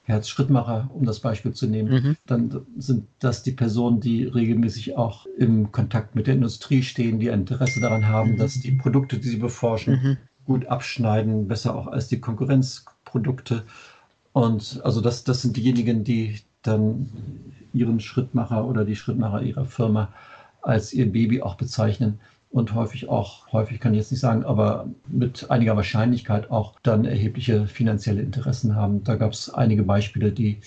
Herzschrittmacher, 0.05 0.91
um 0.93 1.05
das 1.05 1.21
Beispiel 1.21 1.53
zu 1.53 1.67
nehmen, 1.67 1.93
mhm. 1.93 2.17
dann 2.27 2.67
sind 2.77 3.07
das 3.21 3.43
die 3.43 3.53
Personen, 3.53 4.01
die 4.01 4.25
regelmäßig 4.25 4.97
auch 4.97 5.27
im 5.39 5.73
Kontakt 5.73 6.15
mit 6.15 6.27
der 6.27 6.35
Industrie 6.35 6.83
stehen, 6.83 7.19
die 7.19 7.31
ein 7.31 7.41
Interesse 7.41 7.81
daran 7.81 8.07
haben, 8.07 8.33
mhm. 8.33 8.37
dass 8.37 8.61
die 8.61 8.73
Produkte, 8.73 9.19
die 9.19 9.29
sie 9.29 9.39
beforschen, 9.39 9.95
mhm. 9.95 10.17
gut 10.45 10.67
abschneiden, 10.67 11.49
besser 11.49 11.75
auch 11.75 11.87
als 11.87 12.09
die 12.09 12.21
Konkurrenzprodukte. 12.21 13.65
Und 14.33 14.81
also 14.85 15.01
das, 15.01 15.25
das 15.25 15.41
sind 15.41 15.57
diejenigen, 15.57 16.05
die 16.05 16.41
dann 16.61 17.11
ihren 17.73 17.99
Schrittmacher 18.01 18.67
oder 18.67 18.85
die 18.85 18.97
Schrittmacher 18.97 19.43
ihrer 19.43 19.65
Firma 19.65 20.13
als 20.61 20.93
ihr 20.93 21.11
Baby 21.11 21.43
auch 21.43 21.57
bezeichnen 21.57 22.21
und 22.55 22.73
häufig 22.73 23.09
auch, 23.09 23.51
häufig 23.53 23.81
kann 23.81 23.95
ich 23.95 23.99
jetzt 23.99 24.13
nicht 24.13 24.21
sagen, 24.21 24.45
aber 24.45 24.89
mit 25.09 25.51
einiger 25.51 25.75
Wahrscheinlichkeit 25.75 26.53
auch 26.53 26.79
dann 26.85 27.05
erhebliche 27.05 27.67
finanzielle 27.67 28.23
Interessen 28.23 28.77
haben. 28.77 29.03
Da 29.03 29.17
gab 29.17 29.33
es 29.33 29.51
einige 29.51 29.83
Beispiele, 29.83 30.31
die 30.31 30.61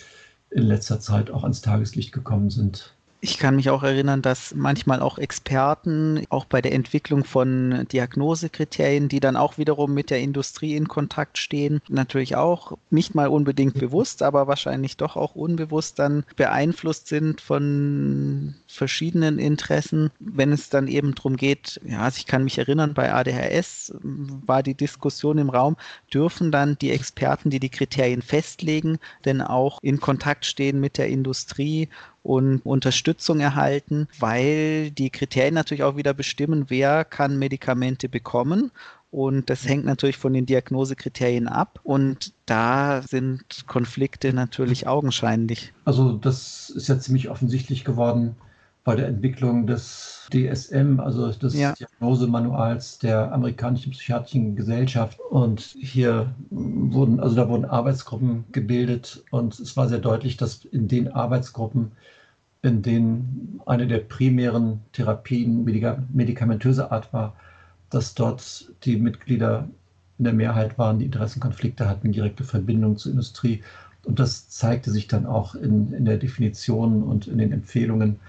in 0.50 0.64
letzter 0.64 1.00
Zeit 1.00 1.32
auch 1.32 1.44
ans 1.44 1.62
Tageslicht 1.62 2.12
gekommen 2.12 2.50
sind. 2.50 2.97
Ich 3.20 3.40
kann 3.40 3.56
mich 3.56 3.72
auch 3.72 3.82
erinnern, 3.82 4.22
dass 4.22 4.54
manchmal 4.54 5.02
auch 5.02 5.18
Experten, 5.18 6.26
auch 6.30 6.46
bei 6.46 6.62
der 6.62 6.74
Entwicklung 6.74 7.24
von 7.24 7.88
Diagnosekriterien, 7.92 9.10
die 9.10 9.20
dann 9.20 9.36
auch 9.36 9.58
wiederum 9.58 9.94
mit 9.96 10.12
der 10.12 10.20
Industrie 10.20 10.76
in 10.76 10.88
Kontakt 10.88 11.40
stehen, 11.40 11.82
natürlich 11.90 12.36
auch 12.36 12.78
nicht 12.92 13.16
mal 13.16 13.28
unbedingt 13.28 13.74
bewusst, 13.74 14.22
aber 14.22 14.48
wahrscheinlich 14.48 14.98
doch 14.98 15.16
auch 15.16 15.34
unbewusst 15.34 15.98
dann 15.98 16.26
beeinflusst 16.36 17.08
sind 17.08 17.42
von 17.42 18.54
verschiedenen 18.68 19.40
Interessen, 19.40 20.12
wenn 20.20 20.52
es 20.52 20.70
dann 20.70 20.88
eben 20.88 21.16
darum 21.16 21.38
geht, 21.38 21.82
ja, 21.86 22.02
also 22.02 22.18
ich 22.20 22.28
kann 22.28 22.44
mich 22.44 22.60
erinnern, 22.60 22.94
bei 22.94 23.12
ADHS 23.12 23.96
war 24.04 24.62
die 24.62 24.76
Diskussion 24.76 25.40
im 25.40 25.50
Raum, 25.50 25.76
dürfen 26.14 26.52
dann 26.52 26.78
die 26.78 26.92
Experten, 26.92 27.50
die 27.50 27.60
die 27.60 27.70
Kriterien 27.70 28.22
festlegen, 28.22 29.00
denn 29.26 29.42
auch 29.42 29.80
in 29.82 30.00
Kontakt 30.00 30.46
stehen 30.46 30.80
mit 30.80 31.00
der 31.00 31.08
Industrie 31.08 31.90
und 32.28 32.66
Unterstützung 32.66 33.40
erhalten, 33.40 34.08
weil 34.20 34.92
die 34.92 35.10
Kriterien 35.10 35.54
natürlich 35.54 35.84
auch 35.84 35.96
wieder 35.96 36.14
bestimmen, 36.14 36.66
wer 36.68 37.06
kann 37.06 37.40
Medikamente 37.40 38.10
bekommen 38.10 38.72
und 39.10 39.50
das 39.50 39.68
hängt 39.68 39.86
natürlich 39.86 40.18
von 40.18 40.34
den 40.34 40.46
Diagnosekriterien 40.46 41.48
ab. 41.48 41.80
Und 41.84 42.34
da 42.46 43.02
sind 43.02 43.66
Konflikte 43.66 44.34
natürlich 44.34 44.88
augenscheinlich. 44.88 45.74
Also 45.86 46.14
das 46.14 46.70
ist 46.70 46.90
ja 46.90 47.00
ziemlich 47.00 47.30
offensichtlich 47.30 47.86
geworden 47.86 48.36
bei 48.84 48.96
der 48.96 49.08
Entwicklung 49.08 49.68
des 49.68 50.28
DSM, 50.32 51.00
also 51.00 51.32
des 51.32 51.56
ja. 51.56 51.74
Diagnosemanuals 51.74 53.00
der 53.00 53.32
amerikanischen 53.34 53.92
psychiatrischen 53.92 54.56
Gesellschaft. 54.56 55.20
Und 55.30 55.62
hier 55.62 56.34
wurden, 56.50 57.20
also 57.20 57.36
da 57.36 57.50
wurden 57.50 57.66
Arbeitsgruppen 57.66 58.46
gebildet 58.52 59.24
und 59.32 59.60
es 59.60 59.76
war 59.76 59.88
sehr 59.90 60.00
deutlich, 60.00 60.38
dass 60.38 60.66
in 60.66 60.88
den 60.88 61.12
Arbeitsgruppen, 61.12 61.92
in 62.68 62.82
denen 62.82 63.62
eine 63.66 63.88
der 63.88 64.00
primären 64.00 64.82
Therapien 64.94 65.64
medikamentöser 66.14 66.92
Art 66.92 67.12
war, 67.14 67.36
dass 67.90 68.14
dort 68.14 68.72
die 68.84 68.98
Mitglieder 68.98 69.68
in 70.18 70.26
der 70.26 70.34
Mehrheit 70.34 70.78
waren, 70.78 71.00
die 71.00 71.06
Interessenkonflikte 71.06 71.88
hatten, 71.88 72.12
direkte 72.12 72.44
Verbindung 72.44 72.98
zur 72.98 73.12
Industrie. 73.12 73.64
Und 74.06 74.20
das 74.20 74.50
zeigte 74.50 74.92
sich 74.92 75.08
dann 75.08 75.26
auch 75.26 75.56
in, 75.56 75.94
in 75.94 76.06
der 76.06 76.18
Definition 76.18 77.04
und 77.04 77.28
in 77.28 77.38
den 77.38 77.52
Empfehlungen 77.52 78.20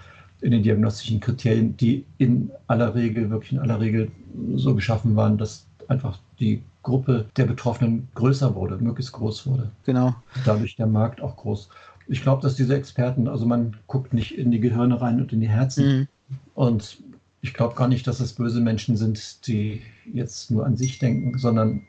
in 0.41 0.53
den 0.53 0.63
diagnostischen 0.63 1.21
Kriterien, 1.21 1.77
die 1.77 2.05
in 2.19 2.51
aller 2.69 2.95
Regel, 2.95 3.31
wirklich 3.31 3.53
in 3.53 3.59
aller 3.59 3.81
Regel 3.81 4.11
so 4.55 4.75
geschaffen 4.75 5.17
waren, 5.17 5.37
dass 5.37 5.67
einfach 5.89 6.19
die 6.39 6.63
Gruppe 6.83 7.27
der 7.37 7.47
Betroffenen 7.47 8.09
größer 8.15 8.55
wurde, 8.55 8.77
möglichst 8.77 9.13
groß 9.13 9.47
wurde. 9.47 9.71
Genau. 9.85 10.15
Dadurch 10.45 10.77
der 10.77 10.87
Markt 10.87 11.21
auch 11.21 11.37
groß. 11.37 11.69
Ich 12.09 12.23
glaube, 12.23 12.43
dass 12.43 12.57
diese 12.57 12.75
Experten, 12.75 13.29
also 13.29 13.47
man 13.47 13.77
guckt 13.87 14.15
nicht 14.15 14.37
in 14.37 14.51
die 14.51 14.61
Gehirne 14.61 15.01
rein 15.01 15.21
und 15.21 15.33
in 15.33 15.41
die 15.41 15.49
Herzen. 15.49 15.87
Mhm. 15.87 16.09
Und 16.55 17.03
ich 17.41 17.55
glaube 17.55 17.75
gar 17.75 17.89
nicht, 17.89 18.07
dass 18.07 18.21
es 18.21 18.33
böse 18.33 18.61
Menschen 18.61 18.97
sind, 18.97 19.47
die 19.47 19.83
jetzt 20.13 20.51
nur 20.51 20.67
an 20.67 20.77
sich 20.77 20.99
denken, 20.99 21.39
sondern 21.39 21.83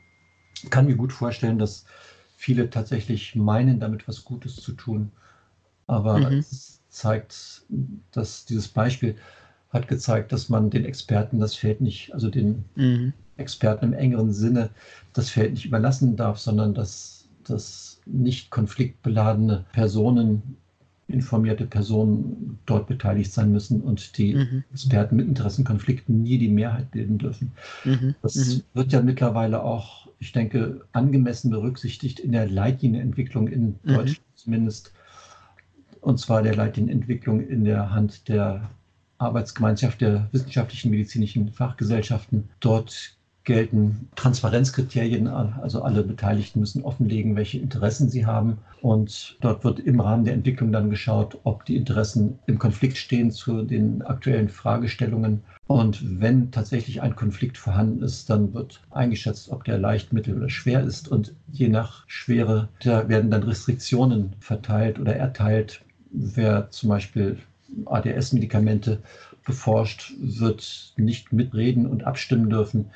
kann 0.68 0.86
mir 0.86 0.96
gut 0.96 1.12
vorstellen, 1.12 1.58
dass 1.58 1.86
viele 2.36 2.70
tatsächlich 2.70 3.34
meinen, 3.34 3.80
damit 3.80 4.06
was 4.06 4.24
Gutes 4.24 4.56
zu 4.56 4.72
tun. 4.72 5.10
Aber 5.86 6.18
mhm. 6.18 6.38
es 6.38 6.80
zeigt, 6.88 7.62
dass 8.12 8.44
dieses 8.44 8.68
Beispiel 8.68 9.16
hat 9.70 9.88
gezeigt, 9.88 10.32
dass 10.32 10.48
man 10.48 10.70
den 10.70 10.84
Experten 10.84 11.40
das 11.40 11.54
Feld 11.54 11.80
nicht, 11.80 12.12
also 12.12 12.28
den 12.28 12.64
mhm. 12.74 13.12
Experten 13.36 13.86
im 13.86 13.92
engeren 13.94 14.32
Sinne, 14.32 14.70
das 15.12 15.30
Feld 15.30 15.52
nicht 15.52 15.64
überlassen 15.64 16.16
darf, 16.16 16.38
sondern 16.38 16.74
dass, 16.74 17.28
dass 17.44 17.89
nicht 18.06 18.50
konfliktbeladene 18.50 19.64
Personen, 19.72 20.56
informierte 21.08 21.66
Personen 21.66 22.58
dort 22.66 22.86
beteiligt 22.86 23.32
sein 23.32 23.52
müssen 23.52 23.80
und 23.80 24.16
die 24.16 24.34
mhm. 24.34 24.64
Experten 24.72 25.16
mit 25.16 25.28
Interessenkonflikten 25.28 26.22
nie 26.22 26.38
die 26.38 26.48
Mehrheit 26.48 26.90
bilden 26.92 27.18
dürfen. 27.18 27.52
Mhm. 27.84 28.14
Das 28.22 28.36
mhm. 28.36 28.62
wird 28.74 28.92
ja 28.92 29.02
mittlerweile 29.02 29.62
auch, 29.62 30.08
ich 30.18 30.32
denke, 30.32 30.82
angemessen 30.92 31.50
berücksichtigt 31.50 32.20
in 32.20 32.32
der 32.32 32.48
Leitlinienentwicklung 32.48 33.48
in 33.48 33.78
mhm. 33.82 33.94
Deutschland 33.94 34.20
zumindest 34.36 34.92
und 36.00 36.18
zwar 36.18 36.42
der 36.42 36.56
Leitlinienentwicklung 36.56 37.46
in 37.46 37.64
der 37.64 37.90
Hand 37.90 38.28
der 38.28 38.70
Arbeitsgemeinschaft 39.18 40.00
der 40.00 40.28
wissenschaftlichen 40.32 40.90
medizinischen 40.90 41.52
Fachgesellschaften. 41.52 42.48
Dort 42.60 43.16
gelten 43.50 44.08
Transparenzkriterien, 44.14 45.26
also 45.26 45.82
alle 45.82 46.04
Beteiligten 46.04 46.60
müssen 46.60 46.84
offenlegen, 46.84 47.34
welche 47.34 47.58
Interessen 47.58 48.08
sie 48.08 48.24
haben. 48.24 48.58
Und 48.80 49.38
dort 49.40 49.64
wird 49.64 49.80
im 49.80 49.98
Rahmen 49.98 50.24
der 50.24 50.34
Entwicklung 50.34 50.70
dann 50.70 50.88
geschaut, 50.88 51.36
ob 51.42 51.64
die 51.64 51.74
Interessen 51.74 52.38
im 52.46 52.60
Konflikt 52.60 52.96
stehen 52.96 53.32
zu 53.32 53.62
den 53.62 54.02
aktuellen 54.02 54.48
Fragestellungen. 54.48 55.42
Und 55.66 56.20
wenn 56.20 56.52
tatsächlich 56.52 57.02
ein 57.02 57.16
Konflikt 57.16 57.58
vorhanden 57.58 58.04
ist, 58.04 58.30
dann 58.30 58.54
wird 58.54 58.82
eingeschätzt, 58.92 59.50
ob 59.50 59.64
der 59.64 59.78
leicht, 59.78 60.12
mittel 60.12 60.36
oder 60.36 60.48
schwer 60.48 60.84
ist. 60.84 61.08
Und 61.08 61.34
je 61.50 61.66
nach 61.66 62.04
Schwere 62.06 62.68
da 62.84 63.08
werden 63.08 63.32
dann 63.32 63.42
Restriktionen 63.42 64.34
verteilt 64.38 65.00
oder 65.00 65.16
erteilt, 65.16 65.80
wer 66.12 66.70
zum 66.70 66.90
Beispiel 66.90 67.36
ADS-Medikamente 67.86 69.00
beforscht, 69.44 70.12
wird 70.20 70.92
nicht 70.96 71.32
mitreden 71.32 71.86
und 71.86 72.04
abstimmen 72.04 72.48
dürfen, 72.48 72.90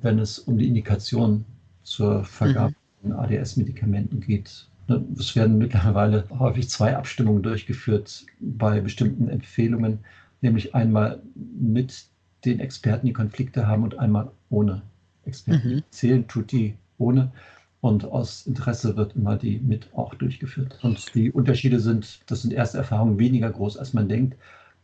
wenn 0.00 0.18
es 0.18 0.38
um 0.38 0.58
die 0.58 0.68
Indikation 0.68 1.44
zur 1.82 2.24
Vergabe 2.24 2.74
mhm. 3.02 3.10
von 3.10 3.12
ADS-Medikamenten 3.20 4.20
geht. 4.20 4.68
Ne, 4.88 5.04
es 5.18 5.36
werden 5.36 5.58
mittlerweile 5.58 6.24
häufig 6.30 6.68
zwei 6.68 6.96
Abstimmungen 6.96 7.42
durchgeführt 7.42 8.24
bei 8.40 8.80
bestimmten 8.80 9.28
Empfehlungen, 9.28 10.00
nämlich 10.40 10.74
einmal 10.74 11.20
mit 11.34 12.06
den 12.44 12.60
Experten, 12.60 13.06
die 13.06 13.12
Konflikte 13.12 13.66
haben, 13.66 13.82
und 13.82 13.98
einmal 13.98 14.30
ohne 14.50 14.82
Experten. 15.24 15.76
Mhm. 15.76 15.82
Zählen 15.90 16.26
tut 16.28 16.52
die 16.52 16.74
ohne. 16.98 17.32
Und 17.80 18.04
aus 18.04 18.46
Interesse 18.46 18.96
wird 18.96 19.14
immer 19.14 19.36
die 19.36 19.60
mit 19.60 19.88
auch 19.94 20.14
durchgeführt. 20.14 20.78
Und 20.82 21.14
die 21.14 21.30
Unterschiede 21.30 21.78
sind, 21.78 22.20
das 22.26 22.42
sind 22.42 22.52
erste 22.52 22.78
Erfahrungen, 22.78 23.18
weniger 23.18 23.50
groß, 23.50 23.76
als 23.76 23.92
man 23.92 24.08
denkt, 24.08 24.36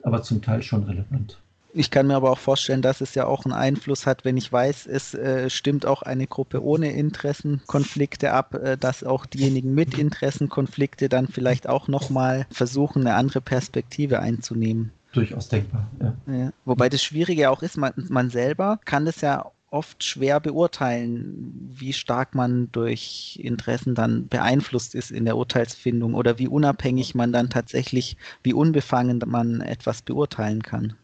aber 0.03 0.22
zum 0.22 0.42
Teil 0.42 0.62
schon 0.62 0.85
relevant. 0.85 1.40
Ich 1.77 1.91
kann 1.91 2.07
mir 2.07 2.15
aber 2.15 2.31
auch 2.31 2.39
vorstellen, 2.39 2.83
dass 2.83 3.01
es 3.01 3.17
ja 3.17 3.27
auch 3.27 3.45
einen 3.45 3.53
Einfluss 3.53 4.07
hat, 4.07 4.25
wenn 4.25 4.37
ich 4.37 4.51
weiß, 4.51 4.87
es 4.87 5.13
äh, 5.13 5.51
stimmt 5.51 5.87
auch 5.87 6.03
eine 6.03 6.29
Gruppe 6.29 6.63
ohne 6.63 6.93
Interessenkonflikte 6.93 8.33
ab, 8.33 8.55
äh, 8.55 8.79
dass 8.79 9.03
auch 9.03 9.27
diejenigen 9.27 9.75
mit 9.75 9.99
Interessenkonflikte 9.99 11.09
dann 11.09 11.27
vielleicht 11.27 11.69
auch 11.69 11.89
nochmal 11.89 12.47
versuchen, 12.53 13.01
eine 13.01 13.17
andere 13.17 13.41
Perspektive 13.41 14.21
einzunehmen. 14.21 14.93
Durchaus 15.13 15.49
denkbar, 15.49 15.89
ja. 16.01 16.15
ja. 16.33 16.53
Wobei 16.65 16.89
das 16.89 17.03
Schwierige 17.03 17.51
auch 17.51 17.63
ist, 17.63 17.77
man, 17.77 17.93
man 18.09 18.31
selber 18.31 18.79
kann 18.85 19.05
das 19.05 19.21
ja 19.21 19.51
oft 19.71 20.05
schwer 20.05 20.39
beurteilen, 20.39 21.73
wie 21.75 21.93
stark 21.93 22.37
man 22.37 22.71
durch 22.71 23.41
Interessen 23.43 23.97
dann 23.97 24.29
beeinflusst 24.29 24.95
ist 24.95 25.11
in 25.11 25.25
der 25.25 25.37
Urteilsfindung 25.37 26.15
oder 26.15 26.39
wie 26.39 26.47
unabhängig 26.47 27.17
man 27.17 27.33
dann 27.33 27.51
tatsächlich, 27.51 28.17
wie 28.45 28.55
unbefangen 28.55 29.21
man 29.27 29.61
etwas 29.61 30.03
beurteilen 30.03 30.63
kann. 30.63 30.95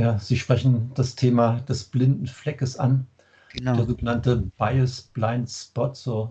Ja, 0.00 0.18
Sie 0.18 0.36
sprechen 0.36 0.92
das 0.94 1.14
Thema 1.14 1.60
des 1.68 1.84
blinden 1.84 2.26
Fleckes 2.26 2.78
an. 2.78 3.06
Genau. 3.52 3.76
Der 3.76 3.86
sogenannte 3.86 4.36
Bias 4.56 5.02
Blind 5.02 5.50
Spot, 5.50 5.92
so 5.92 6.30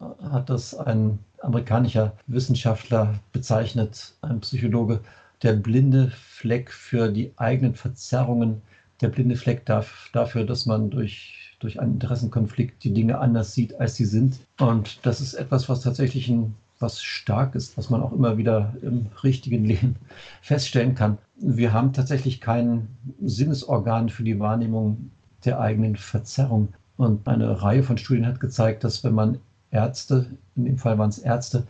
äh, 0.00 0.04
hat 0.30 0.48
das 0.48 0.74
ein 0.74 1.18
amerikanischer 1.42 2.16
Wissenschaftler 2.26 3.20
bezeichnet, 3.32 4.14
ein 4.22 4.40
Psychologe, 4.40 5.00
der 5.42 5.52
blinde 5.54 6.10
Fleck 6.10 6.70
für 6.70 7.10
die 7.10 7.32
eigenen 7.36 7.74
Verzerrungen 7.74 8.62
der 9.02 9.08
blinde 9.08 9.36
Fleck 9.36 9.66
darf, 9.66 10.08
dafür, 10.12 10.44
dass 10.44 10.64
man 10.64 10.88
durch, 10.88 11.56
durch 11.58 11.80
einen 11.80 11.94
Interessenkonflikt 11.94 12.82
die 12.82 12.94
Dinge 12.94 13.18
anders 13.18 13.52
sieht, 13.52 13.78
als 13.78 13.96
sie 13.96 14.06
sind. 14.06 14.38
Und 14.58 15.04
das 15.04 15.20
ist 15.20 15.34
etwas, 15.34 15.68
was 15.68 15.82
tatsächlich 15.82 16.28
ein, 16.28 16.54
was 16.82 17.02
stark 17.02 17.54
ist, 17.54 17.78
was 17.78 17.90
man 17.90 18.02
auch 18.02 18.12
immer 18.12 18.36
wieder 18.36 18.74
im 18.82 19.06
richtigen 19.22 19.64
Leben 19.64 19.96
feststellen 20.42 20.94
kann. 20.94 21.18
Wir 21.36 21.72
haben 21.72 21.92
tatsächlich 21.92 22.40
kein 22.40 22.88
Sinnesorgan 23.20 24.08
für 24.08 24.24
die 24.24 24.38
Wahrnehmung 24.38 25.10
der 25.44 25.60
eigenen 25.60 25.96
Verzerrung. 25.96 26.68
Und 26.96 27.26
eine 27.26 27.62
Reihe 27.62 27.82
von 27.82 27.98
Studien 27.98 28.26
hat 28.26 28.40
gezeigt, 28.40 28.84
dass 28.84 29.02
wenn 29.02 29.14
man 29.14 29.38
Ärzte, 29.70 30.26
in 30.54 30.66
dem 30.66 30.78
Fall 30.78 30.98
waren 30.98 31.08
es 31.08 31.18
Ärzte, 31.18 31.66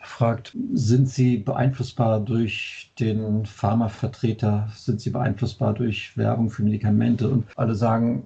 fragt, 0.00 0.56
sind 0.72 1.08
Sie 1.08 1.38
beeinflussbar 1.38 2.20
durch 2.20 2.92
den 2.98 3.46
Pharmavertreter? 3.46 4.68
Sind 4.74 5.00
Sie 5.00 5.10
beeinflussbar 5.10 5.74
durch 5.74 6.16
Werbung 6.16 6.50
für 6.50 6.62
Medikamente? 6.62 7.28
Und 7.28 7.46
alle 7.56 7.74
sagen, 7.74 8.24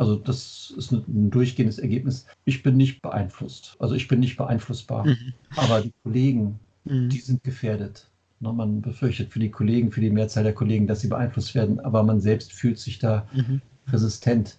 also 0.00 0.16
das 0.16 0.72
ist 0.78 0.92
ein 0.92 1.30
durchgehendes 1.30 1.78
Ergebnis. 1.78 2.24
Ich 2.46 2.62
bin 2.62 2.78
nicht 2.78 3.02
beeinflusst. 3.02 3.76
Also 3.80 3.94
ich 3.94 4.08
bin 4.08 4.20
nicht 4.20 4.38
beeinflussbar. 4.38 5.06
Mhm. 5.06 5.34
Aber 5.56 5.82
die 5.82 5.92
Kollegen, 6.02 6.58
mhm. 6.86 7.10
die 7.10 7.18
sind 7.18 7.44
gefährdet. 7.44 8.08
Ne, 8.40 8.50
man 8.50 8.80
befürchtet 8.80 9.30
für 9.30 9.40
die 9.40 9.50
Kollegen, 9.50 9.92
für 9.92 10.00
die 10.00 10.08
Mehrzahl 10.08 10.42
der 10.42 10.54
Kollegen, 10.54 10.86
dass 10.86 11.00
sie 11.00 11.08
beeinflusst 11.08 11.54
werden, 11.54 11.80
aber 11.80 12.02
man 12.02 12.18
selbst 12.18 12.50
fühlt 12.54 12.78
sich 12.78 12.98
da 12.98 13.26
mhm. 13.34 13.60
resistent. 13.88 14.56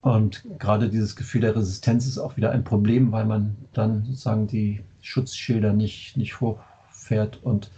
Und 0.00 0.44
gerade 0.58 0.88
dieses 0.88 1.14
Gefühl 1.14 1.42
der 1.42 1.54
Resistenz 1.54 2.04
ist 2.04 2.18
auch 2.18 2.36
wieder 2.36 2.50
ein 2.50 2.64
Problem, 2.64 3.12
weil 3.12 3.26
man 3.26 3.54
dann 3.72 4.04
sozusagen 4.04 4.48
die 4.48 4.82
Schutzschilder 5.00 5.72
nicht, 5.72 6.16
nicht 6.16 6.40
hochfährt 6.40 7.38
und 7.44 7.70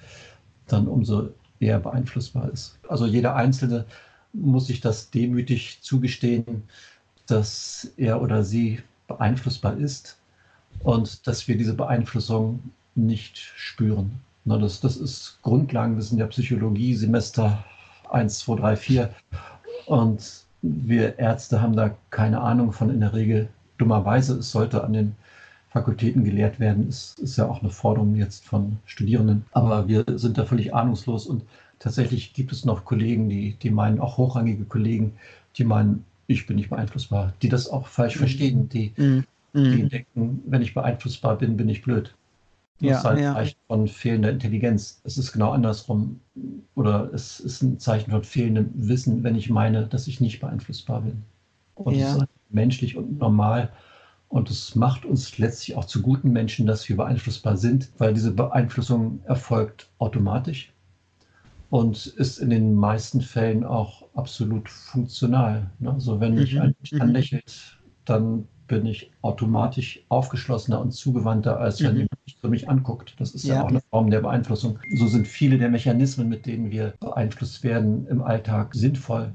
dann 0.68 0.88
umso 0.88 1.28
eher 1.60 1.80
beeinflussbar 1.80 2.50
ist. 2.50 2.78
Also 2.88 3.04
jeder 3.04 3.36
Einzelne 3.36 3.84
muss 4.40 4.66
sich 4.66 4.80
das 4.80 5.10
demütig 5.10 5.78
zugestehen, 5.82 6.62
dass 7.26 7.92
er 7.96 8.22
oder 8.22 8.44
sie 8.44 8.80
beeinflussbar 9.08 9.76
ist 9.76 10.18
und 10.80 11.26
dass 11.26 11.48
wir 11.48 11.56
diese 11.56 11.74
Beeinflussung 11.74 12.60
nicht 12.94 13.38
spüren. 13.56 14.20
Na, 14.44 14.58
das, 14.58 14.80
das 14.80 14.96
ist 14.96 15.38
Grundlagenwissen 15.42 16.18
der 16.18 16.26
Psychologie, 16.26 16.94
Semester 16.94 17.64
1, 18.10 18.38
2, 18.40 18.56
3, 18.56 18.76
4. 18.76 19.14
Und 19.86 20.44
wir 20.62 21.18
Ärzte 21.18 21.60
haben 21.60 21.76
da 21.76 21.96
keine 22.10 22.40
Ahnung 22.40 22.72
von 22.72 22.90
in 22.90 23.00
der 23.00 23.12
Regel. 23.12 23.48
Dummerweise, 23.78 24.38
es 24.38 24.50
sollte 24.50 24.84
an 24.84 24.92
den 24.92 25.16
Fakultäten 25.70 26.24
gelehrt 26.24 26.58
werden, 26.58 26.88
ist, 26.88 27.18
ist 27.18 27.36
ja 27.36 27.46
auch 27.46 27.60
eine 27.60 27.70
Forderung 27.70 28.14
jetzt 28.14 28.46
von 28.46 28.78
Studierenden. 28.86 29.44
Aber 29.52 29.88
wir 29.88 30.04
sind 30.14 30.38
da 30.38 30.46
völlig 30.46 30.74
ahnungslos 30.74 31.26
und 31.26 31.42
tatsächlich 31.78 32.32
gibt 32.32 32.52
es 32.52 32.64
noch 32.64 32.84
Kollegen, 32.84 33.28
die, 33.28 33.56
die 33.62 33.70
meinen, 33.70 34.00
auch 34.00 34.16
hochrangige 34.16 34.64
Kollegen, 34.64 35.12
die 35.56 35.64
meinen, 35.64 36.04
ich 36.26 36.46
bin 36.46 36.56
nicht 36.56 36.70
beeinflussbar, 36.70 37.32
die 37.42 37.48
das 37.48 37.68
auch 37.68 37.86
falsch 37.86 38.16
mhm. 38.16 38.20
verstehen, 38.20 38.68
die, 38.68 38.92
mhm. 38.96 39.24
die 39.54 39.60
mhm. 39.60 39.88
denken, 39.88 40.42
wenn 40.46 40.62
ich 40.62 40.74
beeinflussbar 40.74 41.36
bin, 41.38 41.56
bin 41.56 41.68
ich 41.68 41.82
blöd. 41.82 42.14
Das 42.80 42.90
ja, 42.90 42.98
ist 42.98 43.04
halt 43.04 43.18
ein 43.18 43.24
ja. 43.24 43.34
Zeichen 43.34 43.56
von 43.68 43.88
fehlender 43.88 44.30
Intelligenz. 44.30 45.00
Es 45.04 45.16
ist 45.16 45.32
genau 45.32 45.52
andersrum. 45.52 46.20
Oder 46.74 47.10
es 47.14 47.40
ist 47.40 47.62
ein 47.62 47.78
Zeichen 47.78 48.10
von 48.10 48.22
fehlendem 48.22 48.70
Wissen, 48.74 49.24
wenn 49.24 49.34
ich 49.34 49.48
meine, 49.48 49.86
dass 49.86 50.06
ich 50.06 50.20
nicht 50.20 50.40
beeinflussbar 50.40 51.00
bin. 51.00 51.22
Und 51.74 51.94
ja. 51.94 52.12
das 52.12 52.22
ist 52.24 52.28
menschlich 52.50 52.96
und 52.96 53.18
normal. 53.18 53.72
Und 54.28 54.50
es 54.50 54.74
macht 54.74 55.06
uns 55.06 55.38
letztlich 55.38 55.74
auch 55.74 55.86
zu 55.86 56.02
guten 56.02 56.32
Menschen, 56.32 56.66
dass 56.66 56.86
wir 56.88 56.96
beeinflussbar 56.96 57.56
sind, 57.56 57.88
weil 57.96 58.12
diese 58.12 58.32
Beeinflussung 58.32 59.20
erfolgt 59.24 59.88
automatisch 59.98 60.70
und 61.70 62.06
ist 62.06 62.38
in 62.38 62.50
den 62.50 62.74
meisten 62.74 63.20
Fällen 63.20 63.64
auch 63.64 64.04
absolut 64.14 64.68
funktional. 64.68 65.70
Also 65.84 66.20
wenn 66.20 66.34
mich 66.34 66.54
mhm. 66.54 66.60
ein 66.60 66.74
Mensch 66.78 66.92
mhm. 66.92 67.00
anlächelt, 67.00 67.78
dann 68.04 68.46
bin 68.66 68.86
ich 68.86 69.12
automatisch 69.22 70.04
aufgeschlossener 70.08 70.80
und 70.80 70.92
zugewandter, 70.92 71.58
als 71.60 71.80
wenn 71.82 71.92
mhm. 71.92 71.96
jemand 71.98 72.26
mich 72.26 72.36
für 72.40 72.48
mich 72.48 72.68
anguckt. 72.68 73.14
Das 73.18 73.32
ist 73.32 73.44
ja. 73.44 73.56
ja. 73.56 73.62
auch 73.62 73.68
eine 73.68 73.80
Form 73.90 74.10
der 74.10 74.20
Beeinflussung. 74.20 74.78
So 74.96 75.06
sind 75.06 75.26
viele 75.26 75.58
der 75.58 75.68
Mechanismen, 75.68 76.28
mit 76.28 76.46
denen 76.46 76.70
wir 76.70 76.94
beeinflusst 77.00 77.62
werden, 77.62 78.06
im 78.08 78.22
Alltag 78.22 78.74
sinnvoll, 78.74 79.32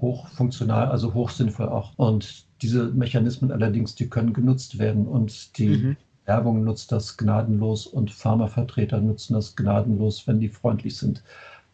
hochfunktional, 0.00 0.88
also 0.88 1.14
hochsinnvoll 1.14 1.68
auch. 1.68 1.92
Und 1.96 2.46
diese 2.60 2.88
Mechanismen 2.88 3.50
allerdings, 3.50 3.94
die 3.94 4.08
können 4.08 4.32
genutzt 4.32 4.78
werden 4.78 5.06
und 5.06 5.58
die 5.58 5.68
mhm. 5.68 5.96
Werbung 6.24 6.64
nutzt 6.64 6.92
das 6.92 7.16
gnadenlos 7.16 7.86
und 7.86 8.12
Pharmavertreter 8.12 9.00
nutzen 9.00 9.34
das 9.34 9.56
gnadenlos, 9.56 10.26
wenn 10.26 10.40
die 10.40 10.48
freundlich 10.48 10.96
sind. 10.96 11.22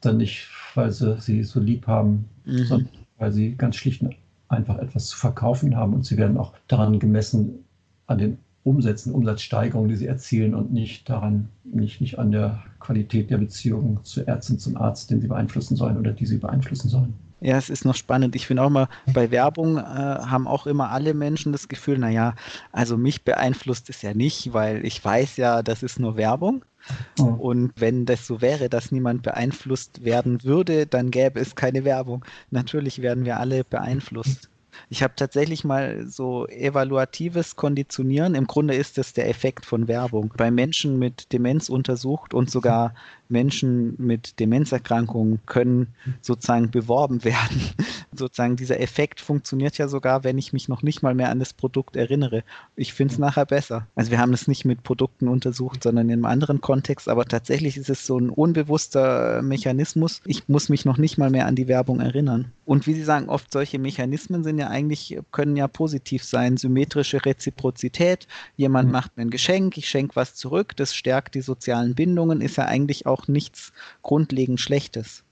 Dann 0.00 0.18
nicht, 0.18 0.48
weil 0.74 0.92
sie 0.92 1.20
sie 1.20 1.42
so 1.42 1.60
lieb 1.60 1.86
haben, 1.86 2.28
mhm. 2.44 2.64
sondern 2.64 2.88
weil 3.18 3.32
sie 3.32 3.54
ganz 3.56 3.76
schlicht 3.76 4.04
einfach 4.48 4.78
etwas 4.78 5.08
zu 5.08 5.16
verkaufen 5.16 5.76
haben 5.76 5.92
und 5.92 6.06
sie 6.06 6.16
werden 6.16 6.38
auch 6.38 6.52
daran 6.68 6.98
gemessen, 6.98 7.64
an 8.06 8.18
den 8.18 8.38
Umsätzen, 8.64 9.12
Umsatzsteigerungen, 9.12 9.88
die 9.88 9.96
sie 9.96 10.06
erzielen 10.06 10.54
und 10.54 10.72
nicht 10.72 11.08
daran, 11.08 11.48
nicht, 11.64 12.00
nicht 12.00 12.18
an 12.18 12.30
der 12.32 12.62
Qualität 12.80 13.30
der 13.30 13.38
Beziehung 13.38 14.02
zu 14.04 14.22
Ärzten, 14.22 14.58
zum 14.58 14.76
Arzt, 14.76 15.10
den 15.10 15.20
sie 15.20 15.28
beeinflussen 15.28 15.76
sollen 15.76 15.98
oder 15.98 16.12
die 16.12 16.26
sie 16.26 16.38
beeinflussen 16.38 16.88
sollen. 16.88 17.14
Ja, 17.40 17.56
es 17.56 17.70
ist 17.70 17.84
noch 17.84 17.94
spannend. 17.94 18.34
Ich 18.34 18.46
finde 18.46 18.62
auch 18.62 18.70
mal, 18.70 18.88
bei 19.12 19.30
Werbung 19.30 19.76
äh, 19.76 19.80
haben 19.80 20.48
auch 20.48 20.66
immer 20.66 20.90
alle 20.90 21.14
Menschen 21.14 21.52
das 21.52 21.68
Gefühl, 21.68 21.98
naja, 21.98 22.34
also 22.72 22.96
mich 22.96 23.22
beeinflusst 23.22 23.88
es 23.90 24.02
ja 24.02 24.12
nicht, 24.12 24.52
weil 24.52 24.84
ich 24.84 25.04
weiß 25.04 25.36
ja, 25.36 25.62
das 25.62 25.82
ist 25.84 26.00
nur 26.00 26.16
Werbung. 26.16 26.64
Oh. 27.20 27.24
Und 27.24 27.72
wenn 27.76 28.06
das 28.06 28.26
so 28.26 28.40
wäre, 28.40 28.68
dass 28.68 28.90
niemand 28.90 29.22
beeinflusst 29.22 30.04
werden 30.04 30.42
würde, 30.42 30.86
dann 30.86 31.10
gäbe 31.10 31.38
es 31.38 31.54
keine 31.54 31.84
Werbung. 31.84 32.24
Natürlich 32.50 33.02
werden 33.02 33.24
wir 33.24 33.38
alle 33.38 33.62
beeinflusst. 33.64 34.48
Ich 34.90 35.02
habe 35.02 35.14
tatsächlich 35.16 35.64
mal 35.64 36.06
so 36.06 36.46
evaluatives 36.46 37.56
Konditionieren. 37.56 38.34
Im 38.34 38.46
Grunde 38.46 38.74
ist 38.74 38.98
das 38.98 39.12
der 39.12 39.28
Effekt 39.28 39.66
von 39.66 39.88
Werbung. 39.88 40.32
Bei 40.36 40.50
Menschen 40.50 40.98
mit 40.98 41.32
Demenz 41.32 41.68
untersucht 41.68 42.32
und 42.32 42.50
sogar 42.50 42.94
Menschen 43.28 43.94
mit 43.98 44.40
Demenzerkrankungen 44.40 45.40
können 45.46 45.88
sozusagen 46.20 46.70
beworben 46.70 47.24
werden. 47.24 47.60
sozusagen 48.12 48.56
dieser 48.56 48.80
Effekt 48.80 49.20
funktioniert 49.20 49.78
ja 49.78 49.88
sogar, 49.88 50.24
wenn 50.24 50.38
ich 50.38 50.52
mich 50.52 50.68
noch 50.68 50.82
nicht 50.82 51.02
mal 51.02 51.14
mehr 51.14 51.30
an 51.30 51.38
das 51.38 51.52
Produkt 51.52 51.96
erinnere. 51.96 52.42
Ich 52.76 52.92
finde 52.92 53.14
es 53.14 53.18
nachher 53.18 53.46
besser. 53.46 53.86
Also 53.94 54.10
wir 54.10 54.18
haben 54.18 54.32
es 54.32 54.48
nicht 54.48 54.64
mit 54.64 54.82
Produkten 54.82 55.28
untersucht, 55.28 55.82
sondern 55.82 56.08
in 56.08 56.14
einem 56.14 56.24
anderen 56.24 56.60
Kontext, 56.60 57.08
aber 57.08 57.24
tatsächlich 57.24 57.76
ist 57.76 57.90
es 57.90 58.06
so 58.06 58.18
ein 58.18 58.30
unbewusster 58.30 59.42
Mechanismus. 59.42 60.20
Ich 60.24 60.48
muss 60.48 60.68
mich 60.68 60.84
noch 60.84 60.98
nicht 60.98 61.18
mal 61.18 61.30
mehr 61.30 61.46
an 61.46 61.54
die 61.54 61.68
Werbung 61.68 62.00
erinnern. 62.00 62.52
Und 62.64 62.86
wie 62.86 62.92
Sie 62.92 63.02
sagen, 63.02 63.30
oft 63.30 63.50
solche 63.50 63.78
Mechanismen 63.78 64.44
sind 64.44 64.58
ja 64.58 64.68
eigentlich, 64.68 65.18
können 65.32 65.56
ja 65.56 65.68
positiv 65.68 66.22
sein. 66.22 66.58
Symmetrische 66.58 67.24
Reziprozität. 67.24 68.26
Jemand 68.56 68.88
mhm. 68.88 68.92
macht 68.92 69.16
mir 69.16 69.22
ein 69.22 69.30
Geschenk, 69.30 69.78
ich 69.78 69.88
schenke 69.88 70.16
was 70.16 70.34
zurück, 70.34 70.76
das 70.76 70.94
stärkt 70.94 71.34
die 71.34 71.40
sozialen 71.40 71.94
Bindungen, 71.94 72.42
ist 72.42 72.56
ja 72.56 72.66
eigentlich 72.66 73.06
auch 73.06 73.17
auch 73.18 73.28
nichts 73.28 73.72
grundlegend 74.02 74.60
Schlechtes. 74.60 75.24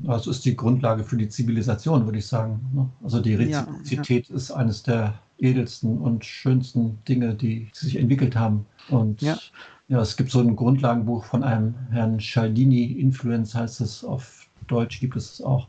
Das 0.00 0.26
ist 0.26 0.44
die 0.44 0.56
Grundlage 0.56 1.04
für 1.04 1.16
die 1.16 1.28
Zivilisation, 1.28 2.06
würde 2.06 2.18
ich 2.18 2.26
sagen. 2.26 2.60
Ne? 2.72 2.88
Also 3.02 3.20
die 3.20 3.34
Reziprozität 3.34 4.26
ja, 4.26 4.30
ja. 4.30 4.36
ist 4.36 4.50
eines 4.50 4.82
der 4.82 5.18
edelsten 5.38 5.98
und 5.98 6.24
schönsten 6.24 6.98
Dinge, 7.06 7.34
die 7.34 7.68
sich 7.72 7.96
entwickelt 7.96 8.34
haben. 8.34 8.66
Und 8.88 9.20
ja. 9.20 9.38
ja, 9.88 10.00
es 10.00 10.16
gibt 10.16 10.30
so 10.30 10.40
ein 10.40 10.56
Grundlagenbuch 10.56 11.24
von 11.24 11.42
einem 11.44 11.74
Herrn 11.90 12.18
Cialdini, 12.18 12.92
Influence 12.92 13.54
heißt 13.54 13.80
es 13.80 14.04
auf 14.04 14.48
Deutsch, 14.66 15.00
gibt 15.00 15.16
es 15.16 15.40
auch. 15.42 15.68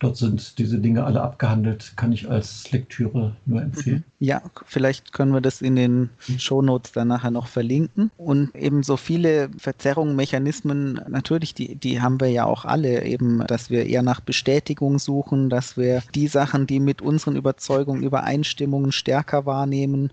Dort 0.00 0.16
sind 0.16 0.58
diese 0.58 0.78
Dinge 0.78 1.04
alle 1.04 1.20
abgehandelt, 1.20 1.94
kann 1.96 2.12
ich 2.12 2.30
als 2.30 2.70
Lektüre 2.70 3.34
nur 3.46 3.62
empfehlen. 3.62 4.04
Mhm. 4.18 4.26
Ja, 4.26 4.42
vielleicht 4.64 5.12
können 5.12 5.32
wir 5.32 5.40
das 5.40 5.60
in 5.60 5.74
den 5.74 6.10
Shownotes 6.20 6.92
dann 6.92 7.08
nachher 7.08 7.32
noch 7.32 7.48
verlinken. 7.48 8.12
Und 8.16 8.54
eben 8.54 8.84
so 8.84 8.96
viele 8.96 9.50
Verzerrungen, 9.58 10.14
Mechanismen, 10.14 11.00
natürlich, 11.08 11.52
die, 11.54 11.74
die 11.74 12.00
haben 12.00 12.20
wir 12.20 12.28
ja 12.28 12.44
auch 12.44 12.64
alle, 12.64 13.04
eben, 13.04 13.44
dass 13.48 13.70
wir 13.70 13.86
eher 13.86 14.02
nach 14.02 14.20
Bestätigung 14.20 15.00
suchen, 15.00 15.50
dass 15.50 15.76
wir 15.76 16.02
die 16.14 16.28
Sachen, 16.28 16.68
die 16.68 16.78
mit 16.78 17.02
unseren 17.02 17.34
Überzeugungen, 17.34 18.04
Übereinstimmungen 18.04 18.92
stärker 18.92 19.46
wahrnehmen, 19.46 20.12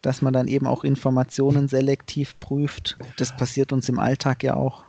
dass 0.00 0.22
man 0.22 0.32
dann 0.32 0.46
eben 0.46 0.66
auch 0.66 0.84
Informationen 0.84 1.66
selektiv 1.66 2.38
prüft. 2.38 2.98
Das 3.16 3.34
passiert 3.36 3.72
uns 3.72 3.88
im 3.88 3.98
Alltag 3.98 4.44
ja 4.44 4.54
auch. 4.54 4.84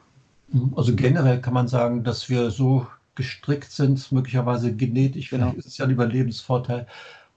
Also 0.76 0.96
generell 0.96 1.42
kann 1.42 1.54
man 1.54 1.68
sagen, 1.68 2.04
dass 2.04 2.30
wir 2.30 2.52
so 2.52 2.86
gestrickt 3.16 3.72
sind, 3.72 4.12
möglicherweise 4.12 4.76
genetisch, 4.76 5.30
genau. 5.30 5.46
vielleicht 5.46 5.60
ist 5.60 5.66
es 5.68 5.78
ja 5.78 5.86
ein 5.86 5.92
Überlebensvorteil, 5.92 6.88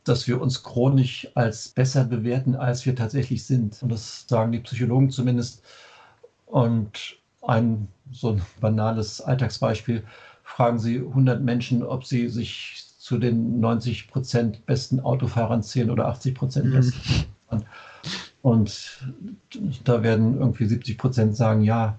dass 0.05 0.27
wir 0.27 0.41
uns 0.41 0.63
chronisch 0.63 1.29
als 1.35 1.69
besser 1.69 2.05
bewerten, 2.05 2.57
als 2.57 2.87
wir 2.87 2.97
tatsächlich 2.97 3.45
sind. 3.45 3.83
Und 3.83 3.91
das 3.91 4.25
sagen 4.27 4.53
die 4.53 4.61
Psychologen 4.61 5.11
zumindest. 5.11 5.63
Und 6.47 7.19
ein 7.43 7.89
so 8.11 8.31
ein 8.31 8.43
banales 8.61 9.21
Alltagsbeispiel, 9.21 10.03
fragen 10.43 10.79
Sie 10.79 10.99
100 10.99 11.43
Menschen, 11.43 11.83
ob 11.83 12.05
sie 12.05 12.29
sich 12.29 12.85
zu 12.99 13.19
den 13.19 13.61
90 13.61 14.09
Prozent 14.09 14.67
besten 14.67 15.01
Autofahrern 15.01 15.63
zählen 15.63 15.91
oder 15.91 16.09
80 16.09 16.35
Prozent 16.35 16.67
mhm. 16.67 16.73
besten. 16.73 17.25
Und 18.43 19.05
da 19.85 20.03
werden 20.03 20.39
irgendwie 20.39 20.67
70 20.67 20.99
Prozent 20.99 21.37
sagen, 21.37 21.63
ja, 21.63 21.99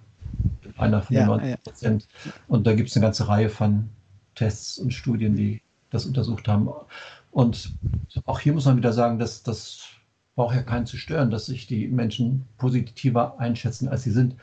einer 0.80 1.02
von 1.02 1.16
ja, 1.16 1.26
90 1.26 1.64
Prozent. 1.64 2.08
Ja. 2.26 2.32
Und 2.48 2.68
da 2.68 2.74
gibt 2.74 2.90
es 2.90 2.96
eine 2.96 3.06
ganze 3.06 3.28
Reihe 3.28 3.50
von 3.50 3.90
Tests 4.36 4.78
und 4.78 4.94
Studien, 4.94 5.36
die 5.36 5.62
das 5.90 6.06
untersucht 6.06 6.48
haben. 6.48 6.70
Und 7.32 7.74
auch 8.26 8.40
hier 8.40 8.54
muss 8.54 8.66
man 8.66 8.78
wieder 8.78 8.94
sagen, 8.94 9.20
dass 9.20 9.44
das 9.44 9.84
braucht 10.36 10.56
ja 10.56 10.64
keinen 10.64 10.86
zu 10.86 10.98
stören, 10.98 11.32
dass 11.32 11.48
sich 11.48 11.68
die 11.68 11.88
Menschen 11.90 12.46
positiver 12.58 13.40
einschätzen, 13.40 13.90
als 13.90 14.04
sie 14.04 14.12
sind. 14.12 14.36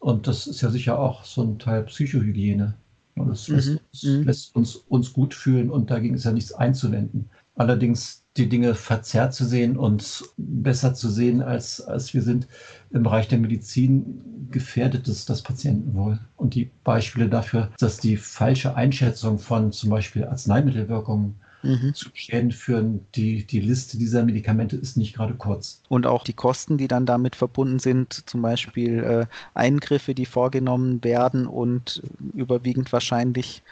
Und 0.00 0.26
das 0.26 0.46
ist 0.46 0.60
ja 0.60 0.70
sicher 0.70 0.98
auch 0.98 1.24
so 1.24 1.42
ein 1.42 1.58
Teil 1.58 1.84
Psychohygiene. 1.84 2.74
Das 3.14 3.48
lässt, 3.48 3.68
mhm. 3.68 3.78
uns, 3.92 4.02
mhm. 4.02 4.22
lässt 4.24 4.56
uns, 4.56 4.74
uns 4.74 5.12
gut 5.12 5.34
fühlen 5.34 5.70
und 5.70 5.90
dagegen 5.90 6.14
ist 6.16 6.24
ja 6.24 6.32
nichts 6.32 6.52
einzuwenden. 6.52 7.30
Allerdings 7.54 8.25
die 8.36 8.48
Dinge 8.48 8.74
verzerrt 8.74 9.34
zu 9.34 9.44
sehen 9.44 9.76
und 9.76 10.24
besser 10.36 10.94
zu 10.94 11.08
sehen, 11.08 11.42
als, 11.42 11.80
als 11.80 12.14
wir 12.14 12.22
sind 12.22 12.46
im 12.90 13.02
Bereich 13.02 13.28
der 13.28 13.38
Medizin, 13.38 14.48
gefährdet 14.50 15.08
es 15.08 15.26
das 15.26 15.42
Patientenwohl. 15.42 16.18
Und 16.36 16.54
die 16.54 16.70
Beispiele 16.84 17.28
dafür, 17.28 17.70
dass 17.78 17.98
die 17.98 18.16
falsche 18.16 18.74
Einschätzung 18.74 19.38
von 19.38 19.72
zum 19.72 19.90
Beispiel 19.90 20.24
Arzneimittelwirkungen 20.24 21.36
mhm. 21.62 21.94
zu 21.94 22.08
Schäden 22.14 22.52
führen, 22.52 23.06
die, 23.14 23.46
die 23.46 23.60
Liste 23.60 23.98
dieser 23.98 24.24
Medikamente 24.24 24.76
ist 24.76 24.96
nicht 24.96 25.14
gerade 25.14 25.34
kurz. 25.34 25.82
Und 25.88 26.06
auch 26.06 26.24
die 26.24 26.32
Kosten, 26.32 26.78
die 26.78 26.88
dann 26.88 27.06
damit 27.06 27.36
verbunden 27.36 27.78
sind, 27.78 28.28
zum 28.28 28.42
Beispiel 28.42 29.02
äh, 29.02 29.26
Eingriffe, 29.54 30.14
die 30.14 30.26
vorgenommen 30.26 31.02
werden 31.04 31.46
und 31.46 32.02
überwiegend 32.34 32.92
wahrscheinlich 32.92 33.62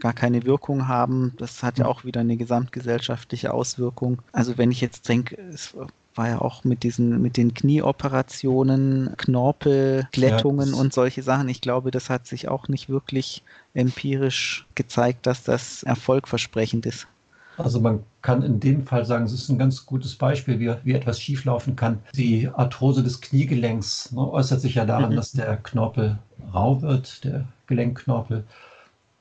gar 0.00 0.12
keine 0.12 0.44
Wirkung 0.44 0.88
haben. 0.88 1.32
Das 1.38 1.62
hat 1.62 1.78
ja 1.78 1.84
mhm. 1.84 1.90
auch 1.90 2.04
wieder 2.04 2.20
eine 2.20 2.36
gesamtgesellschaftliche 2.36 3.52
Auswirkung. 3.52 4.22
Also 4.32 4.58
wenn 4.58 4.70
ich 4.70 4.80
jetzt 4.80 5.08
denke, 5.08 5.36
es 5.52 5.74
war 6.14 6.28
ja 6.28 6.40
auch 6.40 6.64
mit 6.64 6.82
diesen, 6.82 7.20
mit 7.20 7.36
den 7.36 7.54
Knieoperationen, 7.54 9.14
Knorpelglättungen 9.16 10.70
ja, 10.70 10.76
und 10.76 10.92
solche 10.92 11.22
Sachen. 11.22 11.48
Ich 11.48 11.60
glaube, 11.60 11.90
das 11.90 12.10
hat 12.10 12.26
sich 12.26 12.48
auch 12.48 12.68
nicht 12.68 12.88
wirklich 12.88 13.42
empirisch 13.74 14.66
gezeigt, 14.74 15.26
dass 15.26 15.42
das 15.42 15.82
erfolgversprechend 15.82 16.86
ist. 16.86 17.06
Also 17.58 17.80
man 17.80 18.02
kann 18.20 18.42
in 18.42 18.60
dem 18.60 18.86
Fall 18.86 19.06
sagen, 19.06 19.24
es 19.24 19.32
ist 19.32 19.48
ein 19.48 19.58
ganz 19.58 19.86
gutes 19.86 20.14
Beispiel, 20.14 20.60
wie, 20.60 20.74
wie 20.84 20.92
etwas 20.92 21.20
schieflaufen 21.20 21.74
kann. 21.74 22.00
Die 22.14 22.48
Arthrose 22.48 23.02
des 23.02 23.20
Kniegelenks 23.20 24.12
ne, 24.12 24.30
äußert 24.30 24.60
sich 24.60 24.74
ja 24.74 24.84
daran, 24.84 25.12
mhm. 25.12 25.16
dass 25.16 25.32
der 25.32 25.56
Knorpel 25.56 26.18
rau 26.52 26.82
wird, 26.82 27.24
der 27.24 27.46
Gelenkknorpel. 27.66 28.44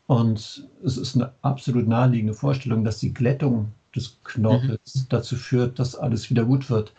Und 0.07 0.67
es 0.83 0.97
ist 0.97 1.15
eine 1.15 1.31
absolut 1.41 1.87
naheliegende 1.87 2.33
Vorstellung, 2.33 2.83
dass 2.83 2.99
die 2.99 3.13
Glättung 3.13 3.71
des 3.95 4.19
Knorpels 4.23 4.95
mhm. 4.95 5.05
dazu 5.09 5.35
führt, 5.35 5.79
dass 5.79 5.95
alles 5.95 6.29
wieder 6.29 6.45
gut 6.45 6.69
wird. 6.69 6.93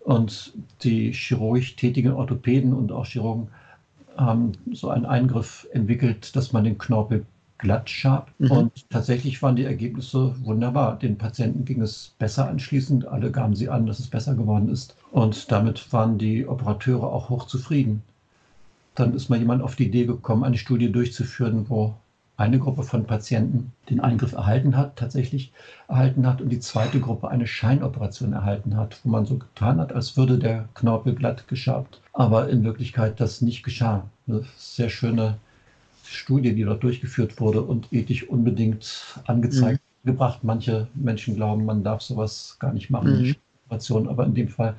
Und 0.00 0.52
die 0.82 1.12
chirurgisch 1.12 1.76
tätigen 1.76 2.12
Orthopäden 2.12 2.74
und 2.74 2.92
auch 2.92 3.06
Chirurgen 3.06 3.48
haben 4.16 4.52
so 4.72 4.90
einen 4.90 5.06
Eingriff 5.06 5.66
entwickelt, 5.72 6.36
dass 6.36 6.52
man 6.52 6.64
den 6.64 6.76
Knorpel 6.76 7.24
glatt 7.56 7.88
schabt. 7.88 8.38
Mhm. 8.38 8.50
Und 8.50 8.90
tatsächlich 8.90 9.42
waren 9.42 9.56
die 9.56 9.64
Ergebnisse 9.64 10.34
wunderbar. 10.44 10.98
Den 10.98 11.16
Patienten 11.16 11.64
ging 11.64 11.80
es 11.80 12.14
besser 12.18 12.48
anschließend. 12.48 13.06
Alle 13.06 13.30
gaben 13.30 13.56
sie 13.56 13.70
an, 13.70 13.86
dass 13.86 13.98
es 13.98 14.08
besser 14.08 14.34
geworden 14.34 14.68
ist. 14.68 14.96
Und 15.12 15.50
damit 15.50 15.92
waren 15.92 16.18
die 16.18 16.46
Operateure 16.46 17.10
auch 17.10 17.30
hochzufrieden. 17.30 18.02
Dann 18.94 19.14
ist 19.14 19.30
mal 19.30 19.38
jemand 19.38 19.62
auf 19.62 19.76
die 19.76 19.86
Idee 19.86 20.04
gekommen, 20.04 20.44
eine 20.44 20.58
Studie 20.58 20.92
durchzuführen, 20.92 21.64
wo 21.68 21.94
eine 22.36 22.58
Gruppe 22.58 22.82
von 22.82 23.04
Patienten 23.04 23.72
den 23.88 24.00
Eingriff 24.00 24.32
erhalten 24.32 24.76
hat, 24.76 24.96
tatsächlich 24.96 25.52
erhalten 25.88 26.26
hat, 26.26 26.40
und 26.40 26.48
die 26.48 26.58
zweite 26.58 26.98
Gruppe 26.98 27.28
eine 27.28 27.46
Scheinoperation 27.46 28.32
erhalten 28.32 28.76
hat, 28.76 28.98
wo 29.04 29.10
man 29.10 29.24
so 29.24 29.38
getan 29.38 29.78
hat, 29.78 29.92
als 29.92 30.16
würde 30.16 30.38
der 30.38 30.68
Knorpel 30.74 31.14
glatt 31.14 31.46
geschabt, 31.46 32.00
aber 32.12 32.48
in 32.48 32.64
Wirklichkeit 32.64 33.20
das 33.20 33.40
nicht 33.40 33.62
geschah. 33.62 34.08
Eine 34.26 34.44
sehr 34.56 34.88
schöne 34.88 35.36
Studie, 36.04 36.54
die 36.54 36.64
dort 36.64 36.82
durchgeführt 36.82 37.40
wurde 37.40 37.62
und 37.62 37.92
ethisch 37.92 38.28
unbedingt 38.28 39.20
angezeigt 39.26 39.80
mhm. 40.02 40.08
gebracht. 40.08 40.40
Manche 40.42 40.88
Menschen 40.94 41.36
glauben, 41.36 41.64
man 41.64 41.84
darf 41.84 42.02
sowas 42.02 42.56
gar 42.58 42.72
nicht 42.72 42.90
machen, 42.90 43.22
mhm. 43.22 43.36
Operation, 43.66 44.08
aber 44.08 44.26
in 44.26 44.34
dem 44.34 44.48
Fall 44.48 44.74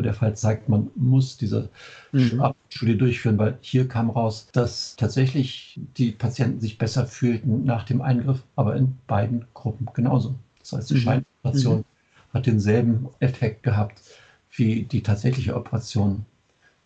der 0.00 0.14
Fall 0.14 0.34
zeigt, 0.34 0.68
man 0.68 0.90
muss 0.94 1.36
diese 1.36 1.68
mhm. 2.12 2.42
Studie 2.70 2.96
durchführen, 2.96 3.36
weil 3.36 3.58
hier 3.60 3.86
kam 3.86 4.08
raus, 4.08 4.48
dass 4.52 4.96
tatsächlich 4.96 5.78
die 5.98 6.12
Patienten 6.12 6.60
sich 6.60 6.78
besser 6.78 7.06
fühlten 7.06 7.64
nach 7.64 7.84
dem 7.84 8.00
Eingriff, 8.00 8.42
aber 8.56 8.76
in 8.76 8.96
beiden 9.06 9.44
Gruppen 9.52 9.86
genauso. 9.92 10.34
Das 10.60 10.72
heißt, 10.72 10.90
die 10.90 10.94
mhm. 10.94 10.98
Scheinoperation 10.98 11.78
mhm. 11.78 11.84
hat 12.32 12.46
denselben 12.46 13.08
Effekt 13.20 13.62
gehabt 13.62 14.00
wie 14.54 14.84
die 14.84 15.02
tatsächliche 15.02 15.54
Operation. 15.54 16.24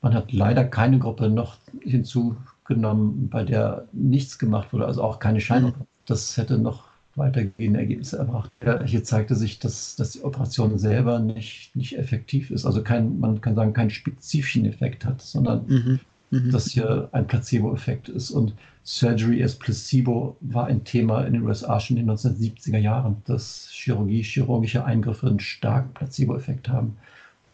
Man 0.03 0.15
hat 0.15 0.33
leider 0.33 0.65
keine 0.65 0.99
Gruppe 0.99 1.29
noch 1.29 1.59
hinzugenommen, 1.81 3.29
bei 3.29 3.45
der 3.45 3.87
nichts 3.93 4.39
gemacht 4.39 4.73
wurde, 4.73 4.87
also 4.87 5.03
auch 5.03 5.21
keine 5.21 5.41
Scheinoperation. 5.41 5.83
Mhm. 5.83 6.07
Das 6.07 6.37
hätte 6.37 6.59
noch 6.59 6.86
weitergehende 7.17 7.81
Ergebnisse 7.81 8.19
erbracht. 8.19 8.51
Ja, 8.65 8.83
hier 8.85 9.05
zeigte 9.05 9.35
sich, 9.35 9.59
dass, 9.59 9.97
dass 9.97 10.13
die 10.13 10.23
Operation 10.23 10.79
selber 10.79 11.19
nicht, 11.19 11.75
nicht 11.75 11.99
effektiv 11.99 12.51
ist, 12.51 12.67
also 12.67 12.83
kein, 12.83 13.19
man 13.19 13.41
kann 13.41 13.55
sagen, 13.55 13.73
keinen 13.73 13.91
spezifischen 13.91 14.65
Effekt 14.67 15.05
hat, 15.05 15.23
sondern 15.23 15.67
mhm. 15.67 16.01
Mhm. 16.31 16.51
dass 16.51 16.71
hier 16.71 17.09
ein 17.13 17.27
Placebo-Effekt 17.27 18.09
ist. 18.09 18.31
Und 18.31 18.55
Surgery 18.85 19.43
as 19.43 19.55
Placebo 19.55 20.37
war 20.41 20.67
ein 20.67 20.85
Thema 20.85 21.25
in 21.25 21.35
den 21.35 21.43
USA 21.43 21.81
schon 21.81 21.97
in 21.97 22.07
den 22.07 22.17
1970er 22.17 22.79
Jahren, 22.79 23.17
dass 23.27 23.69
Chirurgie, 23.71 24.23
chirurgische 24.23 24.85
Eingriffe 24.85 25.27
einen 25.27 25.41
starken 25.41 25.93
Placebo-Effekt 25.95 26.69
haben. 26.69 26.97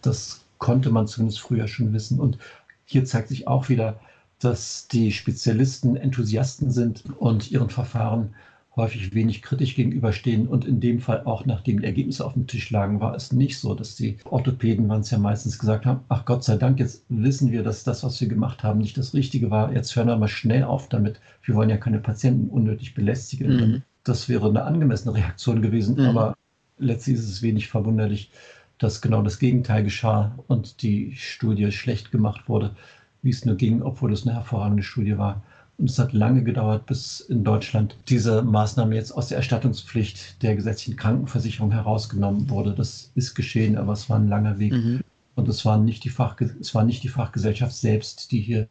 Das 0.01 0.45
konnte 0.59 0.91
man 0.91 1.07
zumindest 1.07 1.41
früher 1.41 1.69
schon 1.69 1.93
wissen. 1.93 2.21
Und 2.21 2.39
hier 2.85 3.05
zeigt 3.05 3.29
sich 3.29 3.47
auch 3.49 3.69
wieder, 3.69 3.99
dass 4.39 4.89
die 4.89 5.13
Spezialisten 5.13 5.97
Enthusiasten 5.97 6.71
sind 6.71 7.05
und 7.19 7.51
ihren 7.51 7.71
Verfahren 7.71 8.35
häufig 8.75 9.15
wenig 9.15 9.43
kritisch 9.43 9.75
gegenüberstehen. 9.75 10.47
Und 10.47 10.65
in 10.65 10.81
dem 10.81 11.01
Fall 11.01 11.23
auch, 11.25 11.45
nachdem 11.45 11.81
die 11.81 11.87
Ergebnisse 11.87 12.25
auf 12.25 12.33
dem 12.33 12.47
Tisch 12.47 12.71
lagen, 12.71 13.01
war 13.01 13.15
es 13.15 13.33
nicht 13.33 13.59
so, 13.59 13.75
dass 13.75 13.97
die 13.97 14.17
Orthopäden, 14.25 14.89
waren 14.89 15.03
es 15.03 15.11
ja 15.11 15.19
meistens 15.19 15.59
gesagt 15.59 15.85
haben, 15.85 16.01
ach 16.09 16.25
Gott 16.25 16.45
sei 16.45 16.57
Dank, 16.57 16.79
jetzt 16.79 17.05
wissen 17.09 17.53
wir, 17.53 17.63
dass 17.63 17.85
das, 17.85 18.03
was 18.03 18.21
wir 18.21 18.29
gemacht 18.29 18.63
haben, 18.63 18.81
nicht 18.81 18.97
das 18.97 19.15
Richtige 19.15 19.51
war. 19.51 19.73
Jetzt 19.73 19.95
hören 19.95 20.09
wir 20.09 20.17
mal 20.17 20.29
schnell 20.29 20.65
auf 20.65 20.89
damit. 20.89 21.21
Wir 21.43 21.55
wollen 21.55 21.71
ja 21.71 21.77
keine 21.77 21.99
Patienten 21.99 22.49
unnötig 22.49 22.95
belästigen. 22.95 23.55
Mhm. 23.55 23.83
Das 24.05 24.29
wäre 24.29 24.49
eine 24.49 24.65
angemessene 24.65 25.15
Reaktion 25.15 25.61
gewesen. 25.61 25.97
Mhm. 25.97 26.07
Aber 26.07 26.37
letztlich 26.79 27.17
ist 27.17 27.29
es 27.29 27.43
wenig 27.43 27.69
verwunderlich, 27.69 28.31
dass 28.79 29.03
genau 29.03 29.23
das 29.23 29.39
Gegenteil 29.39 29.85
geschah 29.85 30.37
und 30.49 30.83
die 30.83 31.15
Studie 31.17 31.71
schlecht 31.71 32.11
gemacht 32.11 32.49
wurde, 32.49 32.75
wie 33.23 33.31
es 33.31 33.45
nur 33.45 33.57
ging, 33.57 33.83
obwohl 33.83 34.13
es 34.13 34.27
eine 34.27 34.35
hervorragende 34.35 34.83
Studie 34.83 35.19
war. 35.19 35.43
Und 35.83 35.91
es 35.91 35.99
hat 35.99 36.13
lange 36.13 36.45
gedauert, 36.45 36.87
bis 36.87 37.19
in 37.19 37.43
Deutschland 37.43 37.97
diese 38.09 38.45
Maßnahme 38.45 38.95
jetzt 38.95 39.11
aus 39.11 39.27
der 39.27 39.39
Erstattungspflicht 39.39 40.41
der 40.41 40.55
gesetzlichen 40.55 40.97
Krankenversicherung 40.97 41.73
herausgenommen 41.73 42.49
wurde. 42.49 42.73
Das 42.73 43.11
ist 43.17 43.35
geschehen, 43.35 43.77
aber 43.77 43.95
es 43.95 44.09
war 44.09 44.21
ein 44.21 44.29
langer 44.29 44.61
Weg. 44.61 44.75
Mhm. 44.75 45.01
Und 45.35 45.49
es 45.49 45.65
war, 45.65 45.79
nicht 45.79 46.05
die 46.05 46.13
es 46.61 46.73
war 46.77 46.85
nicht 46.85 47.03
die 47.03 47.09
Fachgesellschaft 47.09 47.75
selbst, 47.75 48.31
die 48.31 48.39
hier 48.39 48.69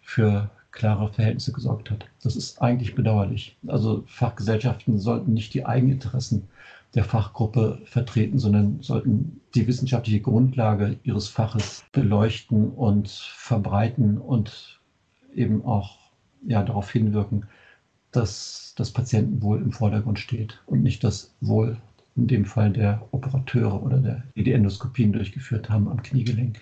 für 0.00 0.48
klare 0.70 1.12
Verhältnisse 1.12 1.52
gesorgt 1.52 1.90
hat. 1.90 2.06
Das 2.22 2.34
ist 2.34 2.62
eigentlich 2.62 2.94
bedauerlich. 2.94 3.58
Also 3.66 4.02
Fachgesellschaften 4.06 4.98
sollten 4.98 5.34
nicht 5.34 5.52
die 5.52 5.66
Eigeninteressen 5.66 6.48
der 6.94 7.04
Fachgruppe 7.04 7.78
vertreten, 7.84 8.38
sondern 8.38 8.78
sollten 8.80 9.42
die 9.54 9.66
wissenschaftliche 9.66 10.20
Grundlage 10.20 10.98
ihres 11.02 11.28
Faches 11.28 11.84
beleuchten 11.92 12.70
und 12.70 13.10
verbreiten 13.10 14.16
und 14.16 14.80
eben 15.34 15.62
auch 15.66 16.01
ja, 16.46 16.62
darauf 16.62 16.90
hinwirken, 16.90 17.46
dass 18.10 18.74
das 18.76 18.90
Patientenwohl 18.90 19.58
im 19.58 19.72
Vordergrund 19.72 20.18
steht 20.18 20.60
und 20.66 20.82
nicht 20.82 21.02
das 21.02 21.34
Wohl 21.40 21.78
in 22.14 22.26
dem 22.26 22.44
Fall 22.44 22.72
der 22.72 23.06
Operateure 23.12 23.82
oder 23.82 23.98
der, 23.98 24.22
die 24.36 24.44
die 24.44 24.52
Endoskopien 24.52 25.12
durchgeführt 25.12 25.70
haben 25.70 25.88
am 25.88 26.02
Kniegelenk. 26.02 26.60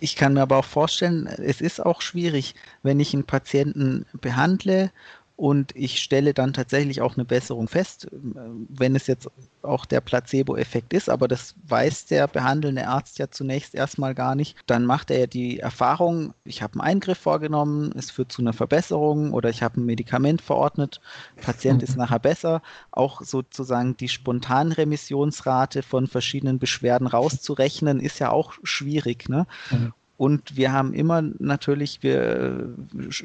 Ich 0.00 0.14
kann 0.14 0.34
mir 0.34 0.42
aber 0.42 0.58
auch 0.58 0.64
vorstellen, 0.64 1.26
es 1.26 1.60
ist 1.60 1.84
auch 1.84 2.02
schwierig, 2.02 2.54
wenn 2.82 3.00
ich 3.00 3.14
einen 3.14 3.24
Patienten 3.24 4.06
behandle 4.20 4.92
und 5.38 5.70
ich 5.76 6.02
stelle 6.02 6.34
dann 6.34 6.52
tatsächlich 6.52 7.00
auch 7.00 7.16
eine 7.16 7.24
Besserung 7.24 7.68
fest, 7.68 8.08
wenn 8.10 8.96
es 8.96 9.06
jetzt 9.06 9.30
auch 9.62 9.86
der 9.86 10.00
Placebo-Effekt 10.00 10.92
ist, 10.92 11.08
aber 11.08 11.28
das 11.28 11.54
weiß 11.68 12.06
der 12.06 12.26
behandelnde 12.26 12.88
Arzt 12.88 13.20
ja 13.20 13.30
zunächst 13.30 13.72
erstmal 13.72 14.16
gar 14.16 14.34
nicht. 14.34 14.56
Dann 14.66 14.84
macht 14.84 15.12
er 15.12 15.20
ja 15.20 15.26
die 15.28 15.60
Erfahrung, 15.60 16.34
ich 16.42 16.60
habe 16.60 16.74
einen 16.74 16.80
Eingriff 16.80 17.18
vorgenommen, 17.18 17.92
es 17.96 18.10
führt 18.10 18.32
zu 18.32 18.42
einer 18.42 18.52
Verbesserung 18.52 19.32
oder 19.32 19.48
ich 19.48 19.62
habe 19.62 19.80
ein 19.80 19.86
Medikament 19.86 20.42
verordnet, 20.42 21.00
Patient 21.40 21.84
ist 21.84 21.92
mhm. 21.92 21.98
nachher 21.98 22.18
besser. 22.18 22.60
Auch 22.90 23.22
sozusagen 23.22 23.96
die 23.96 24.08
Spontanremissionsrate 24.08 25.84
von 25.84 26.08
verschiedenen 26.08 26.58
Beschwerden 26.58 27.06
rauszurechnen, 27.06 28.00
ist 28.00 28.18
ja 28.18 28.32
auch 28.32 28.54
schwierig. 28.64 29.28
Ne? 29.28 29.46
Mhm. 29.70 29.92
Und 30.18 30.56
wir 30.56 30.72
haben 30.72 30.94
immer 30.94 31.22
natürlich, 31.22 32.02
wir 32.02 32.74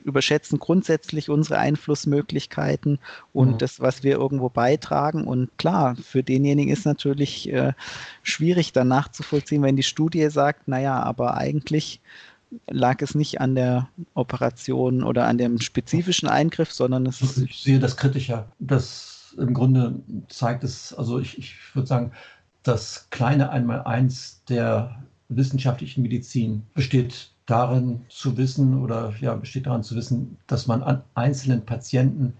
überschätzen 0.03 0.59
grundsätzlich 0.59 1.27
unsere 1.27 1.57
Einflussmöglichkeiten 1.57 2.99
und 3.33 3.53
mhm. 3.53 3.57
das, 3.57 3.79
was 3.79 4.03
wir 4.03 4.13
irgendwo 4.13 4.49
beitragen. 4.49 5.25
Und 5.25 5.49
klar, 5.57 5.95
für 5.95 6.21
denjenigen 6.21 6.71
ist 6.71 6.85
natürlich 6.85 7.51
äh, 7.51 7.73
schwierig 8.21 8.73
dann 8.73 8.89
nachzuvollziehen, 8.89 9.63
wenn 9.63 9.75
die 9.75 9.81
Studie 9.81 10.29
sagt, 10.29 10.67
naja, 10.67 11.01
aber 11.01 11.35
eigentlich 11.35 11.99
lag 12.69 13.01
es 13.01 13.15
nicht 13.15 13.41
an 13.41 13.55
der 13.55 13.89
Operation 14.13 15.03
oder 15.03 15.25
an 15.25 15.39
dem 15.39 15.59
spezifischen 15.59 16.29
Eingriff, 16.29 16.71
sondern 16.71 17.07
es 17.07 17.23
ist. 17.23 17.39
Ich 17.39 17.63
sehe 17.63 17.79
das 17.79 17.97
kritischer. 17.97 18.45
Das 18.59 19.33
im 19.39 19.55
Grunde 19.55 19.99
zeigt 20.29 20.63
es, 20.63 20.93
also 20.93 21.17
ich, 21.17 21.39
ich 21.39 21.55
würde 21.73 21.87
sagen, 21.87 22.11
das 22.61 23.07
kleine 23.09 23.49
Einmaleins 23.49 24.43
der 24.47 25.03
wissenschaftlichen 25.35 26.01
Medizin 26.01 26.63
besteht 26.73 27.31
darin 27.45 28.01
zu 28.09 28.37
wissen 28.37 28.81
oder 28.81 29.13
ja, 29.19 29.35
besteht 29.35 29.65
darin 29.65 29.83
zu 29.83 29.95
wissen, 29.95 30.37
dass 30.47 30.67
man 30.67 30.81
an 30.81 31.01
einzelnen 31.13 31.65
Patienten 31.65 32.33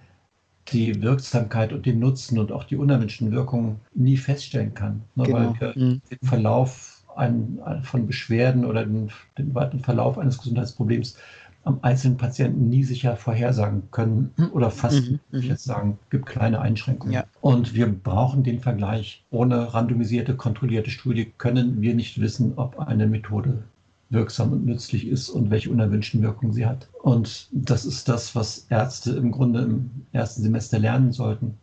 die 0.70 1.02
Wirksamkeit 1.02 1.74
und 1.74 1.86
den 1.86 2.00
Nutzen 2.00 2.40
und 2.40 2.52
auch 2.52 2.64
die 2.64 2.78
unerwünschten 2.78 3.32
Wirkungen 3.32 3.82
nie 3.94 4.18
feststellen 4.18 4.74
kann. 4.74 5.04
Ne, 5.16 5.26
genau. 5.26 5.38
Weil 5.38 5.60
wir 5.60 5.84
mhm. 5.84 6.02
den 6.10 6.28
Verlauf 6.28 7.04
ein, 7.16 7.60
von 7.84 8.08
Beschwerden 8.08 8.66
oder 8.66 8.86
den, 8.86 9.12
den 9.38 9.54
weiteren 9.54 9.82
Verlauf 9.82 10.18
eines 10.18 10.38
Gesundheitsproblems 10.38 11.18
am 11.64 11.80
einzelnen 11.82 12.18
Patienten 12.18 12.70
nie 12.70 12.84
sicher 12.84 13.16
vorhersagen 13.16 13.84
können 13.92 14.34
oder 14.54 14.70
fast, 14.70 15.10
mhm, 15.10 15.20
ich 15.32 15.46
mhm. 15.46 15.50
jetzt 15.50 15.64
sagen, 15.64 16.00
gibt 16.10 16.26
kleine 16.26 16.62
Einschränkungen. 16.62 17.14
Ja. 17.14 17.26
Und 17.42 17.74
wir 17.74 17.88
brauchen 17.88 18.44
den 18.44 18.60
Vergleich. 18.60 19.24
Ohne 19.32 19.74
randomisierte, 19.74 20.36
kontrollierte 20.36 20.90
Studie 20.90 21.32
können 21.38 21.82
wir 21.82 21.96
nicht 21.96 22.20
wissen, 22.20 22.54
ob 22.58 22.80
eine 22.80 23.08
Methode 23.08 23.64
wirksam 24.10 24.52
und 24.54 24.66
nützlich 24.66 25.08
ist 25.08 25.30
und 25.30 25.50
welche 25.50 25.72
unerwünschten 25.72 26.22
Wirkungen 26.22 26.54
sie 26.54 26.66
hat. 26.66 26.88
Und 27.02 27.48
das 27.52 27.86
ist 27.86 28.08
das, 28.08 28.36
was 28.36 28.68
Ärzte 28.70 29.12
im 29.14 29.32
Grunde 29.32 29.62
im 29.62 29.90
ersten 30.12 30.44
Semester 30.44 30.80
lernen 30.80 31.12
sollten. 31.12 31.58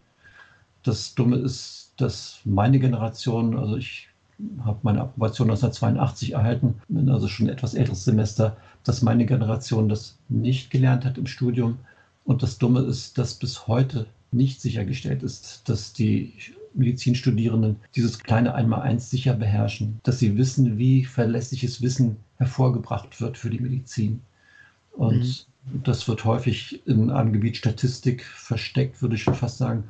Das 0.83 1.15
Dumme 1.15 1.37
ist, 1.37 1.93
dass 1.97 2.41
meine 2.45 2.79
Generation, 2.79 3.57
also 3.57 3.77
ich 3.77 4.09
habe 4.65 4.79
meine 4.83 5.01
Approbation 5.01 5.51
1982 5.51 6.33
erhalten, 6.33 6.75
bin 6.89 7.09
also 7.09 7.29
schon 7.29 7.47
ein 7.47 7.53
etwas 7.53 7.75
älteres 7.75 8.05
Semester, 8.05 8.57
dass 8.85 9.03
meine 9.03 9.27
Generation 9.27 9.89
das 9.89 10.17
nicht 10.29 10.71
gelernt 10.71 11.05
hat 11.05 11.19
im 11.19 11.27
Studium. 11.27 11.79
Und 12.25 12.43
das 12.43 12.59
Dumme 12.59 12.81
ist, 12.81 13.19
dass 13.19 13.35
bis 13.35 13.67
heute 13.67 14.07
nicht 14.33 14.61
sichergestellt 14.61 15.23
ist, 15.23 15.69
dass 15.69 15.93
die 15.93 16.33
Medizinstudierenden 16.75 17.77
dieses 17.97 18.21
kleine 18.21 18.55
Einmaleins 18.55 19.11
sicher 19.11 19.35
beherrschen, 19.35 20.01
dass 20.05 20.19
sie 20.19 20.37
wissen, 20.37 20.79
wie 20.79 21.05
verlässliches 21.05 21.83
Wissen 21.83 22.17
hervorgebracht 22.37 23.21
wird 23.21 23.37
für 23.37 23.51
die 23.51 23.59
Medizin. 23.59 24.21
Und 24.93 25.47
mhm. 25.73 25.83
das 25.83 26.07
wird 26.07 26.25
häufig 26.25 26.87
in 26.87 27.11
einem 27.11 27.33
Gebiet 27.33 27.57
Statistik 27.57 28.25
versteckt, 28.25 29.03
würde 29.03 29.17
ich 29.17 29.23
schon 29.23 29.35
fast 29.35 29.59
sagen. 29.59 29.85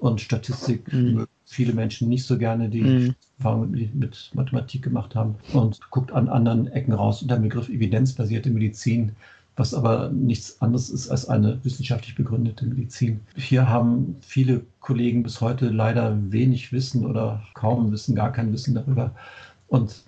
Und 0.00 0.20
Statistik 0.20 0.92
mhm. 0.92 1.26
Viele 1.44 1.72
Menschen 1.72 2.08
nicht 2.08 2.24
so 2.24 2.38
gerne, 2.38 2.68
die 2.68 2.82
mhm. 2.82 3.14
Erfahrungen 3.38 3.70
mit, 3.70 3.94
mit 3.94 4.30
Mathematik 4.34 4.82
gemacht 4.82 5.14
haben 5.14 5.36
und 5.52 5.80
guckt 5.90 6.12
an 6.12 6.28
anderen 6.28 6.68
Ecken 6.68 6.92
raus 6.92 7.22
unter 7.22 7.36
dem 7.36 7.42
Begriff 7.42 7.68
evidenzbasierte 7.68 8.50
Medizin 8.50 9.12
was 9.56 9.74
aber 9.74 10.10
nichts 10.10 10.60
anderes 10.60 10.90
ist 10.90 11.08
als 11.08 11.28
eine 11.28 11.64
wissenschaftlich 11.64 12.14
begründete 12.14 12.66
Medizin. 12.66 13.20
Hier 13.36 13.68
haben 13.68 14.16
viele 14.20 14.62
Kollegen 14.80 15.22
bis 15.22 15.40
heute 15.40 15.68
leider 15.68 16.18
wenig 16.32 16.72
Wissen 16.72 17.06
oder 17.06 17.42
kaum 17.54 17.92
Wissen, 17.92 18.14
gar 18.16 18.32
kein 18.32 18.52
Wissen 18.52 18.74
darüber. 18.74 19.14
Und 19.68 20.02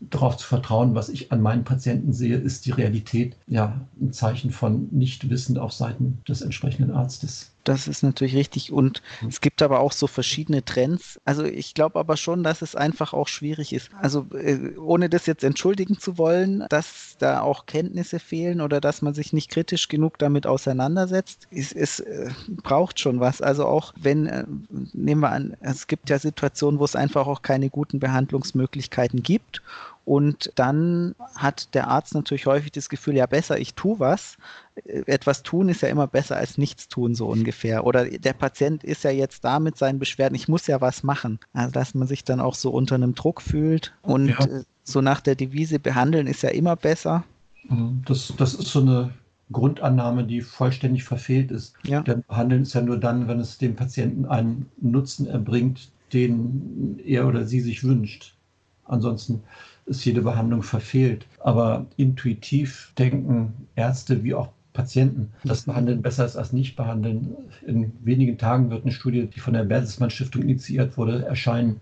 darauf 0.00 0.36
zu 0.36 0.46
vertrauen, 0.46 0.94
was 0.94 1.08
ich 1.08 1.32
an 1.32 1.40
meinen 1.40 1.64
Patienten 1.64 2.12
sehe, 2.12 2.36
ist 2.36 2.66
die 2.66 2.70
Realität 2.70 3.36
ja 3.46 3.80
ein 4.00 4.12
Zeichen 4.12 4.50
von 4.50 4.88
Nichtwissen 4.90 5.58
auf 5.58 5.72
Seiten 5.72 6.18
des 6.28 6.42
entsprechenden 6.42 6.92
Arztes. 6.92 7.52
Das 7.66 7.88
ist 7.88 8.04
natürlich 8.04 8.36
richtig. 8.36 8.72
Und 8.72 9.02
mhm. 9.20 9.28
es 9.28 9.40
gibt 9.40 9.60
aber 9.60 9.80
auch 9.80 9.90
so 9.90 10.06
verschiedene 10.06 10.64
Trends. 10.64 11.20
Also 11.24 11.44
ich 11.44 11.74
glaube 11.74 11.98
aber 11.98 12.16
schon, 12.16 12.44
dass 12.44 12.62
es 12.62 12.76
einfach 12.76 13.12
auch 13.12 13.26
schwierig 13.26 13.72
ist. 13.72 13.90
Also 14.00 14.26
äh, 14.32 14.76
ohne 14.78 15.08
das 15.08 15.26
jetzt 15.26 15.42
entschuldigen 15.42 15.98
zu 15.98 16.16
wollen, 16.16 16.64
dass 16.68 17.16
da 17.18 17.40
auch 17.40 17.66
Kenntnisse 17.66 18.20
fehlen 18.20 18.60
oder 18.60 18.80
dass 18.80 19.02
man 19.02 19.14
sich 19.14 19.32
nicht 19.32 19.50
kritisch 19.50 19.88
genug 19.88 20.16
damit 20.18 20.46
auseinandersetzt, 20.46 21.48
es, 21.50 21.72
es 21.72 21.98
äh, 22.00 22.30
braucht 22.62 23.00
schon 23.00 23.18
was. 23.18 23.42
Also 23.42 23.66
auch 23.66 23.92
wenn, 23.96 24.26
äh, 24.26 24.44
nehmen 24.92 25.22
wir 25.22 25.32
an, 25.32 25.56
es 25.60 25.88
gibt 25.88 26.08
ja 26.08 26.20
Situationen, 26.20 26.78
wo 26.78 26.84
es 26.84 26.94
einfach 26.94 27.26
auch 27.26 27.42
keine 27.42 27.68
guten 27.68 27.98
Behandlungsmöglichkeiten 27.98 29.24
gibt 29.24 29.60
und 30.06 30.52
dann 30.54 31.16
hat 31.34 31.74
der 31.74 31.88
Arzt 31.88 32.14
natürlich 32.14 32.46
häufig 32.46 32.70
das 32.70 32.88
Gefühl, 32.88 33.16
ja 33.16 33.26
besser, 33.26 33.58
ich 33.58 33.74
tue 33.74 33.98
was. 33.98 34.38
Äh, 34.84 35.02
etwas 35.06 35.42
tun 35.42 35.68
ist 35.68 35.82
ja 35.82 35.88
immer 35.88 36.06
besser 36.06 36.36
als 36.36 36.58
nichts 36.58 36.86
tun, 36.86 37.16
so 37.16 37.26
ungefähr. 37.26 37.84
Oder 37.84 38.04
der 38.04 38.32
Patient 38.32 38.84
ist 38.84 39.02
ja 39.02 39.10
jetzt 39.10 39.44
da 39.44 39.58
mit 39.58 39.76
seinen 39.76 39.98
Beschwerden, 39.98 40.36
ich 40.36 40.46
muss 40.46 40.68
ja 40.68 40.80
was 40.80 41.02
machen. 41.02 41.40
Also 41.52 41.72
dass 41.72 41.94
man 41.96 42.06
sich 42.06 42.22
dann 42.22 42.38
auch 42.38 42.54
so 42.54 42.70
unter 42.70 42.94
einem 42.94 43.16
Druck 43.16 43.42
fühlt. 43.42 43.94
Und 44.02 44.28
ja. 44.28 44.38
Äh, 44.44 44.62
so 44.84 45.00
nach 45.00 45.20
der 45.20 45.34
Devise, 45.34 45.80
behandeln 45.80 46.28
ist 46.28 46.44
ja 46.44 46.50
immer 46.50 46.76
besser. 46.76 47.24
Mhm. 47.68 48.02
Das, 48.06 48.32
das 48.36 48.54
ist 48.54 48.68
so 48.68 48.82
eine 48.82 49.12
Grundannahme, 49.50 50.22
die 50.22 50.40
vollständig 50.40 51.02
verfehlt 51.02 51.50
ist. 51.50 51.74
Ja. 51.82 52.02
Denn 52.02 52.22
Behandeln 52.28 52.62
ist 52.62 52.74
ja 52.74 52.80
nur 52.80 52.98
dann, 52.98 53.26
wenn 53.26 53.40
es 53.40 53.58
dem 53.58 53.74
Patienten 53.74 54.24
einen 54.24 54.70
Nutzen 54.80 55.26
erbringt, 55.26 55.90
den 56.12 57.00
er 57.04 57.26
oder 57.26 57.44
sie 57.44 57.58
sich 57.60 57.82
wünscht. 57.82 58.36
Ansonsten 58.84 59.42
ist 59.86 60.04
jede 60.04 60.22
Behandlung 60.22 60.62
verfehlt. 60.62 61.26
Aber 61.40 61.86
intuitiv 61.96 62.92
denken 62.98 63.52
Ärzte 63.76 64.22
wie 64.24 64.34
auch 64.34 64.48
Patienten, 64.72 65.32
dass 65.42 65.62
Behandeln 65.62 66.02
besser 66.02 66.26
ist 66.26 66.36
als 66.36 66.52
nicht 66.52 66.76
behandeln. 66.76 67.34
In 67.66 67.92
wenigen 68.04 68.36
Tagen 68.36 68.70
wird 68.70 68.84
eine 68.84 68.92
Studie, 68.92 69.26
die 69.26 69.40
von 69.40 69.54
der 69.54 69.64
Bertelsmann 69.64 70.10
Stiftung 70.10 70.42
initiiert 70.42 70.98
wurde, 70.98 71.24
erscheinen, 71.24 71.80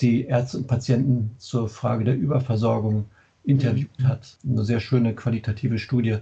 die 0.00 0.26
Ärzte 0.26 0.58
und 0.58 0.68
Patienten 0.68 1.32
zur 1.38 1.68
Frage 1.68 2.04
der 2.04 2.16
Überversorgung 2.16 3.06
interviewt 3.42 3.90
hat. 4.04 4.36
Eine 4.48 4.64
sehr 4.64 4.78
schöne 4.78 5.14
qualitative 5.14 5.78
Studie, 5.78 6.18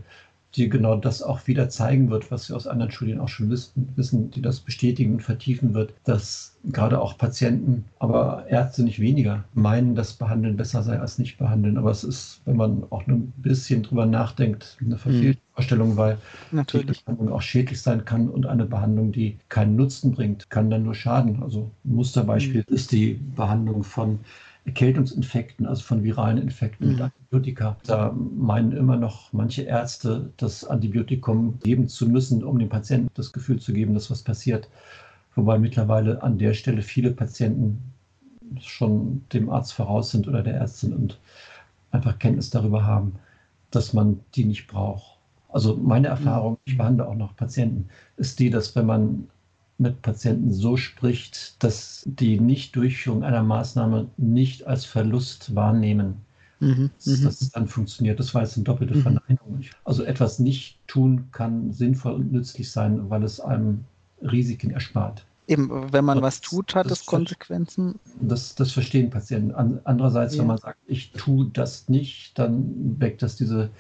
die 0.55 0.69
genau 0.69 0.97
das 0.97 1.23
auch 1.23 1.47
wieder 1.47 1.69
zeigen 1.69 2.11
wird, 2.11 2.31
was 2.31 2.49
wir 2.49 2.57
aus 2.57 2.67
anderen 2.67 2.91
Studien 2.91 3.21
auch 3.21 3.29
schon 3.29 3.51
wissen, 3.51 4.31
die 4.31 4.41
das 4.41 4.61
bestätigen 4.61 5.15
und 5.15 5.23
vertiefen 5.23 5.75
wird, 5.75 5.93
dass 6.05 6.57
gerade 6.65 7.01
auch 7.01 7.19
Patienten, 7.19 7.85
aber 7.99 8.47
Ärzte 8.49 8.83
nicht 8.83 8.99
weniger, 9.01 9.45
meinen, 9.55 9.95
dass 9.95 10.15
Behandeln 10.15 10.57
besser 10.57 10.83
sei 10.83 10.99
als 10.99 11.19
nicht 11.19 11.37
behandeln. 11.39 11.77
Aber 11.77 11.91
es 11.91 12.05
ist, 12.05 12.41
wenn 12.45 12.57
man 12.57 12.85
auch 12.91 13.07
nur 13.07 13.19
ein 13.19 13.33
bisschen 13.37 13.83
drüber 13.83 14.07
nachdenkt, 14.07 14.79
eine 14.81 14.97
verfehlte 14.97 15.41
mhm. 15.41 15.55
Vorstellung, 15.55 15.97
weil 15.97 16.19
Natürlich. 16.53 16.99
die 16.99 17.05
Behandlung 17.05 17.33
auch 17.33 17.43
schädlich 17.43 17.81
sein 17.81 18.05
kann 18.05 18.29
und 18.29 18.47
eine 18.47 18.65
Behandlung, 18.65 19.13
die 19.13 19.39
keinen 19.49 19.77
Nutzen 19.77 20.13
bringt, 20.13 20.51
kann 20.51 20.71
dann 20.71 20.85
nur 20.85 20.95
schaden. 20.95 21.43
Also 21.43 21.71
ein 21.85 21.95
Musterbeispiel 21.95 22.65
mhm. 22.69 22.75
ist 22.75 22.93
die 22.93 23.15
Behandlung 23.37 23.83
von 23.83 24.21
Erkältungsinfekten, 24.67 25.67
also 25.67 25.83
von 25.83 26.03
viralen 26.03 26.39
Infekten 26.39 26.87
mhm. 26.87 26.93
mit 26.93 27.03
Antibiotika. 27.03 27.77
Da 27.87 28.13
meinen 28.13 28.73
immer 28.73 28.97
noch 28.97 29.33
manche 29.33 29.63
Ärzte, 29.63 30.31
das 30.37 30.65
Antibiotikum 30.65 31.59
geben 31.61 31.89
zu 31.89 32.09
müssen, 32.09 32.45
um 32.45 32.59
dem 32.59 32.69
Patienten 32.69 33.09
das 33.15 33.33
Gefühl 33.33 33.61
zu 33.61 33.73
geben, 33.73 33.95
dass 33.95 34.11
was 34.11 34.23
passiert. 34.23 34.69
Wobei 35.35 35.59
mittlerweile 35.59 36.23
an 36.23 36.39
der 36.39 36.55
Stelle 36.55 36.83
viele 36.83 37.13
Patienten 37.13 37.81
schon 38.61 39.23
dem 39.33 39.51
Arzt 39.51 39.73
voraus 39.73 40.11
sind 40.11 40.29
oder 40.29 40.43
der 40.43 40.55
Ärztin 40.55 40.93
und 40.93 41.19
einfach 41.91 42.19
Kenntnis 42.19 42.51
darüber 42.51 42.85
haben, 42.85 43.15
dass 43.71 43.93
man 43.93 44.21
die 44.35 44.45
nicht 44.45 44.67
braucht. 44.67 45.19
Also 45.49 45.77
meine 45.77 46.09
Erfahrung, 46.09 46.59
ich 46.65 46.77
behandle 46.77 47.07
auch 47.07 47.15
noch 47.15 47.37
Patienten, 47.37 47.89
ist 48.17 48.39
die, 48.39 48.51
dass 48.51 48.75
wenn 48.75 48.87
man 48.87 49.29
mit 49.79 50.03
Patienten 50.03 50.53
so 50.53 50.77
spricht, 50.77 51.63
dass 51.63 52.03
die 52.07 52.41
Nichtdurchführung 52.41 53.23
einer 53.25 53.43
Maßnahme 53.43 54.09
nicht 54.17 54.67
als 54.67 54.85
Verlust 54.85 55.55
wahrnehmen, 55.55 56.17
mhm, 56.61 56.91
dass 57.05 57.19
mhm. 57.19 57.25
das 57.25 57.51
dann 57.51 57.67
funktioniert. 57.69 58.19
Das 58.19 58.35
war 58.35 58.43
jetzt 58.43 58.57
eine 58.57 58.65
doppelte 58.65 58.95
mhm. 58.95 59.03
Verneinung. 59.03 59.61
Also 59.85 60.03
etwas 60.05 60.39
nicht 60.39 60.79
tun 60.87 61.29
kann 61.33 61.73
sinnvoll 61.73 62.15
und 62.15 62.33
nützlich 62.33 62.71
sein, 62.71 63.11
weil 63.11 63.23
es 63.23 63.41
einem 63.41 63.85
Risiken 64.23 64.71
erspart. 64.71 65.25
Eben, 65.49 65.93
wenn 65.93 66.05
man 66.05 66.19
das, 66.19 66.25
was 66.25 66.41
tut, 66.41 66.75
hat 66.75 66.91
es 66.91 67.07
Konsequenzen. 67.07 68.01
Das, 68.21 68.57
das 68.57 68.73
verstehen 68.73 69.11
Patienten. 69.11 69.53
Andererseits, 69.85 70.35
ja. 70.35 70.41
wenn 70.41 70.49
man 70.49 70.59
sagt, 70.59 70.79
ich 70.87 71.13
tue 71.13 71.47
das 71.53 71.89
nicht, 71.89 72.37
dann 72.37 73.01
weckt 73.01 73.23
das 73.23 73.37
diese 73.37 73.71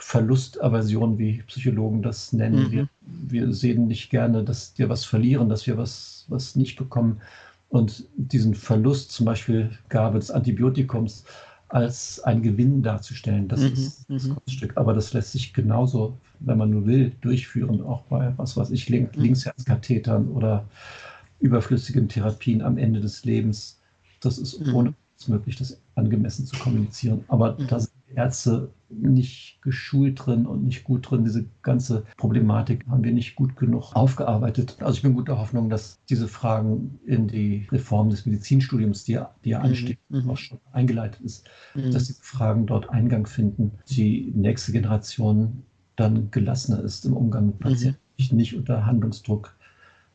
Verlustaversion, 0.00 1.18
wie 1.18 1.42
Psychologen 1.42 2.02
das 2.02 2.32
nennen. 2.32 2.64
Mhm. 2.64 2.72
Wir, 2.72 2.88
wir 3.00 3.52
sehen 3.52 3.86
nicht 3.86 4.10
gerne, 4.10 4.42
dass 4.42 4.72
wir 4.76 4.88
was 4.88 5.04
verlieren, 5.04 5.48
dass 5.48 5.66
wir 5.66 5.76
was, 5.76 6.24
was 6.28 6.56
nicht 6.56 6.76
bekommen. 6.76 7.20
Und 7.68 8.06
diesen 8.16 8.54
Verlust, 8.54 9.12
zum 9.12 9.26
Beispiel 9.26 9.70
Gabe 9.88 10.18
des 10.18 10.30
Antibiotikums, 10.30 11.24
als 11.68 12.18
ein 12.24 12.42
Gewinn 12.42 12.82
darzustellen, 12.82 13.46
das 13.46 13.60
mhm. 13.60 13.66
ist 13.66 14.06
das 14.08 14.24
mhm. 14.24 14.34
Kunststück. 14.36 14.76
Aber 14.76 14.92
das 14.92 15.12
lässt 15.12 15.32
sich 15.32 15.52
genauso, 15.52 16.18
wenn 16.40 16.58
man 16.58 16.70
nur 16.70 16.86
will, 16.86 17.12
durchführen, 17.20 17.80
auch 17.82 18.02
bei, 18.04 18.32
was 18.38 18.56
weiß 18.56 18.70
ich, 18.70 18.88
Link 18.88 19.16
mhm. 19.16 19.22
Linksherzkathetern 19.22 20.28
oder 20.28 20.64
überflüssigen 21.38 22.08
Therapien 22.08 22.62
am 22.62 22.76
Ende 22.76 23.00
des 23.00 23.24
Lebens. 23.24 23.78
Das 24.20 24.38
ist 24.38 24.60
mhm. 24.66 24.74
ohne 24.74 24.94
möglich, 25.26 25.56
das 25.56 25.78
angemessen 25.94 26.46
zu 26.46 26.56
kommunizieren. 26.56 27.22
Aber 27.28 27.56
mhm. 27.58 27.66
da 27.68 27.80
sind 27.80 27.92
Ärzte 28.14 28.72
nicht 28.88 29.62
geschult 29.62 30.26
drin 30.26 30.46
und 30.46 30.64
nicht 30.64 30.84
gut 30.84 31.10
drin. 31.10 31.24
Diese 31.24 31.46
ganze 31.62 32.04
Problematik 32.16 32.86
haben 32.88 33.04
wir 33.04 33.12
nicht 33.12 33.36
gut 33.36 33.56
genug 33.56 33.94
aufgearbeitet. 33.94 34.76
Also 34.80 34.96
ich 34.96 35.02
bin 35.02 35.14
guter 35.14 35.38
Hoffnung, 35.38 35.70
dass 35.70 36.00
diese 36.08 36.28
Fragen 36.28 36.98
in 37.06 37.28
die 37.28 37.68
Reform 37.70 38.10
des 38.10 38.26
Medizinstudiums, 38.26 39.04
die, 39.04 39.20
die 39.44 39.50
ja 39.50 39.60
mhm, 39.60 39.64
ansteht, 39.66 39.98
mhm. 40.08 40.30
auch 40.30 40.36
schon 40.36 40.58
eingeleitet 40.72 41.20
ist, 41.20 41.48
mhm. 41.74 41.92
dass 41.92 42.06
diese 42.06 42.22
Fragen 42.22 42.66
dort 42.66 42.90
Eingang 42.90 43.26
finden. 43.26 43.72
Die 43.88 44.32
nächste 44.34 44.72
Generation 44.72 45.62
dann 45.96 46.30
gelassener 46.30 46.82
ist 46.82 47.04
im 47.04 47.16
Umgang 47.16 47.46
mit 47.46 47.58
Patienten, 47.58 48.00
mhm. 48.00 48.22
sich 48.22 48.32
nicht 48.32 48.56
unter 48.56 48.86
Handlungsdruck 48.86 49.56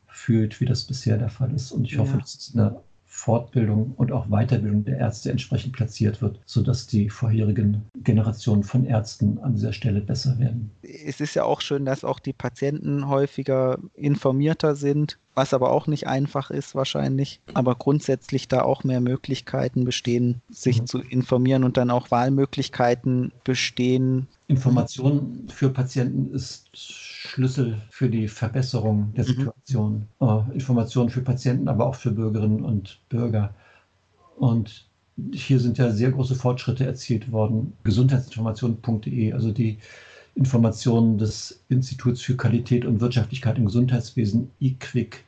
fühlt, 0.06 0.60
wie 0.60 0.66
das 0.66 0.84
bisher 0.84 1.18
der 1.18 1.30
Fall 1.30 1.52
ist. 1.54 1.72
Und 1.72 1.84
ich 1.84 1.98
hoffe, 1.98 2.12
ja. 2.12 2.18
das 2.18 2.34
ist 2.34 2.56
eine 2.56 2.80
Fortbildung 3.16 3.94
und 3.96 4.12
auch 4.12 4.26
Weiterbildung 4.26 4.84
der 4.84 4.98
Ärzte 4.98 5.30
entsprechend 5.30 5.72
platziert 5.72 6.20
wird, 6.20 6.38
sodass 6.44 6.86
die 6.86 7.08
vorherigen 7.08 7.82
Generationen 8.04 8.62
von 8.62 8.84
Ärzten 8.84 9.38
an 9.38 9.54
dieser 9.54 9.72
Stelle 9.72 10.02
besser 10.02 10.38
werden. 10.38 10.70
Es 10.82 11.20
ist 11.22 11.34
ja 11.34 11.44
auch 11.44 11.62
schön, 11.62 11.86
dass 11.86 12.04
auch 12.04 12.20
die 12.20 12.34
Patienten 12.34 13.08
häufiger 13.08 13.78
informierter 13.94 14.76
sind, 14.76 15.18
was 15.34 15.54
aber 15.54 15.72
auch 15.72 15.86
nicht 15.86 16.06
einfach 16.06 16.50
ist 16.50 16.74
wahrscheinlich. 16.74 17.40
Aber 17.54 17.74
grundsätzlich 17.74 18.48
da 18.48 18.60
auch 18.60 18.84
mehr 18.84 19.00
Möglichkeiten 19.00 19.84
bestehen, 19.84 20.42
sich 20.50 20.82
mhm. 20.82 20.86
zu 20.86 20.98
informieren 21.00 21.64
und 21.64 21.78
dann 21.78 21.90
auch 21.90 22.10
Wahlmöglichkeiten 22.10 23.32
bestehen. 23.44 24.28
Information 24.46 25.48
für 25.48 25.70
Patienten 25.70 26.34
ist 26.34 26.68
Schlüssel 27.16 27.80
für 27.90 28.10
die 28.10 28.28
Verbesserung 28.28 29.14
der 29.14 29.24
mhm. 29.24 29.28
Situation. 29.28 30.08
Mhm. 30.20 30.52
Informationen 30.52 31.08
für 31.08 31.22
Patienten, 31.22 31.68
aber 31.68 31.86
auch 31.86 31.94
für 31.94 32.10
Bürgerinnen 32.10 32.62
und 32.62 33.00
Bürger. 33.08 33.54
Und 34.36 34.86
hier 35.32 35.58
sind 35.58 35.78
ja 35.78 35.90
sehr 35.90 36.10
große 36.10 36.34
Fortschritte 36.34 36.84
erzielt 36.84 37.32
worden. 37.32 37.72
Gesundheitsinformation.de, 37.84 39.32
also 39.32 39.50
die 39.50 39.78
Informationen 40.34 41.16
des 41.16 41.64
Instituts 41.70 42.20
für 42.20 42.36
Qualität 42.36 42.84
und 42.84 43.00
Wirtschaftlichkeit 43.00 43.56
im 43.56 43.64
Gesundheitswesen, 43.64 44.50
IQWIC, 44.60 45.24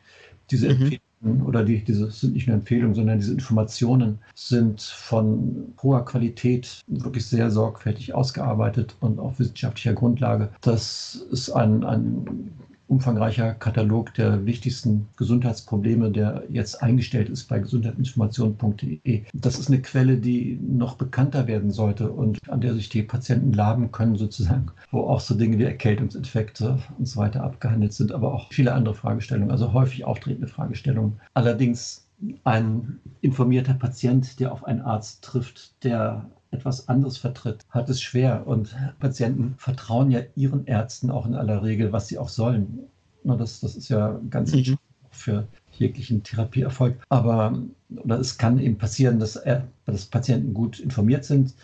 diese 0.51 0.75
mhm. 0.75 0.99
Oder 1.45 1.65
die, 1.65 1.83
diese 1.83 2.11
sind 2.11 2.35
nicht 2.35 2.47
nur 2.47 2.57
Empfehlungen, 2.57 2.95
sondern 2.95 3.19
diese 3.19 3.33
Informationen 3.33 4.19
sind 4.35 4.81
von 4.81 5.75
hoher 5.83 6.05
Qualität, 6.05 6.81
wirklich 6.87 7.27
sehr 7.27 7.51
sorgfältig 7.51 8.15
ausgearbeitet 8.15 8.97
und 9.01 9.19
auf 9.19 9.39
wissenschaftlicher 9.39 9.95
Grundlage. 9.95 10.51
Das 10.61 11.17
ist 11.31 11.51
ein, 11.51 11.83
ein 11.85 12.53
umfangreicher 12.89 13.55
Katalog 13.55 14.15
der 14.15 14.47
wichtigsten 14.47 15.09
Gesundheitsprobleme, 15.17 16.11
der 16.11 16.45
jetzt 16.49 16.83
eingestellt 16.83 17.29
ist 17.29 17.45
bei 17.45 17.59
gesundheitsinformation.de. 17.59 19.23
Das 19.35 19.59
ist 19.59 19.69
eine 19.69 19.83
Quelle, 19.83 20.17
die 20.17 20.59
noch 20.61 20.97
bekannter 20.97 21.47
werden 21.47 21.71
sollte 21.71 22.11
und 22.11 22.39
an 22.49 22.61
der 22.61 22.75
sich 22.75 22.89
die 22.89 23.03
Patienten 23.03 23.53
laben 23.53 23.93
können, 23.93 24.17
sozusagen, 24.17 24.71
wo 24.91 25.03
auch 25.03 25.21
so 25.21 25.35
Dinge 25.35 25.59
wie 25.59 25.65
Erkältungsinfekte 25.65 26.79
und 26.99 27.07
so 27.07 27.21
weiter 27.21 27.45
abgehandelt 27.45 27.93
sind, 27.93 28.13
aber 28.13 28.35
auch 28.35 28.53
viele 28.53 28.73
andere 28.73 28.95
Fragestellungen, 28.95 29.51
also 29.51 29.73
häufig 29.73 30.05
auftretende 30.05 30.49
Fragestellungen. 30.49 31.21
Allerdings 31.35 32.09
ein 32.45 32.99
informierter 33.21 33.75
Patient, 33.75 34.41
der 34.41 34.53
auf 34.53 34.65
einen 34.65 34.81
Arzt 34.81 35.23
trifft, 35.23 35.85
der 35.85 36.29
etwas 36.51 36.89
anderes 36.89 37.19
vertritt, 37.19 37.65
hat 37.71 37.89
es 37.89 38.01
schwer. 38.01 38.47
Und 38.47 38.75
Patienten 38.99 39.55
vertrauen 39.59 40.11
ja 40.11 40.21
ihren 40.35 40.67
Ärzten 40.67 41.11
auch 41.11 41.27
in 41.27 41.35
aller 41.35 41.63
Regel, 41.63 41.93
was 41.93 42.09
sie 42.09 42.19
auch 42.19 42.29
sollen. 42.29 42.81
Das, 43.25 43.61
das 43.61 43.77
ist 43.77 43.89
ja 43.89 44.19
ganz 44.31 44.53
mhm. 44.55 44.79
für 45.11 45.47
jeglichen 45.73 46.23
Therapieerfolg. 46.23 46.99
Aber 47.09 47.59
oder 47.97 48.19
es 48.19 48.39
kann 48.39 48.59
eben 48.59 48.79
passieren, 48.79 49.19
dass, 49.19 49.41
dass 49.85 50.07
Patienten 50.07 50.55
gut 50.55 50.79
informiert 50.79 51.25
sind. 51.25 51.55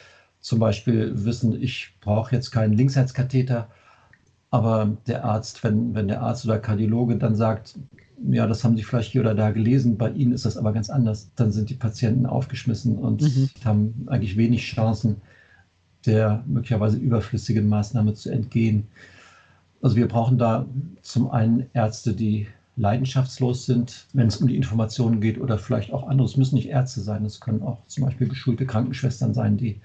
Zum 0.40 0.58
Beispiel 0.58 1.12
wissen, 1.24 1.60
ich 1.60 1.94
brauche 2.00 2.34
jetzt 2.34 2.50
keinen 2.50 2.74
Linksherzkatheter, 2.74 3.68
aber 4.50 4.96
der 5.06 5.24
Arzt, 5.24 5.64
wenn, 5.64 5.94
wenn 5.94 6.08
der 6.08 6.22
Arzt 6.22 6.44
oder 6.44 6.58
Kardiologe 6.58 7.16
dann 7.16 7.34
sagt, 7.34 7.78
ja, 8.30 8.46
das 8.46 8.64
haben 8.64 8.76
Sie 8.76 8.82
vielleicht 8.82 9.12
hier 9.12 9.20
oder 9.20 9.34
da 9.34 9.50
gelesen, 9.50 9.96
bei 9.96 10.10
Ihnen 10.10 10.32
ist 10.32 10.44
das 10.44 10.56
aber 10.56 10.72
ganz 10.72 10.90
anders, 10.90 11.30
dann 11.36 11.52
sind 11.52 11.70
die 11.70 11.74
Patienten 11.74 12.26
aufgeschmissen 12.26 12.96
und 12.96 13.22
mhm. 13.22 13.50
haben 13.64 14.06
eigentlich 14.06 14.36
wenig 14.36 14.62
Chancen, 14.62 15.16
der 16.06 16.44
möglicherweise 16.46 16.98
überflüssigen 16.98 17.68
Maßnahme 17.68 18.14
zu 18.14 18.30
entgehen. 18.30 18.86
Also 19.82 19.96
wir 19.96 20.08
brauchen 20.08 20.38
da 20.38 20.66
zum 21.02 21.30
einen 21.30 21.66
Ärzte, 21.72 22.14
die 22.14 22.46
leidenschaftslos 22.76 23.66
sind, 23.66 24.06
wenn 24.12 24.28
es 24.28 24.38
um 24.38 24.48
die 24.48 24.56
Informationen 24.56 25.20
geht 25.20 25.38
oder 25.38 25.58
vielleicht 25.58 25.92
auch 25.92 26.08
andere. 26.08 26.26
Es 26.26 26.36
müssen 26.36 26.56
nicht 26.56 26.68
Ärzte 26.68 27.00
sein, 27.00 27.24
es 27.24 27.40
können 27.40 27.62
auch 27.62 27.78
zum 27.86 28.04
Beispiel 28.04 28.28
geschulte 28.28 28.66
Krankenschwestern 28.66 29.34
sein, 29.34 29.56
die 29.56 29.80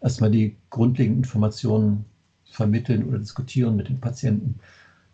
erstmal 0.00 0.30
die 0.30 0.56
grundlegenden 0.70 1.24
Informationen 1.24 2.04
vermitteln 2.44 3.04
oder 3.04 3.18
diskutieren 3.18 3.76
mit 3.76 3.88
den 3.88 4.00
Patienten, 4.00 4.58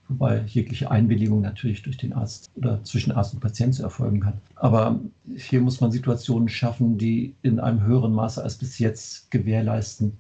wobei 0.09 0.43
jegliche 0.47 0.91
Einwilligung 0.91 1.41
natürlich 1.41 1.83
durch 1.83 1.97
den 1.97 2.13
Arzt 2.13 2.51
oder 2.55 2.83
zwischen 2.85 3.13
Arzt 3.13 3.35
und 3.35 3.41
Patient 3.41 3.75
zu 3.75 3.83
erfolgen 3.83 4.21
kann. 4.21 4.41
Aber 4.55 5.01
hier 5.37 5.61
muss 5.61 5.81
man 5.81 5.93
Situationen 5.93 6.49
schaffen, 6.49 6.99
die 6.99 7.35
in 7.43 7.61
einem 7.61 7.83
höheren 7.83 8.13
Maße 8.13 8.43
als 8.43 8.57
bis 8.57 8.79
jetzt 8.79 9.31
gewährleisten, 9.31 10.19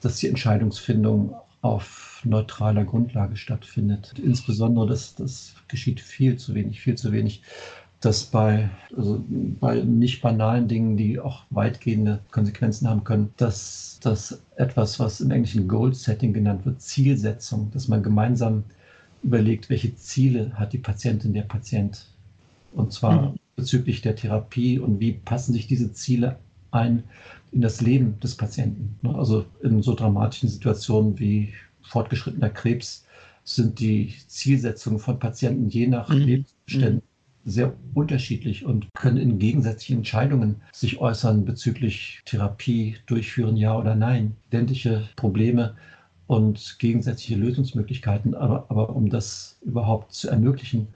dass 0.00 0.16
die 0.16 0.28
Entscheidungsfindung 0.28 1.34
auf 1.62 2.20
neutraler 2.24 2.84
Grundlage 2.84 3.36
stattfindet. 3.36 4.14
Insbesondere, 4.22 4.86
das, 4.86 5.14
das 5.14 5.54
geschieht 5.68 6.00
viel 6.00 6.36
zu 6.36 6.54
wenig, 6.54 6.80
viel 6.80 6.96
zu 6.96 7.12
wenig 7.12 7.42
dass 8.02 8.24
bei, 8.24 8.68
also 8.96 9.24
bei 9.28 9.80
nicht 9.82 10.22
banalen 10.22 10.66
Dingen, 10.66 10.96
die 10.96 11.20
auch 11.20 11.44
weitgehende 11.50 12.18
Konsequenzen 12.32 12.88
haben 12.88 13.04
können, 13.04 13.32
dass 13.36 14.00
das 14.02 14.42
etwas, 14.56 14.98
was 14.98 15.20
im 15.20 15.30
Englischen 15.30 15.68
Goal 15.68 15.94
Setting 15.94 16.32
genannt 16.32 16.66
wird, 16.66 16.82
Zielsetzung, 16.82 17.70
dass 17.72 17.86
man 17.86 18.02
gemeinsam 18.02 18.64
überlegt, 19.22 19.70
welche 19.70 19.94
Ziele 19.94 20.52
hat 20.54 20.72
die 20.72 20.78
Patientin, 20.78 21.32
der 21.32 21.42
Patient. 21.42 22.06
Und 22.72 22.92
zwar 22.92 23.32
mhm. 23.32 23.36
bezüglich 23.56 24.00
der 24.00 24.16
Therapie 24.16 24.78
und 24.78 25.00
wie 25.00 25.12
passen 25.12 25.52
sich 25.52 25.66
diese 25.66 25.92
Ziele 25.92 26.38
ein 26.70 27.04
in 27.52 27.60
das 27.60 27.80
Leben 27.80 28.18
des 28.20 28.36
Patienten. 28.36 28.98
Ne? 29.02 29.14
Also 29.14 29.44
in 29.62 29.82
so 29.82 29.94
dramatischen 29.94 30.48
Situationen 30.48 31.18
wie 31.18 31.52
fortgeschrittener 31.82 32.50
Krebs 32.50 33.06
sind 33.44 33.80
die 33.80 34.14
Zielsetzungen 34.26 34.98
von 34.98 35.18
Patienten 35.18 35.68
je 35.68 35.86
nach 35.86 36.08
mhm. 36.08 36.18
Lebensumständen 36.18 37.02
sehr 37.44 37.74
unterschiedlich 37.94 38.64
und 38.64 38.86
können 38.94 39.16
in 39.16 39.38
gegensätzlichen 39.38 39.98
Entscheidungen 39.98 40.62
sich 40.72 40.98
äußern 40.98 41.44
bezüglich 41.44 42.22
Therapie 42.24 42.96
durchführen, 43.06 43.56
ja 43.56 43.76
oder 43.76 43.96
nein. 43.96 44.36
Identische 44.48 45.08
Probleme 45.16 45.74
und 46.32 46.78
gegensätzliche 46.78 47.38
Lösungsmöglichkeiten. 47.38 48.34
Aber, 48.34 48.64
aber 48.70 48.96
um 48.96 49.10
das 49.10 49.58
überhaupt 49.60 50.14
zu 50.14 50.30
ermöglichen, 50.30 50.88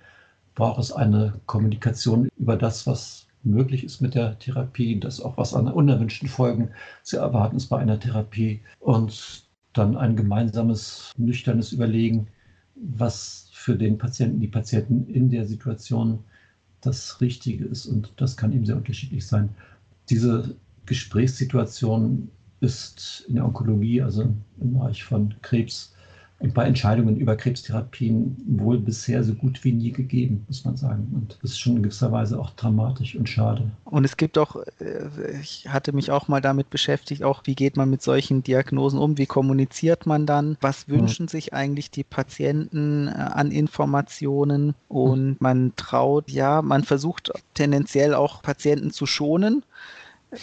braucht 0.55 0.81
es 0.81 0.93
eine 0.93 1.35
Kommunikation 1.45 2.31
über 2.39 2.57
das, 2.57 2.87
was 2.87 3.27
möglich 3.43 3.85
ist 3.85 4.01
mit 4.01 4.15
der 4.15 4.39
Therapie, 4.39 4.99
das 4.99 5.21
auch 5.21 5.37
was 5.37 5.53
an 5.53 5.69
unerwünschten 5.69 6.29
Folgen 6.29 6.71
zu 7.03 7.19
erwarten 7.19 7.57
ist 7.57 7.67
bei 7.67 7.79
einer 7.79 8.01
Therapie 8.01 8.63
und 8.81 9.45
dann 9.75 9.97
ein 9.99 10.17
gemeinsames, 10.17 11.13
nüchternes 11.19 11.71
Überlegen, 11.71 12.29
was 12.75 13.51
für 13.53 13.77
den 13.77 13.99
Patienten, 13.99 14.41
die 14.41 14.49
Patienten 14.49 15.07
in 15.07 15.29
der 15.29 15.47
Situation 15.47 16.21
das 16.81 17.21
Richtige 17.21 17.67
ist. 17.67 17.85
Und 17.85 18.11
das 18.17 18.39
kann 18.39 18.53
eben 18.53 18.65
sehr 18.65 18.77
unterschiedlich 18.77 19.27
sein. 19.27 19.51
Diese 20.09 20.57
Gesprächssituation 20.87 22.31
ist 22.67 23.25
in 23.29 23.37
der 23.37 23.45
Onkologie, 23.45 24.03
also 24.03 24.23
im 24.23 24.73
Bereich 24.75 25.05
von 25.05 25.35
Krebs, 25.43 25.93
und 26.39 26.53
bei 26.53 26.67
Entscheidungen 26.67 27.17
über 27.17 27.35
Krebstherapien 27.35 28.37
wohl 28.47 28.79
bisher 28.79 29.25
so 29.25 29.33
gut 29.33 29.65
wie 29.65 29.73
nie 29.73 29.91
gegeben, 29.91 30.45
muss 30.49 30.67
man 30.67 30.77
sagen. 30.77 31.11
Und 31.15 31.39
das 31.41 31.53
ist 31.53 31.61
schon 31.61 31.77
in 31.77 31.83
gewisser 31.83 32.13
Weise 32.13 32.39
auch 32.39 32.51
dramatisch 32.51 33.17
und 33.17 33.27
schade. 33.27 33.71
Und 33.85 34.05
es 34.05 34.19
gibt 34.19 34.37
auch, 34.37 34.57
äh, 34.79 35.41
ich 35.41 35.67
hatte 35.67 35.95
mich 35.95 36.11
auch 36.11 36.29
mal 36.29 36.43
damit 36.43 36.69
beschäftigt, 36.69 37.23
auch 37.23 37.41
wie 37.45 37.55
geht 37.55 37.79
man 37.79 37.89
mit 37.89 38.03
solchen 38.03 38.43
Diagnosen 38.43 38.99
um, 38.99 39.17
wie 39.17 39.25
kommuniziert 39.25 40.05
man 40.05 40.27
dann, 40.27 40.59
was 40.61 40.89
wünschen 40.89 41.25
mhm. 41.25 41.29
sich 41.29 41.55
eigentlich 41.55 41.91
die 41.91 42.05
Patienten 42.05 43.09
äh, 43.09 43.13
an 43.13 43.51
Informationen 43.51 44.75
und 44.89 45.41
man 45.41 45.73
traut, 45.77 46.31
ja, 46.31 46.61
man 46.61 46.85
versucht 46.85 47.33
tendenziell 47.55 48.13
auch 48.13 48.43
Patienten 48.43 48.91
zu 48.91 49.07
schonen 49.07 49.63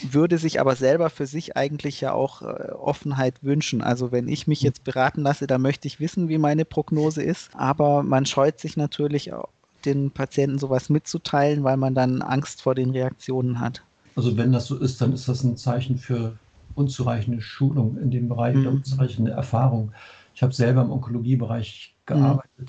würde 0.02 0.38
sich 0.38 0.60
aber 0.60 0.76
selber 0.76 1.10
für 1.10 1.26
sich 1.26 1.58
eigentlich 1.58 2.02
ja 2.02 2.14
auch 2.14 2.41
äh, 2.41 2.72
Offenheit 2.72 3.44
wünschen. 3.44 3.82
Also 3.82 4.12
wenn 4.12 4.28
ich 4.28 4.48
mich 4.48 4.62
jetzt 4.62 4.84
beraten 4.84 5.22
lasse, 5.22 5.48
dann 5.48 5.62
möchte 5.62 5.88
ich 5.88 6.00
wissen, 6.00 6.30
wie 6.30 6.38
meine 6.38 6.66
Prognose 6.66 7.24
ist. 7.24 7.50
Aber 7.54 8.04
man 8.04 8.26
scheut 8.26 8.60
sich 8.60 8.78
natürlich 8.78 9.34
auch, 9.34 9.50
den 9.86 10.12
Patienten 10.12 10.60
sowas 10.60 10.89
mitzuteilen, 10.89 11.64
weil 11.64 11.78
man 11.78 11.94
dann 11.94 12.22
Angst 12.22 12.62
vor 12.62 12.76
den 12.76 12.91
Reaktionen 12.91 13.60
hat. 13.60 13.84
Also 14.16 14.38
wenn 14.38 14.52
das 14.52 14.68
so 14.68 14.78
ist, 14.78 15.02
dann 15.02 15.14
ist 15.14 15.28
das 15.28 15.44
ein 15.44 15.58
Zeichen 15.58 15.98
für 15.98 16.38
unzureichende 16.76 17.41
Schulung 17.41 17.98
in 17.98 18.12
dem 18.12 18.30
Bereich 18.30 18.56
mhm. 18.56 18.68
unzureichende 18.68 19.32
Erfahrung. 19.32 19.91
Ich 20.36 20.41
habe 20.41 20.54
selber 20.54 20.82
im 20.82 20.91
Onkologiebereich 20.91 21.94
gearbeitet. 22.06 22.50
Mhm. 22.58 22.66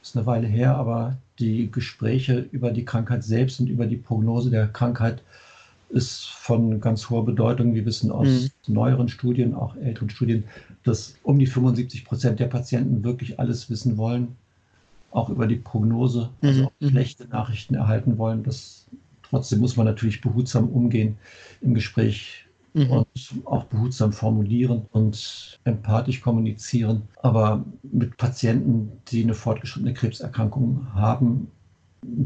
Das 0.00 0.10
ist 0.10 0.16
eine 0.16 0.26
Weile 0.26 0.46
her, 0.46 0.76
aber 0.76 1.16
die 1.38 1.70
Gespräche 1.70 2.38
über 2.50 2.70
die 2.70 2.84
Krankheit 2.84 3.24
selbst 3.24 3.60
und 3.60 3.68
über 3.68 3.86
die 3.86 3.96
Prognose 3.96 4.50
der 4.50 4.68
Krankheit 4.68 5.22
ist 5.94 6.26
von 6.26 6.80
ganz 6.80 7.08
hoher 7.08 7.24
Bedeutung. 7.24 7.74
Wir 7.74 7.86
wissen 7.86 8.10
aus 8.10 8.26
mhm. 8.26 8.74
neueren 8.74 9.08
Studien, 9.08 9.54
auch 9.54 9.76
älteren 9.76 10.10
Studien, 10.10 10.44
dass 10.82 11.16
um 11.22 11.38
die 11.38 11.46
75 11.46 12.04
Prozent 12.04 12.40
der 12.40 12.48
Patienten 12.48 13.04
wirklich 13.04 13.38
alles 13.38 13.70
wissen 13.70 13.96
wollen, 13.96 14.36
auch 15.12 15.30
über 15.30 15.46
die 15.46 15.56
Prognose, 15.56 16.30
also 16.42 16.60
mhm. 16.60 16.66
auch 16.66 16.72
mhm. 16.80 16.90
schlechte 16.90 17.28
Nachrichten 17.28 17.74
erhalten 17.76 18.18
wollen. 18.18 18.42
Das, 18.42 18.86
trotzdem 19.22 19.60
muss 19.60 19.76
man 19.76 19.86
natürlich 19.86 20.20
behutsam 20.20 20.68
umgehen 20.68 21.16
im 21.60 21.74
Gespräch 21.74 22.44
mhm. 22.72 22.90
und 22.90 23.06
auch 23.44 23.64
behutsam 23.64 24.12
formulieren 24.12 24.86
und 24.90 25.60
empathisch 25.62 26.20
kommunizieren. 26.20 27.02
Aber 27.22 27.64
mit 27.84 28.16
Patienten, 28.16 28.90
die 29.08 29.22
eine 29.22 29.34
fortgeschrittene 29.34 29.94
Krebserkrankung 29.94 30.92
haben, 30.92 31.46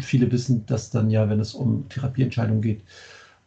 viele 0.01 0.33
wissen, 0.33 0.65
dass 0.65 0.91
dann 0.91 1.11
ja, 1.11 1.29
wenn 1.29 1.39
es 1.39 1.53
um 1.53 1.87
Therapieentscheidungen 1.91 2.63
geht, 2.63 2.83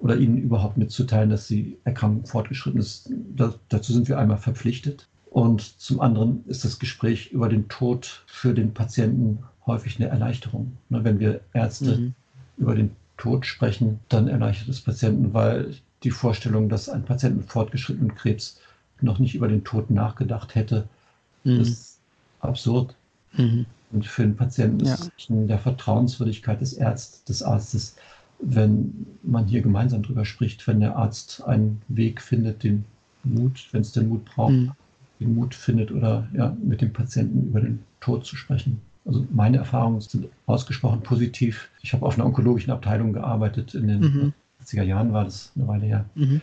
oder 0.01 0.17
ihnen 0.17 0.37
überhaupt 0.37 0.77
mitzuteilen, 0.77 1.29
dass 1.29 1.47
die 1.47 1.77
Erkrankung 1.83 2.25
fortgeschritten 2.25 2.79
ist. 2.79 3.09
Da, 3.35 3.53
dazu 3.69 3.93
sind 3.93 4.09
wir 4.09 4.17
einmal 4.17 4.37
verpflichtet. 4.37 5.07
Und 5.29 5.79
zum 5.79 6.01
anderen 6.01 6.43
ist 6.47 6.65
das 6.65 6.79
Gespräch 6.79 7.31
über 7.31 7.47
den 7.47 7.69
Tod 7.69 8.23
für 8.25 8.53
den 8.53 8.73
Patienten 8.73 9.39
häufig 9.65 9.97
eine 9.97 10.09
Erleichterung. 10.09 10.75
Ne, 10.89 11.03
wenn 11.03 11.19
wir 11.19 11.41
Ärzte 11.53 11.97
mhm. 11.97 12.13
über 12.57 12.75
den 12.75 12.91
Tod 13.17 13.45
sprechen, 13.45 13.99
dann 14.09 14.27
erleichtert 14.27 14.69
es 14.69 14.81
Patienten, 14.81 15.33
weil 15.33 15.75
die 16.03 16.11
Vorstellung, 16.11 16.67
dass 16.67 16.89
ein 16.89 17.05
Patient 17.05 17.37
mit 17.37 17.45
fortgeschrittenem 17.49 18.15
Krebs 18.15 18.59
noch 19.01 19.19
nicht 19.19 19.35
über 19.35 19.47
den 19.47 19.63
Tod 19.63 19.91
nachgedacht 19.91 20.55
hätte, 20.55 20.87
mhm. 21.43 21.61
ist 21.61 21.99
absurd. 22.39 22.95
Mhm. 23.33 23.67
Und 23.91 24.05
für 24.05 24.23
den 24.23 24.35
Patienten 24.35 24.85
ja. 24.85 24.95
ist 24.95 25.11
es 25.17 25.29
in 25.29 25.47
der 25.47 25.59
Vertrauenswürdigkeit 25.59 26.59
des 26.59 26.73
Ärztes, 26.73 27.23
des 27.25 27.43
Arztes 27.43 27.95
wenn 28.41 29.05
man 29.23 29.45
hier 29.45 29.61
gemeinsam 29.61 30.03
drüber 30.03 30.25
spricht, 30.25 30.65
wenn 30.67 30.79
der 30.79 30.95
Arzt 30.95 31.43
einen 31.43 31.81
Weg 31.87 32.21
findet, 32.21 32.63
den 32.63 32.85
Mut, 33.23 33.67
wenn 33.71 33.81
es 33.81 33.91
den 33.91 34.09
Mut 34.09 34.25
braucht, 34.25 34.53
mhm. 34.53 34.71
den 35.19 35.35
Mut 35.35 35.53
findet 35.53 35.91
oder 35.91 36.27
ja, 36.33 36.55
mit 36.63 36.81
dem 36.81 36.91
Patienten 36.91 37.49
über 37.49 37.61
den 37.61 37.79
Tod 37.99 38.25
zu 38.25 38.35
sprechen. 38.35 38.81
Also 39.05 39.25
meine 39.31 39.57
Erfahrungen 39.57 40.01
sind 40.01 40.27
ausgesprochen 40.45 41.01
positiv. 41.01 41.69
Ich 41.81 41.93
habe 41.93 42.05
auf 42.05 42.15
einer 42.15 42.25
onkologischen 42.25 42.71
Abteilung 42.71 43.13
gearbeitet. 43.13 43.73
In 43.73 43.87
den 43.87 43.99
mhm. 43.99 44.33
80er 44.63 44.83
Jahren 44.83 45.13
war 45.13 45.23
das 45.23 45.51
eine 45.55 45.67
Weile 45.67 45.85
her. 45.85 46.05
Mhm. 46.15 46.41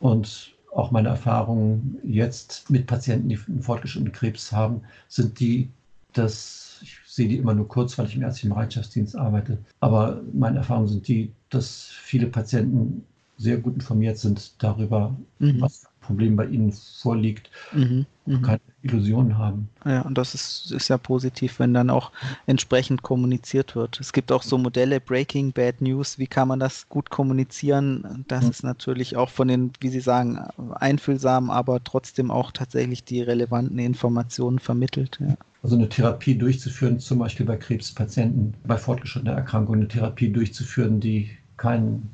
Und 0.00 0.54
auch 0.74 0.90
meine 0.90 1.08
Erfahrungen 1.08 1.98
jetzt 2.02 2.68
mit 2.68 2.86
Patienten, 2.86 3.28
die 3.28 3.38
einen 3.48 3.62
fortgeschrittenen 3.62 4.12
Krebs 4.12 4.52
haben, 4.52 4.82
sind 5.08 5.38
die, 5.40 5.70
dass 6.18 6.64
sehe 7.06 7.28
die 7.28 7.36
immer 7.36 7.54
nur 7.54 7.68
kurz, 7.68 7.96
weil 7.96 8.06
ich 8.06 8.16
im 8.16 8.22
ärztlichen 8.22 8.50
Bereitschaftsdienst 8.50 9.16
arbeite. 9.16 9.58
Aber 9.80 10.20
meine 10.32 10.58
Erfahrungen 10.58 10.88
sind 10.88 11.06
die, 11.06 11.32
dass 11.50 11.84
viele 12.02 12.26
Patienten 12.26 13.04
sehr 13.36 13.58
gut 13.58 13.74
informiert 13.74 14.18
sind 14.18 14.62
darüber, 14.62 15.14
mhm. 15.38 15.60
was 15.60 15.78
für 15.78 15.86
ein 15.88 16.06
Problem 16.06 16.36
bei 16.36 16.46
ihnen 16.46 16.72
vorliegt, 16.72 17.50
mhm. 17.72 18.06
Mhm. 18.26 18.42
keine 18.42 18.60
Illusionen 18.82 19.38
haben. 19.38 19.68
Ja, 19.84 20.02
und 20.02 20.18
das 20.18 20.34
ist, 20.34 20.70
ist 20.72 20.88
ja 20.88 20.98
positiv, 20.98 21.58
wenn 21.58 21.74
dann 21.74 21.90
auch 21.90 22.12
entsprechend 22.46 23.02
kommuniziert 23.02 23.74
wird. 23.74 23.98
Es 24.00 24.12
gibt 24.12 24.30
auch 24.30 24.42
so 24.42 24.56
Modelle, 24.56 25.00
Breaking 25.00 25.52
Bad 25.52 25.80
News, 25.80 26.18
wie 26.18 26.28
kann 26.28 26.48
man 26.48 26.60
das 26.60 26.88
gut 26.88 27.10
kommunizieren? 27.10 28.24
Das 28.28 28.44
mhm. 28.44 28.50
ist 28.50 28.62
natürlich 28.62 29.16
auch 29.16 29.30
von 29.30 29.48
den, 29.48 29.72
wie 29.80 29.88
Sie 29.88 30.00
sagen, 30.00 30.38
einfühlsamen, 30.74 31.50
aber 31.50 31.82
trotzdem 31.82 32.30
auch 32.30 32.52
tatsächlich 32.52 33.04
die 33.04 33.22
relevanten 33.22 33.78
Informationen 33.78 34.58
vermittelt. 34.58 35.18
Ja. 35.20 35.36
Also 35.64 35.76
eine 35.76 35.88
Therapie 35.88 36.36
durchzuführen, 36.36 37.00
zum 37.00 37.20
Beispiel 37.20 37.46
bei 37.46 37.56
Krebspatienten, 37.56 38.52
bei 38.66 38.76
fortgeschrittener 38.76 39.32
Erkrankung, 39.32 39.76
eine 39.76 39.88
Therapie 39.88 40.30
durchzuführen, 40.30 41.00
die 41.00 41.30
keinen 41.56 42.10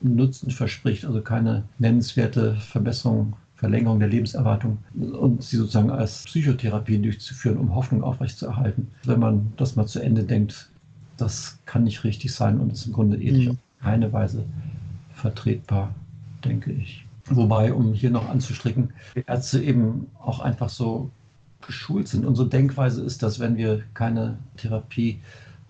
Nutzen 0.00 0.52
verspricht, 0.52 1.04
also 1.04 1.20
keine 1.20 1.64
nennenswerte 1.80 2.54
Verbesserung, 2.54 3.34
Verlängerung 3.56 3.98
der 3.98 4.08
Lebenserwartung 4.08 4.78
und 4.94 5.42
sie 5.42 5.56
sozusagen 5.56 5.90
als 5.90 6.22
Psychotherapie 6.26 6.98
durchzuführen, 6.98 7.58
um 7.58 7.74
Hoffnung 7.74 8.04
aufrechtzuerhalten. 8.04 8.86
Wenn 9.04 9.18
man 9.18 9.52
das 9.56 9.74
mal 9.74 9.86
zu 9.86 9.98
Ende 9.98 10.22
denkt, 10.22 10.70
das 11.16 11.58
kann 11.66 11.82
nicht 11.82 12.04
richtig 12.04 12.32
sein 12.32 12.60
und 12.60 12.72
ist 12.72 12.86
im 12.86 12.92
Grunde 12.92 13.16
ethisch 13.20 13.46
mhm. 13.46 13.50
auf 13.50 13.56
keine 13.82 14.12
Weise 14.12 14.44
vertretbar, 15.14 15.92
denke 16.44 16.70
ich. 16.70 17.04
Wobei, 17.26 17.72
um 17.72 17.94
hier 17.94 18.10
noch 18.10 18.28
anzustricken, 18.28 18.92
Ärzte 19.26 19.60
eben 19.60 20.06
auch 20.20 20.38
einfach 20.38 20.68
so 20.68 21.10
geschult 21.66 22.08
sind. 22.08 22.24
Unsere 22.24 22.48
Denkweise 22.48 23.02
ist, 23.02 23.22
dass 23.22 23.38
wenn 23.38 23.56
wir 23.56 23.82
keine 23.94 24.38
Therapie 24.56 25.20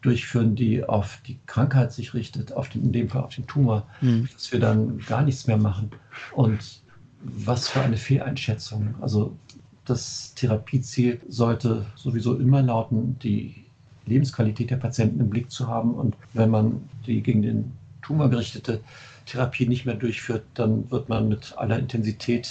durchführen, 0.03 0.55
die 0.57 0.85
auf 0.85 1.21
die 1.27 1.39
Krankheit 1.47 1.93
sich 1.93 2.13
richtet, 2.13 2.53
auf 2.53 2.69
den, 2.69 2.83
in 2.85 2.93
dem 2.93 3.09
Fall 3.09 3.23
auf 3.23 3.35
den 3.35 3.47
Tumor, 3.47 3.87
mhm. 4.01 4.29
dass 4.33 4.53
wir 4.53 4.61
dann 4.61 4.99
gar 5.01 5.23
nichts 5.23 5.47
mehr 5.47 5.57
machen. 5.57 5.91
Und 6.33 6.83
was 7.23 7.69
für 7.69 7.81
eine 7.81 7.97
Fehleinschätzung. 7.97 8.95
Also 9.01 9.37
das 9.85 10.35
Therapieziel 10.35 11.21
sollte 11.29 11.87
sowieso 11.95 12.37
immer 12.37 12.63
lauten, 12.63 13.17
die 13.21 13.65
Lebensqualität 14.07 14.71
der 14.71 14.77
Patienten 14.77 15.21
im 15.21 15.31
Blick 15.31 15.51
zu 15.51 15.69
haben. 15.69 15.95
Und 15.95 16.17
wenn 16.33 16.51
man 16.51 16.89
die 17.07 17.23
gegen 17.23 17.43
den 17.43 17.73
Tumor 18.03 18.29
gerichtete 18.29 18.81
Therapie 19.27 19.67
nicht 19.69 19.87
mehr 19.87 19.95
durchführt, 19.95 20.43
dann 20.55 20.91
wird 20.91 21.09
man 21.09 21.29
mit 21.29 21.55
aller 21.57 21.79
Intensität 21.79 22.51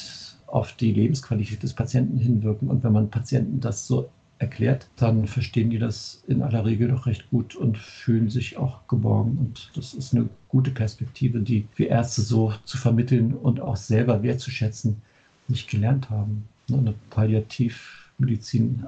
auf 0.51 0.73
die 0.73 0.91
Lebensqualität 0.91 1.63
des 1.63 1.73
Patienten 1.73 2.17
hinwirken. 2.17 2.69
Und 2.69 2.83
wenn 2.83 2.91
man 2.91 3.09
Patienten 3.09 3.59
das 3.59 3.87
so 3.87 4.09
erklärt, 4.39 4.87
dann 4.95 5.27
verstehen 5.27 5.69
die 5.69 5.77
das 5.77 6.23
in 6.27 6.41
aller 6.41 6.65
Regel 6.65 6.87
doch 6.89 7.05
recht 7.05 7.29
gut 7.29 7.55
und 7.55 7.77
fühlen 7.77 8.29
sich 8.29 8.57
auch 8.57 8.87
geborgen. 8.87 9.37
Und 9.37 9.71
das 9.75 9.93
ist 9.93 10.13
eine 10.13 10.27
gute 10.47 10.71
Perspektive, 10.71 11.39
die 11.39 11.67
wir 11.75 11.89
Ärzte 11.89 12.21
so 12.21 12.53
zu 12.65 12.77
vermitteln 12.77 13.33
und 13.33 13.59
auch 13.59 13.75
selber 13.75 14.23
wertzuschätzen 14.23 15.01
nicht 15.47 15.69
gelernt 15.69 16.09
haben. 16.09 16.47
Eine 16.71 16.93
Palliativmedizin 17.11 18.83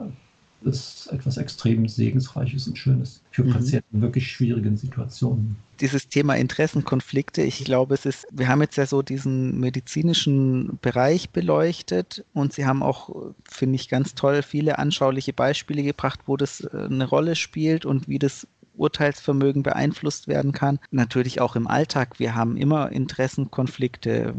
ist 0.65 1.07
etwas 1.11 1.37
extrem 1.37 1.87
Segensreiches 1.87 2.67
und 2.67 2.77
Schönes 2.77 3.21
für 3.31 3.43
mhm. 3.43 3.53
Patienten 3.53 3.97
in 3.97 4.01
wirklich 4.01 4.31
schwierigen 4.31 4.77
Situationen. 4.77 5.55
Dieses 5.79 6.07
Thema 6.07 6.35
Interessenkonflikte, 6.35 7.41
ich 7.41 7.65
glaube, 7.65 7.95
es 7.95 8.05
ist, 8.05 8.27
wir 8.31 8.47
haben 8.47 8.61
jetzt 8.61 8.77
ja 8.77 8.85
so 8.85 9.01
diesen 9.01 9.59
medizinischen 9.59 10.77
Bereich 10.81 11.31
beleuchtet 11.31 12.23
und 12.33 12.53
Sie 12.53 12.65
haben 12.65 12.83
auch, 12.83 13.33
finde 13.43 13.75
ich, 13.75 13.89
ganz 13.89 14.15
toll 14.15 14.43
viele 14.43 14.79
anschauliche 14.79 15.33
Beispiele 15.33 15.83
gebracht, 15.83 16.21
wo 16.25 16.37
das 16.37 16.61
äh, 16.61 16.85
eine 16.85 17.05
Rolle 17.05 17.35
spielt 17.35 17.85
und 17.85 18.07
wie 18.07 18.19
das 18.19 18.47
Urteilsvermögen 18.75 19.63
beeinflusst 19.63 20.27
werden 20.27 20.51
kann. 20.51 20.79
Natürlich 20.91 21.41
auch 21.41 21.55
im 21.55 21.67
Alltag. 21.67 22.19
Wir 22.19 22.35
haben 22.35 22.57
immer 22.57 22.91
Interessenkonflikte. 22.91 24.33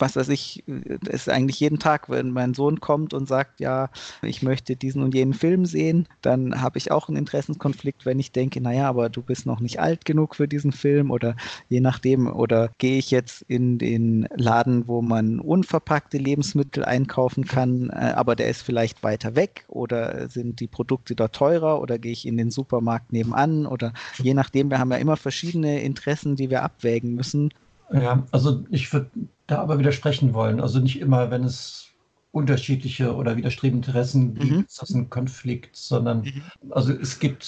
Was 0.00 0.16
weiß 0.16 0.30
ich, 0.30 0.64
ist 0.66 1.28
eigentlich 1.28 1.60
jeden 1.60 1.78
Tag, 1.78 2.08
wenn 2.08 2.30
mein 2.30 2.54
Sohn 2.54 2.80
kommt 2.80 3.14
und 3.14 3.28
sagt, 3.28 3.60
ja, 3.60 3.90
ich 4.22 4.42
möchte 4.42 4.74
diesen 4.74 5.02
und 5.02 5.14
jenen 5.14 5.34
Film 5.34 5.66
sehen, 5.66 6.08
dann 6.22 6.60
habe 6.60 6.78
ich 6.78 6.90
auch 6.90 7.08
einen 7.08 7.18
Interessenkonflikt, 7.18 8.06
wenn 8.06 8.18
ich 8.18 8.32
denke, 8.32 8.60
naja, 8.60 8.88
aber 8.88 9.10
du 9.10 9.22
bist 9.22 9.46
noch 9.46 9.60
nicht 9.60 9.78
alt 9.78 10.04
genug 10.04 10.34
für 10.34 10.48
diesen 10.48 10.72
Film 10.72 11.10
oder 11.10 11.36
je 11.68 11.80
nachdem, 11.80 12.26
oder 12.26 12.70
gehe 12.78 12.98
ich 12.98 13.10
jetzt 13.10 13.42
in 13.42 13.78
den 13.78 14.26
Laden, 14.34 14.88
wo 14.88 15.02
man 15.02 15.38
unverpackte 15.38 16.18
Lebensmittel 16.18 16.84
einkaufen 16.84 17.44
kann, 17.44 17.90
äh, 17.90 18.12
aber 18.16 18.36
der 18.36 18.48
ist 18.48 18.62
vielleicht 18.62 19.02
weiter 19.02 19.36
weg 19.36 19.64
oder 19.68 20.28
sind 20.30 20.60
die 20.60 20.66
Produkte 20.66 21.14
da 21.14 21.28
teurer 21.28 21.80
oder 21.80 21.98
gehe 21.98 22.12
ich 22.12 22.26
in 22.26 22.36
den 22.36 22.50
Supermarkt 22.50 23.12
nebenan 23.12 23.66
oder 23.66 23.92
je 24.22 24.34
nachdem, 24.34 24.70
wir 24.70 24.78
haben 24.78 24.90
ja 24.90 24.96
immer 24.96 25.16
verschiedene 25.16 25.82
Interessen, 25.82 26.36
die 26.36 26.50
wir 26.50 26.62
abwägen 26.62 27.14
müssen. 27.14 27.50
Ja, 27.92 28.26
also 28.30 28.64
ich 28.70 28.92
würde 28.92 29.10
da 29.46 29.60
aber 29.60 29.78
widersprechen 29.78 30.34
wollen. 30.34 30.60
Also 30.60 30.78
nicht 30.78 31.00
immer, 31.00 31.30
wenn 31.30 31.44
es 31.44 31.88
unterschiedliche 32.32 33.14
oder 33.14 33.36
widerstrebende 33.36 33.88
Interessen 33.88 34.34
gibt, 34.34 34.52
mhm. 34.52 34.64
ist 34.66 34.80
das 34.80 34.90
ein 34.90 35.10
Konflikt, 35.10 35.74
sondern 35.74 36.22
mhm. 36.22 36.42
also 36.70 36.92
es 36.92 37.18
gibt 37.18 37.44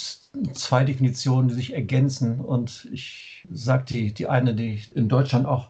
zwei 0.54 0.84
Definitionen, 0.84 1.48
die 1.48 1.54
sich 1.54 1.72
ergänzen. 1.72 2.40
Und 2.40 2.88
ich 2.92 3.46
sage 3.52 3.84
die, 3.84 4.12
die 4.12 4.26
eine, 4.26 4.54
die 4.54 4.82
in 4.94 5.08
Deutschland 5.08 5.46
auch 5.46 5.68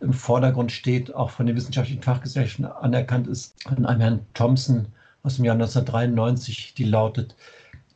im 0.00 0.12
Vordergrund 0.12 0.72
steht, 0.72 1.14
auch 1.14 1.30
von 1.30 1.46
den 1.46 1.56
wissenschaftlichen 1.56 2.02
Fachgesellschaften 2.02 2.66
anerkannt 2.66 3.26
ist, 3.26 3.54
von 3.62 3.86
einem 3.86 4.00
Herrn 4.00 4.20
Thompson 4.34 4.86
aus 5.22 5.36
dem 5.36 5.44
Jahr 5.44 5.54
1993, 5.54 6.74
die 6.74 6.84
lautet, 6.84 7.34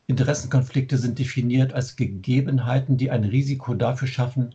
Interessenkonflikte 0.07 0.97
sind 0.99 1.17
definiert 1.17 1.73
als 1.73 1.95
Gegebenheiten, 1.95 2.97
die 2.97 3.09
ein 3.09 3.23
Risiko 3.23 3.73
dafür 3.73 4.07
schaffen, 4.07 4.53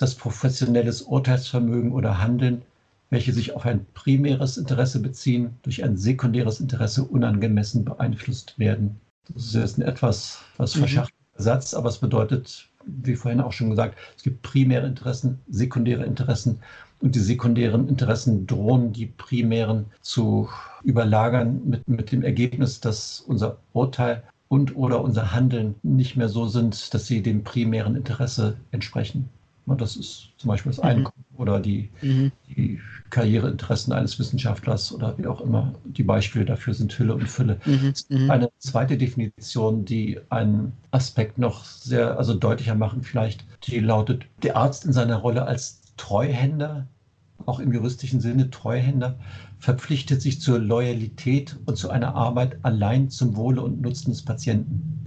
dass 0.00 0.14
professionelles 0.14 1.02
Urteilsvermögen 1.02 1.92
oder 1.92 2.22
Handeln, 2.22 2.62
welche 3.10 3.34
sich 3.34 3.52
auf 3.54 3.66
ein 3.66 3.84
primäres 3.92 4.56
Interesse 4.56 5.00
beziehen, 5.00 5.50
durch 5.62 5.84
ein 5.84 5.98
sekundäres 5.98 6.58
Interesse 6.58 7.04
unangemessen 7.04 7.84
beeinflusst 7.84 8.58
werden. 8.58 8.98
Das 9.28 9.44
ist 9.44 9.54
jetzt 9.54 9.78
ein 9.78 9.82
etwas 9.82 10.38
was 10.56 10.74
mhm. 10.74 10.80
verschachtelter 10.80 11.20
Satz, 11.36 11.74
aber 11.74 11.90
es 11.90 11.98
bedeutet, 11.98 12.70
wie 12.86 13.14
vorhin 13.14 13.42
auch 13.42 13.52
schon 13.52 13.68
gesagt, 13.68 13.98
es 14.16 14.22
gibt 14.22 14.40
primäre 14.40 14.86
Interessen, 14.86 15.38
sekundäre 15.50 16.06
Interessen 16.06 16.60
und 17.00 17.14
die 17.14 17.20
sekundären 17.20 17.86
Interessen 17.86 18.46
drohen 18.46 18.94
die 18.94 19.06
primären 19.06 19.84
zu 20.00 20.48
überlagern 20.82 21.60
mit, 21.66 21.86
mit 21.88 22.10
dem 22.10 22.22
Ergebnis, 22.22 22.80
dass 22.80 23.20
unser 23.20 23.58
Urteil 23.74 24.22
und 24.48 24.76
oder 24.76 25.02
unser 25.02 25.32
Handeln 25.32 25.74
nicht 25.82 26.16
mehr 26.16 26.30
so 26.30 26.48
sind, 26.48 26.94
dass 26.94 27.06
sie 27.06 27.22
dem 27.22 27.44
primären 27.44 27.96
Interesse 27.96 28.56
entsprechen. 28.70 29.28
Das 29.76 29.96
ist 29.96 30.30
zum 30.36 30.48
Beispiel 30.48 30.72
das. 30.72 30.80
Einkommen 30.80 31.24
mhm. 31.30 31.38
oder 31.38 31.60
die, 31.60 31.90
mhm. 32.02 32.32
die, 32.48 32.80
Karriereinteressen 33.10 33.92
eines 33.92 34.18
Wissenschaftlers 34.18 34.92
oder 34.92 35.18
wie 35.18 35.26
auch 35.26 35.40
immer. 35.40 35.74
Die 35.84 36.04
Beispiele 36.04 36.44
dafür 36.44 36.74
sind 36.74 36.96
Hülle 36.96 37.14
und 37.14 37.28
Fülle. 37.28 37.58
Mhm. 37.66 37.92
mhm. 38.08 38.30
Eine 38.30 38.50
zweite 38.58 38.96
Definition, 38.96 39.84
die 39.84 40.20
einen 40.28 40.72
Aspekt 40.92 41.36
noch 41.36 41.64
sehr, 41.64 42.16
also 42.18 42.34
deutlicher 42.34 42.76
machen 42.76 43.02
vielleicht, 43.02 43.44
die 43.64 43.80
lautet, 43.80 44.26
der 44.42 44.56
Arzt 44.56 44.84
in 44.84 44.92
seiner 44.92 45.16
Rolle 45.16 45.44
als 45.44 45.80
Treuhänder, 45.96 46.86
auch 47.46 47.58
im 47.58 47.72
juristischen 47.72 48.20
Sinne 48.20 48.50
Treuhänder, 48.50 49.18
verpflichtet 49.58 50.22
sich 50.22 50.40
zur 50.40 50.58
Loyalität 50.58 51.56
und 51.66 51.76
zu 51.76 51.90
einer 51.90 52.14
Arbeit 52.14 52.58
allein 52.62 53.10
zum 53.10 53.36
Wohle 53.36 53.60
und 53.60 53.80
Nutzen 53.80 54.10
des 54.10 54.22
Patienten. 54.22 55.00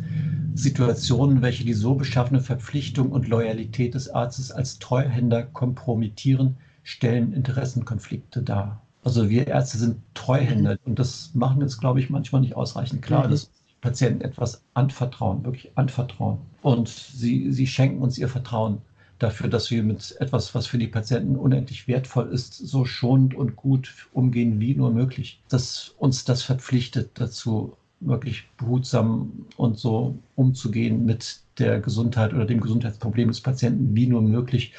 Situationen, 0.56 1.42
welche 1.42 1.66
die 1.66 1.74
so 1.74 1.96
beschaffene 1.96 2.42
Verpflichtung 2.42 3.12
und 3.12 3.28
Loyalität 3.28 3.94
des 3.96 4.10
Arztes 4.10 4.52
als 4.52 4.80
Treuhänder 4.80 5.44
kompromittieren, 5.44 6.58
stellen 6.84 7.34
Interessenkonflikte 7.34 8.44
dar. 8.44 8.82
Also 9.04 9.30
wir 9.30 9.48
Ärzte 9.48 9.78
sind 9.78 9.98
Treuhänder 10.14 10.78
und 10.86 11.00
das 11.00 11.32
machen 11.34 11.58
wir 11.58 11.64
uns, 11.64 11.80
glaube 11.80 12.00
ich, 12.00 12.10
manchmal 12.10 12.42
nicht 12.42 12.56
ausreichend 12.56 13.02
klar, 13.02 13.28
mhm. 13.28 13.32
dass 13.32 13.50
Patienten 13.82 14.22
etwas 14.22 14.64
anvertrauen, 14.74 15.44
wirklich 15.44 15.72
anvertrauen. 15.76 16.40
Und 16.62 16.88
sie, 16.88 17.52
sie 17.52 17.68
schenken 17.68 18.02
uns 18.02 18.18
ihr 18.18 18.30
Vertrauen 18.30 18.82
dafür, 19.20 19.50
dass 19.50 19.72
wir 19.72 19.84
mit 19.84 20.16
etwas, 20.20 20.56
was 20.56 20.68
für 20.68 20.78
die 20.78 20.88
Patienten 20.88 21.36
unendlich 21.36 21.88
wertvoll 21.88 22.30
ist, 22.30 22.56
so 22.56 22.86
schonend 22.86 23.36
und 23.36 23.56
gut 23.56 24.08
umgehen 24.14 24.60
wie 24.60 24.76
nur 24.76 24.92
möglich. 24.92 25.42
Dass 25.50 25.94
uns 25.98 26.24
das 26.24 26.44
verpflichtet 26.44 27.12
dazu, 27.16 27.76
wirklich 28.06 28.50
behutsam 28.58 29.32
und 29.58 29.78
so 29.78 30.18
umzugehen 30.36 31.06
mit 31.06 31.40
der 31.60 31.80
Gesundheit 31.80 32.34
oder 32.34 32.46
dem 32.46 32.62
Gesundheitsproblem 32.62 33.30
des 33.30 33.42
Patienten 33.42 33.96
wie 33.96 34.08
nur 34.08 34.22
möglich 34.22 34.74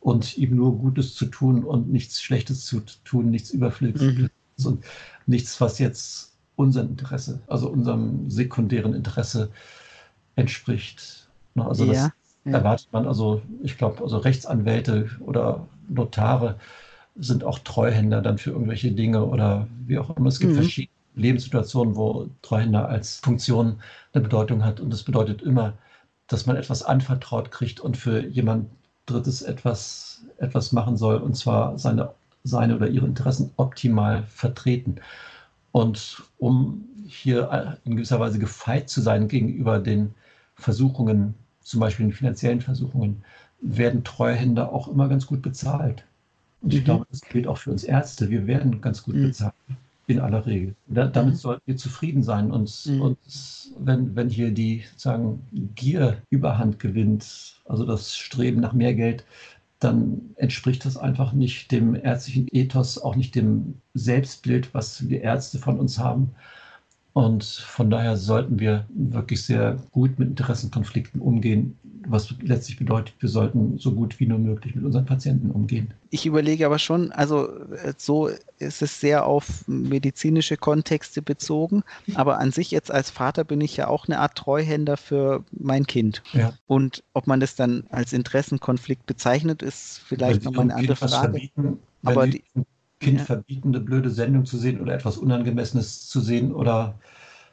und 0.00 0.36
ihm 0.36 0.56
nur 0.56 0.78
Gutes 0.78 1.14
zu 1.14 1.26
tun 1.26 1.64
und 1.64 1.90
nichts 1.90 2.20
Schlechtes 2.20 2.64
zu 2.64 2.80
tun, 3.04 3.30
nichts 3.30 3.50
Überflüssiges 3.50 4.30
mhm. 4.58 4.66
und 4.66 4.84
nichts, 5.26 5.60
was 5.60 5.78
jetzt 5.78 6.32
unserem 6.56 6.90
Interesse, 6.90 7.40
also 7.46 7.68
unserem 7.68 8.30
sekundären 8.30 8.94
Interesse 8.94 9.50
entspricht. 10.36 11.28
Also 11.54 11.84
ja. 11.84 11.92
das 11.92 12.12
ja. 12.44 12.52
erwartet 12.52 12.88
man 12.92 13.06
also, 13.06 13.42
ich 13.62 13.78
glaube, 13.78 14.02
also 14.02 14.18
Rechtsanwälte 14.18 15.10
oder 15.20 15.66
Notare 15.88 16.58
sind 17.16 17.44
auch 17.44 17.58
Treuhänder 17.58 18.22
dann 18.22 18.38
für 18.38 18.50
irgendwelche 18.50 18.92
Dinge 18.92 19.24
oder 19.24 19.68
wie 19.86 19.98
auch 19.98 20.16
immer. 20.16 20.28
Es 20.28 20.40
gibt 20.40 20.52
mhm. 20.52 20.56
verschiedene 20.56 21.01
Lebenssituationen, 21.14 21.96
wo 21.96 22.28
Treuhänder 22.42 22.88
als 22.88 23.16
Funktion 23.16 23.80
eine 24.12 24.22
Bedeutung 24.22 24.64
hat. 24.64 24.80
Und 24.80 24.90
das 24.90 25.02
bedeutet 25.02 25.42
immer, 25.42 25.74
dass 26.26 26.46
man 26.46 26.56
etwas 26.56 26.82
anvertraut 26.82 27.50
kriegt 27.50 27.80
und 27.80 27.96
für 27.96 28.24
jemand 28.26 28.68
Drittes 29.06 29.42
etwas, 29.42 30.24
etwas 30.38 30.72
machen 30.72 30.96
soll, 30.96 31.16
und 31.16 31.36
zwar 31.36 31.78
seine, 31.78 32.14
seine 32.44 32.76
oder 32.76 32.88
ihre 32.88 33.06
Interessen 33.06 33.50
optimal 33.56 34.22
vertreten. 34.24 34.96
Und 35.72 36.22
um 36.38 36.84
hier 37.06 37.78
in 37.84 37.96
gewisser 37.96 38.20
Weise 38.20 38.38
gefeit 38.38 38.88
zu 38.88 39.00
sein 39.00 39.28
gegenüber 39.28 39.78
den 39.78 40.14
Versuchungen, 40.54 41.34
zum 41.60 41.80
Beispiel 41.80 42.06
den 42.06 42.12
finanziellen 42.12 42.60
Versuchungen, 42.60 43.24
werden 43.60 44.04
Treuhänder 44.04 44.72
auch 44.72 44.88
immer 44.88 45.08
ganz 45.08 45.26
gut 45.26 45.42
bezahlt. 45.42 46.04
Und 46.60 46.72
ich 46.72 46.80
mhm. 46.80 46.84
glaube, 46.84 47.06
das 47.10 47.20
gilt 47.22 47.46
auch 47.46 47.58
für 47.58 47.70
uns 47.70 47.84
Ärzte. 47.84 48.30
Wir 48.30 48.46
werden 48.46 48.80
ganz 48.80 49.02
gut 49.02 49.14
mhm. 49.14 49.28
bezahlt, 49.28 49.54
in 50.06 50.20
aller 50.20 50.44
Regel. 50.46 50.74
Da, 50.86 51.06
damit 51.06 51.34
mhm. 51.34 51.38
sollten 51.38 51.62
wir 51.66 51.76
zufrieden 51.76 52.22
sein. 52.22 52.50
Und, 52.50 52.86
mhm. 52.86 53.00
und 53.00 53.18
wenn, 53.78 54.14
wenn 54.16 54.28
hier 54.28 54.52
die 54.52 54.84
sagen, 54.96 55.42
Gier 55.74 56.22
überhand 56.30 56.78
gewinnt, 56.78 57.60
also 57.64 57.84
das 57.84 58.16
Streben 58.16 58.60
nach 58.60 58.72
mehr 58.72 58.94
Geld, 58.94 59.24
dann 59.78 60.34
entspricht 60.36 60.84
das 60.84 60.96
einfach 60.96 61.32
nicht 61.32 61.72
dem 61.72 61.96
ärztlichen 61.96 62.46
Ethos, 62.52 62.98
auch 62.98 63.16
nicht 63.16 63.34
dem 63.34 63.80
Selbstbild, 63.94 64.72
was 64.74 65.08
wir 65.08 65.22
Ärzte 65.22 65.58
von 65.58 65.78
uns 65.78 65.98
haben. 65.98 66.30
Und 67.14 67.44
von 67.44 67.90
daher 67.90 68.16
sollten 68.16 68.58
wir 68.58 68.86
wirklich 68.94 69.44
sehr 69.44 69.76
gut 69.90 70.18
mit 70.18 70.30
Interessenkonflikten 70.30 71.20
umgehen, 71.20 71.78
was 72.06 72.34
letztlich 72.40 72.78
bedeutet, 72.78 73.14
wir 73.20 73.28
sollten 73.28 73.78
so 73.78 73.92
gut 73.92 74.18
wie 74.20 74.26
nur 74.26 74.38
möglich 74.38 74.74
mit 74.74 74.84
unseren 74.84 75.04
Patienten 75.04 75.50
umgehen. 75.50 75.92
Ich 76.10 76.26
überlege 76.26 76.66
aber 76.66 76.78
schon, 76.78 77.12
also 77.12 77.48
äh, 77.48 77.94
so 77.96 78.30
ist 78.58 78.82
es 78.82 79.00
sehr 79.00 79.26
auf 79.26 79.66
medizinische 79.66 80.56
Kontexte 80.56 81.22
bezogen, 81.22 81.82
aber 82.14 82.38
an 82.38 82.52
sich 82.52 82.70
jetzt 82.70 82.90
als 82.90 83.10
Vater 83.10 83.44
bin 83.44 83.60
ich 83.60 83.76
ja 83.76 83.88
auch 83.88 84.06
eine 84.06 84.18
Art 84.18 84.36
Treuhänder 84.36 84.96
für 84.96 85.44
mein 85.52 85.86
Kind. 85.86 86.22
Ja. 86.32 86.52
Und 86.66 87.02
ob 87.12 87.26
man 87.26 87.40
das 87.40 87.54
dann 87.54 87.84
als 87.90 88.12
Interessenkonflikt 88.12 89.06
bezeichnet, 89.06 89.62
ist 89.62 90.00
vielleicht 90.06 90.44
nochmal 90.44 90.64
eine 90.64 90.76
andere 90.76 90.96
Frage. 90.96 91.50
aber 92.02 92.26
die, 92.26 92.42
Kind 93.02 93.18
ja. 93.18 93.24
verbieten, 93.24 93.68
eine 93.68 93.80
blöde 93.80 94.10
Sendung 94.10 94.44
zu 94.44 94.56
sehen 94.56 94.80
oder 94.80 94.94
etwas 94.94 95.18
Unangemessenes 95.18 96.08
zu 96.08 96.20
sehen 96.20 96.52
oder 96.52 96.94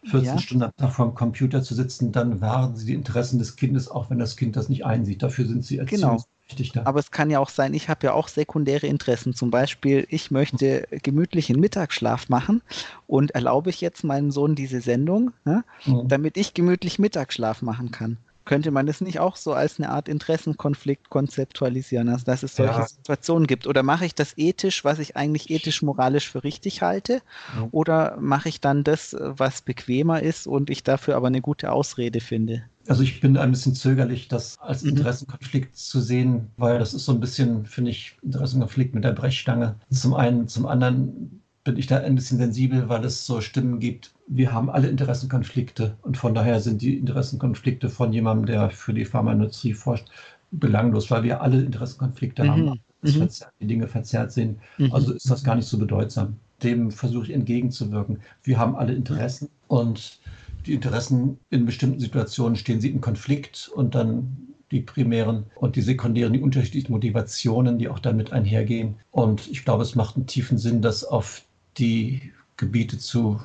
14 0.03 0.23
ja. 0.23 0.37
Stunden 0.37 0.63
am 0.63 0.75
Tag 0.75 0.91
vor 0.93 1.05
dem 1.05 1.15
Computer 1.15 1.61
zu 1.61 1.73
sitzen, 1.73 2.11
dann 2.11 2.41
wahren 2.41 2.75
sie 2.75 2.87
die 2.87 2.93
Interessen 2.93 3.39
des 3.39 3.55
Kindes, 3.55 3.89
auch 3.89 4.09
wenn 4.09 4.19
das 4.19 4.37
Kind 4.37 4.55
das 4.55 4.69
nicht 4.69 4.85
einsieht. 4.85 5.23
Dafür 5.23 5.45
sind 5.45 5.65
sie 5.65 5.77
genau. 5.77 6.17
Da. 6.17 6.81
Aber 6.85 6.99
es 6.99 7.11
kann 7.11 7.29
ja 7.29 7.37
auch 7.37 7.49
sein, 7.49 7.75
ich 7.75 7.89
habe 7.89 8.07
ja 8.07 8.13
auch 8.13 8.27
sekundäre 8.27 8.87
Interessen. 8.87 9.35
Zum 9.35 9.51
Beispiel, 9.51 10.07
ich 10.09 10.31
möchte 10.31 10.87
gemütlichen 11.03 11.59
Mittagsschlaf 11.59 12.27
machen 12.27 12.63
und 13.05 13.31
erlaube 13.31 13.69
ich 13.69 13.81
jetzt 13.81 14.03
meinem 14.03 14.31
Sohn 14.31 14.55
diese 14.55 14.81
Sendung, 14.81 15.31
ja, 15.45 15.63
mhm. 15.85 16.07
damit 16.07 16.37
ich 16.37 16.55
gemütlich 16.55 16.97
Mittagsschlaf 16.97 17.61
machen 17.61 17.91
kann 17.91 18.17
könnte 18.49 18.71
man 18.71 18.87
das 18.87 18.99
nicht 18.99 19.19
auch 19.19 19.35
so 19.35 19.53
als 19.53 19.77
eine 19.77 19.91
Art 19.91 20.09
Interessenkonflikt 20.09 21.11
konzeptualisieren, 21.11 22.09
also 22.09 22.25
dass 22.25 22.41
es 22.41 22.55
solche 22.55 22.79
ja. 22.79 22.87
Situationen 22.87 23.45
gibt? 23.45 23.67
Oder 23.67 23.83
mache 23.83 24.07
ich 24.07 24.15
das 24.15 24.33
ethisch, 24.37 24.83
was 24.83 24.97
ich 24.97 25.15
eigentlich 25.15 25.51
ethisch-moralisch 25.51 26.31
für 26.31 26.43
richtig 26.43 26.81
halte? 26.81 27.21
Ja. 27.55 27.67
Oder 27.69 28.17
mache 28.19 28.49
ich 28.49 28.59
dann 28.59 28.83
das, 28.83 29.15
was 29.19 29.61
bequemer 29.61 30.23
ist 30.23 30.47
und 30.47 30.71
ich 30.71 30.81
dafür 30.81 31.15
aber 31.15 31.27
eine 31.27 31.41
gute 31.41 31.71
Ausrede 31.71 32.21
finde? 32.21 32.63
Also 32.87 33.03
ich 33.03 33.21
bin 33.21 33.37
ein 33.37 33.51
bisschen 33.51 33.75
zögerlich, 33.75 34.29
das 34.29 34.57
als 34.57 34.81
mhm. 34.81 34.97
Interessenkonflikt 34.97 35.73
mhm. 35.73 35.75
zu 35.75 36.01
sehen, 36.01 36.47
weil 36.57 36.79
das 36.79 36.95
ist 36.95 37.05
so 37.05 37.11
ein 37.11 37.19
bisschen, 37.19 37.67
finde 37.67 37.91
ich, 37.91 38.17
Interessenkonflikt 38.23 38.95
mit 38.95 39.03
der 39.03 39.11
Brechstange. 39.11 39.75
Zum 39.91 40.15
einen, 40.15 40.47
zum 40.47 40.65
anderen 40.65 41.43
bin 41.70 41.78
ich 41.78 41.86
da 41.86 41.97
ein 41.97 42.15
bisschen 42.15 42.39
sensibel, 42.39 42.89
weil 42.89 43.05
es 43.05 43.28
so 43.28 43.41
Stimmen 43.41 43.80
gibt, 43.80 44.11
wir 44.26 44.51
haben 44.51 44.72
alle 44.72 44.88
Interessenkonflikte 44.88 45.95
und 46.01 46.17
von 46.17 46.34
daher 46.34 46.61
sind 46.61 46.82
die 46.82 46.97
Interessenkonflikte 46.97 47.89
von 47.89 48.11
jemandem, 48.11 48.47
der 48.47 48.72
für 48.72 48.91
die 48.91 49.05
Pharmaindustrie 49.05 49.76
forscht, 49.76 50.07
belanglos, 50.49 51.11
weil 51.11 51.22
wir 51.22 51.41
alle 51.41 51.61
Interessenkonflikte 51.61 52.43
mhm. 52.43 52.49
haben, 52.49 52.82
mhm. 53.03 53.30
die 53.59 53.67
Dinge 53.67 53.88
verzerrt 53.88 54.32
sehen. 54.32 54.57
Mhm. 54.80 54.91
Also 54.93 55.13
ist 55.13 55.30
das 55.30 55.43
gar 55.43 55.55
nicht 55.55 55.67
so 55.67 55.78
bedeutsam. 55.78 56.38
Dem 56.63 56.89
versuche 56.89 57.26
ich 57.26 57.34
entgegenzuwirken. 57.34 58.20
Wir 58.41 58.57
haben 58.57 58.76
alle 58.76 58.93
Interessen 58.93 59.49
und 59.67 60.20
die 60.65 60.74
Interessen 60.74 61.38
in 61.51 61.67
bestimmten 61.67 61.99
Situationen 61.99 62.55
stehen 62.55 62.82
sie 62.82 62.89
in 62.89 62.99
Konflikt 62.99 63.70
und 63.76 63.93
dann 63.93 64.36
die 64.72 64.82
primären 64.82 65.45
und 65.55 65.76
die 65.76 65.82
sekundären, 65.82 66.34
die 66.34 66.41
unterschiedlichen 66.41 66.91
Motivationen, 66.93 67.78
die 67.78 67.89
auch 67.89 67.99
damit 67.99 68.34
einhergehen. 68.34 68.95
Und 69.11 69.47
ich 69.49 69.65
glaube, 69.65 69.84
es 69.84 69.93
macht 69.93 70.15
einen 70.15 70.26
tiefen 70.26 70.57
Sinn, 70.57 70.82
das 70.82 71.03
auf 71.03 71.43
die 71.78 72.32
Gebiete 72.57 72.97
zu 72.97 73.39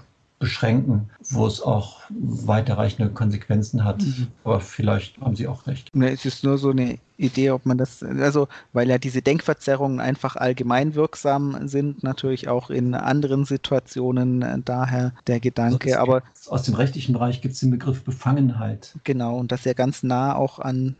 beschränken, 0.44 1.08
wo 1.30 1.46
es 1.46 1.62
auch 1.62 2.00
weiterreichende 2.10 3.08
Konsequenzen 3.08 3.84
hat. 3.84 4.02
Mhm. 4.02 4.26
Aber 4.42 4.60
vielleicht 4.60 5.18
haben 5.20 5.36
Sie 5.36 5.46
auch 5.46 5.66
recht. 5.66 5.90
Es 5.98 6.26
ist 6.26 6.44
nur 6.44 6.58
so 6.58 6.70
eine 6.70 6.98
Idee, 7.16 7.50
ob 7.50 7.64
man 7.64 7.78
das, 7.78 8.02
also 8.02 8.48
weil 8.72 8.90
ja 8.90 8.98
diese 8.98 9.22
Denkverzerrungen 9.22 10.00
einfach 10.00 10.36
allgemein 10.36 10.94
wirksam 10.94 11.66
sind, 11.68 12.02
natürlich 12.02 12.48
auch 12.48 12.68
in 12.68 12.94
anderen 12.94 13.46
Situationen, 13.46 14.42
äh, 14.42 14.58
daher 14.62 15.12
der 15.26 15.40
Gedanke. 15.40 15.98
Also 15.98 16.12
Aber 16.12 16.22
aus 16.48 16.64
dem 16.64 16.74
rechtlichen 16.74 17.14
Bereich 17.14 17.40
gibt 17.40 17.54
es 17.54 17.60
den 17.60 17.70
Begriff 17.70 18.02
Befangenheit. 18.02 18.94
Genau, 19.04 19.38
und 19.38 19.50
das 19.50 19.60
ist 19.60 19.66
ja 19.66 19.72
ganz 19.72 20.02
nah 20.02 20.34
auch 20.34 20.58
an 20.58 20.96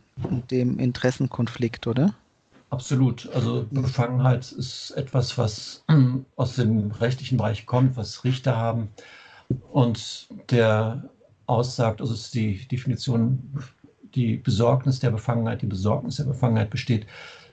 dem 0.49 0.79
Interessenkonflikt, 0.79 1.85
oder? 1.85 2.15
Absolut. 2.75 3.29
Also 3.33 3.65
Befangenheit 3.71 4.51
ist 4.51 4.91
etwas, 4.91 5.37
was 5.37 5.85
aus 6.35 6.55
dem 6.55 6.91
rechtlichen 6.91 7.37
Bereich 7.37 7.65
kommt, 7.65 7.95
was 7.95 8.25
Richter 8.25 8.57
haben 8.57 8.89
und 9.71 10.27
der 10.49 11.09
aussagt, 11.45 12.01
also 12.01 12.13
ist 12.13 12.33
die 12.33 12.67
Definition, 12.67 13.63
die 14.13 14.35
Besorgnis 14.35 14.99
der 14.99 15.11
Befangenheit, 15.11 15.61
die 15.61 15.67
Besorgnis 15.67 16.17
der 16.17 16.25
Befangenheit 16.25 16.69
besteht, 16.69 17.07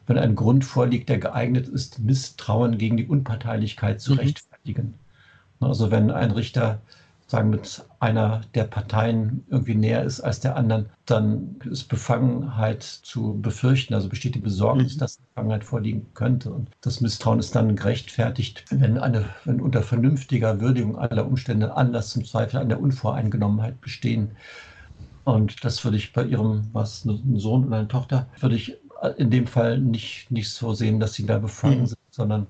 wenn 0.08 0.18
ein 0.18 0.34
Grund 0.34 0.64
vorliegt, 0.64 1.08
der 1.08 1.18
geeignet 1.18 1.68
ist, 1.68 2.00
Misstrauen 2.00 2.76
gegen 2.76 2.96
die 2.96 3.06
Unparteilichkeit 3.06 4.00
zu 4.00 4.14
mhm. 4.14 4.18
rechtfertigen. 4.18 4.94
Also 5.60 5.92
wenn 5.92 6.10
ein 6.10 6.32
Richter 6.32 6.80
sagen, 7.32 7.50
mit 7.50 7.84
einer 7.98 8.42
der 8.54 8.64
Parteien 8.64 9.44
irgendwie 9.48 9.74
näher 9.74 10.04
ist 10.04 10.20
als 10.20 10.40
der 10.40 10.54
anderen, 10.54 10.90
dann 11.06 11.56
ist 11.64 11.88
Befangenheit 11.88 12.82
zu 12.82 13.40
befürchten. 13.40 13.94
Also 13.94 14.08
besteht 14.08 14.34
die 14.34 14.40
Besorgnis, 14.40 14.94
mhm. 14.94 15.00
dass 15.00 15.16
Befangenheit 15.16 15.64
vorliegen 15.64 16.06
könnte. 16.14 16.52
Und 16.52 16.68
das 16.82 17.00
Misstrauen 17.00 17.40
ist 17.40 17.56
dann 17.56 17.74
gerechtfertigt, 17.74 18.64
wenn, 18.70 18.98
eine, 18.98 19.24
wenn 19.44 19.60
unter 19.60 19.82
vernünftiger 19.82 20.60
Würdigung 20.60 20.98
aller 20.98 21.26
Umstände 21.26 21.74
Anlass 21.74 22.10
zum 22.10 22.24
Zweifel 22.24 22.58
an 22.58 22.68
der 22.68 22.80
Unvoreingenommenheit 22.80 23.80
bestehen. 23.80 24.32
Und 25.24 25.64
das 25.64 25.82
würde 25.84 25.96
ich 25.96 26.12
bei 26.12 26.24
Ihrem, 26.24 26.68
was, 26.72 27.04
ein 27.04 27.38
Sohn 27.38 27.66
oder 27.66 27.78
eine 27.78 27.88
Tochter, 27.88 28.26
würde 28.40 28.56
ich 28.56 28.76
in 29.16 29.30
dem 29.30 29.46
Fall 29.46 29.78
nicht, 29.78 30.30
nicht 30.30 30.50
so 30.50 30.74
sehen, 30.74 31.00
dass 31.00 31.14
sie 31.14 31.26
da 31.26 31.38
befangen 31.38 31.80
mhm. 31.80 31.86
sind, 31.86 31.98
sondern 32.10 32.46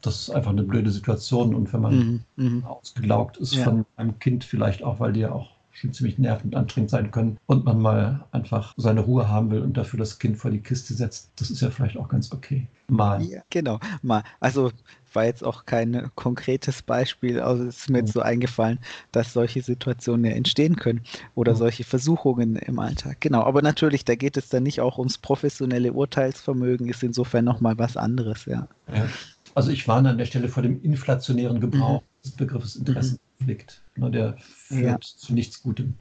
das 0.00 0.22
ist 0.22 0.30
einfach 0.30 0.50
eine 0.50 0.62
blöde 0.62 0.90
Situation. 0.90 1.54
Und 1.54 1.72
wenn 1.72 1.80
man 1.80 1.96
mhm, 1.96 2.20
mhm. 2.36 2.64
ausgelaugt 2.64 3.36
ist 3.36 3.54
ja. 3.54 3.64
von 3.64 3.84
einem 3.96 4.18
Kind, 4.18 4.44
vielleicht 4.44 4.82
auch, 4.82 5.00
weil 5.00 5.12
die 5.12 5.20
ja 5.20 5.32
auch 5.32 5.48
schon 5.72 5.92
ziemlich 5.92 6.18
nervend 6.18 6.54
anstrengend 6.54 6.90
sein 6.90 7.10
können 7.10 7.38
und 7.46 7.64
man 7.64 7.80
mal 7.80 8.24
einfach 8.32 8.74
seine 8.76 9.00
Ruhe 9.00 9.28
haben 9.28 9.50
will 9.50 9.62
und 9.62 9.76
dafür 9.76 9.98
das 9.98 10.18
Kind 10.18 10.36
vor 10.36 10.50
die 10.50 10.60
Kiste 10.60 10.94
setzt, 10.94 11.30
das 11.36 11.50
ist 11.50 11.60
ja 11.60 11.70
vielleicht 11.70 11.96
auch 11.96 12.08
ganz 12.08 12.32
okay. 12.32 12.66
Mal. 12.88 13.22
Ja, 13.22 13.42
genau, 13.50 13.78
mal. 14.02 14.24
Also 14.40 14.72
war 15.12 15.24
jetzt 15.24 15.44
auch 15.44 15.64
kein 15.64 16.10
konkretes 16.16 16.82
Beispiel, 16.82 17.40
also 17.40 17.64
es 17.64 17.78
ist 17.78 17.90
mir 17.90 17.98
jetzt 17.98 18.12
so 18.12 18.20
eingefallen, 18.20 18.78
dass 19.12 19.32
solche 19.32 19.62
Situationen 19.62 20.24
ja 20.24 20.32
entstehen 20.32 20.76
können 20.76 21.02
oder 21.34 21.54
solche 21.54 21.84
Versuchungen 21.84 22.56
im 22.56 22.78
Alltag. 22.78 23.20
Genau, 23.20 23.42
aber 23.42 23.62
natürlich, 23.62 24.04
da 24.04 24.14
geht 24.14 24.36
es 24.36 24.48
dann 24.48 24.64
nicht 24.64 24.80
auch 24.80 24.98
ums 24.98 25.18
professionelle 25.18 25.92
Urteilsvermögen, 25.92 26.88
ist 26.88 27.02
insofern 27.02 27.44
nochmal 27.44 27.78
was 27.78 27.96
anderes, 27.96 28.44
ja. 28.46 28.68
ja. 28.92 29.08
Also 29.54 29.70
ich 29.70 29.88
warne 29.88 30.10
an 30.10 30.18
der 30.18 30.26
Stelle 30.26 30.48
vor 30.48 30.62
dem 30.62 30.82
inflationären 30.82 31.60
Gebrauch 31.60 32.02
mhm. 32.02 32.22
des 32.24 32.32
Begriffes 32.32 32.76
Interessenkonflikt. 32.76 33.82
Mhm. 33.96 34.12
Der 34.12 34.36
führt 34.38 34.82
ja. 34.82 34.98
zu 35.00 35.34
nichts 35.34 35.62
Gutem. 35.62 35.94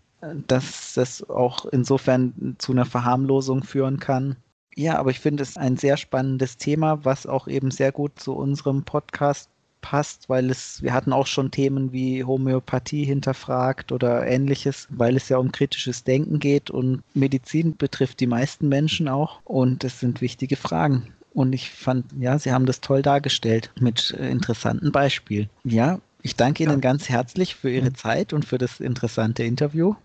Dass 0.48 0.94
das 0.96 1.28
auch 1.30 1.66
insofern 1.66 2.56
zu 2.58 2.74
einer 2.74 2.86
Verharmlosung 2.86 3.64
führen 3.64 4.00
kann. 4.00 4.36
Ja, 4.76 4.98
aber 4.98 5.12
ich 5.12 5.20
finde 5.20 5.44
es 5.44 5.58
ein 5.58 5.78
sehr 5.78 5.98
spannendes 5.98 6.58
Thema, 6.58 7.04
was 7.06 7.26
auch 7.26 7.48
eben 7.48 7.72
sehr 7.72 7.92
gut 7.92 8.20
zu 8.20 8.34
unserem 8.34 8.84
Podcast 8.84 9.50
passt, 9.82 10.30
weil 10.30 10.50
es, 10.50 10.84
wir 10.84 10.94
hatten 10.94 11.14
auch 11.14 11.28
schon 11.28 11.52
Themen 11.52 11.92
wie 11.92 12.24
Homöopathie 12.24 13.06
hinterfragt 13.06 13.92
oder 13.92 14.28
ähnliches, 14.28 14.88
weil 14.90 15.16
es 15.16 15.30
ja 15.30 15.38
um 15.38 15.52
kritisches 15.52 16.04
Denken 16.04 16.40
geht 16.40 16.70
und 16.70 17.02
Medizin 17.14 17.78
betrifft 17.78 18.20
die 18.20 18.28
meisten 18.28 18.68
Menschen 18.68 19.08
auch 19.08 19.40
und 19.46 19.84
es 19.84 20.00
sind 20.00 20.22
wichtige 20.22 20.56
Fragen. 20.56 21.14
Und 21.34 21.54
ich 21.54 21.70
fand, 21.70 22.06
ja, 22.20 22.38
Sie 22.40 22.52
haben 22.52 22.66
das 22.66 22.82
toll 22.82 23.02
dargestellt 23.02 23.72
mit 23.80 24.16
äh, 24.20 24.30
interessanten 24.30 24.92
Beispielen. 24.92 25.50
Ja, 25.64 26.00
ich 26.22 26.36
danke 26.36 26.64
Ihnen 26.64 26.74
ja. 26.74 26.80
ganz 26.80 27.10
herzlich 27.10 27.56
für 27.56 27.70
Ihre 27.70 27.94
Zeit 27.94 28.34
und 28.34 28.46
für 28.46 28.58
das 28.58 28.80
interessante 28.80 29.44
Interview. 29.44 29.96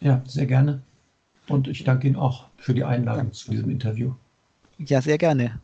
Ja, 0.00 0.22
sehr 0.26 0.46
gerne. 0.46 0.82
Und 1.48 1.68
ich 1.68 1.84
danke 1.84 2.06
Ihnen 2.06 2.16
auch 2.16 2.46
für 2.56 2.74
die 2.74 2.84
Einladung 2.84 3.26
ja. 3.26 3.32
zu 3.32 3.50
diesem 3.50 3.70
Interview. 3.70 4.12
Ja, 4.78 5.00
sehr 5.00 5.18
gerne. 5.18 5.60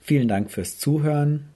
Vielen 0.00 0.28
Dank 0.28 0.50
fürs 0.50 0.78
Zuhören. 0.78 1.53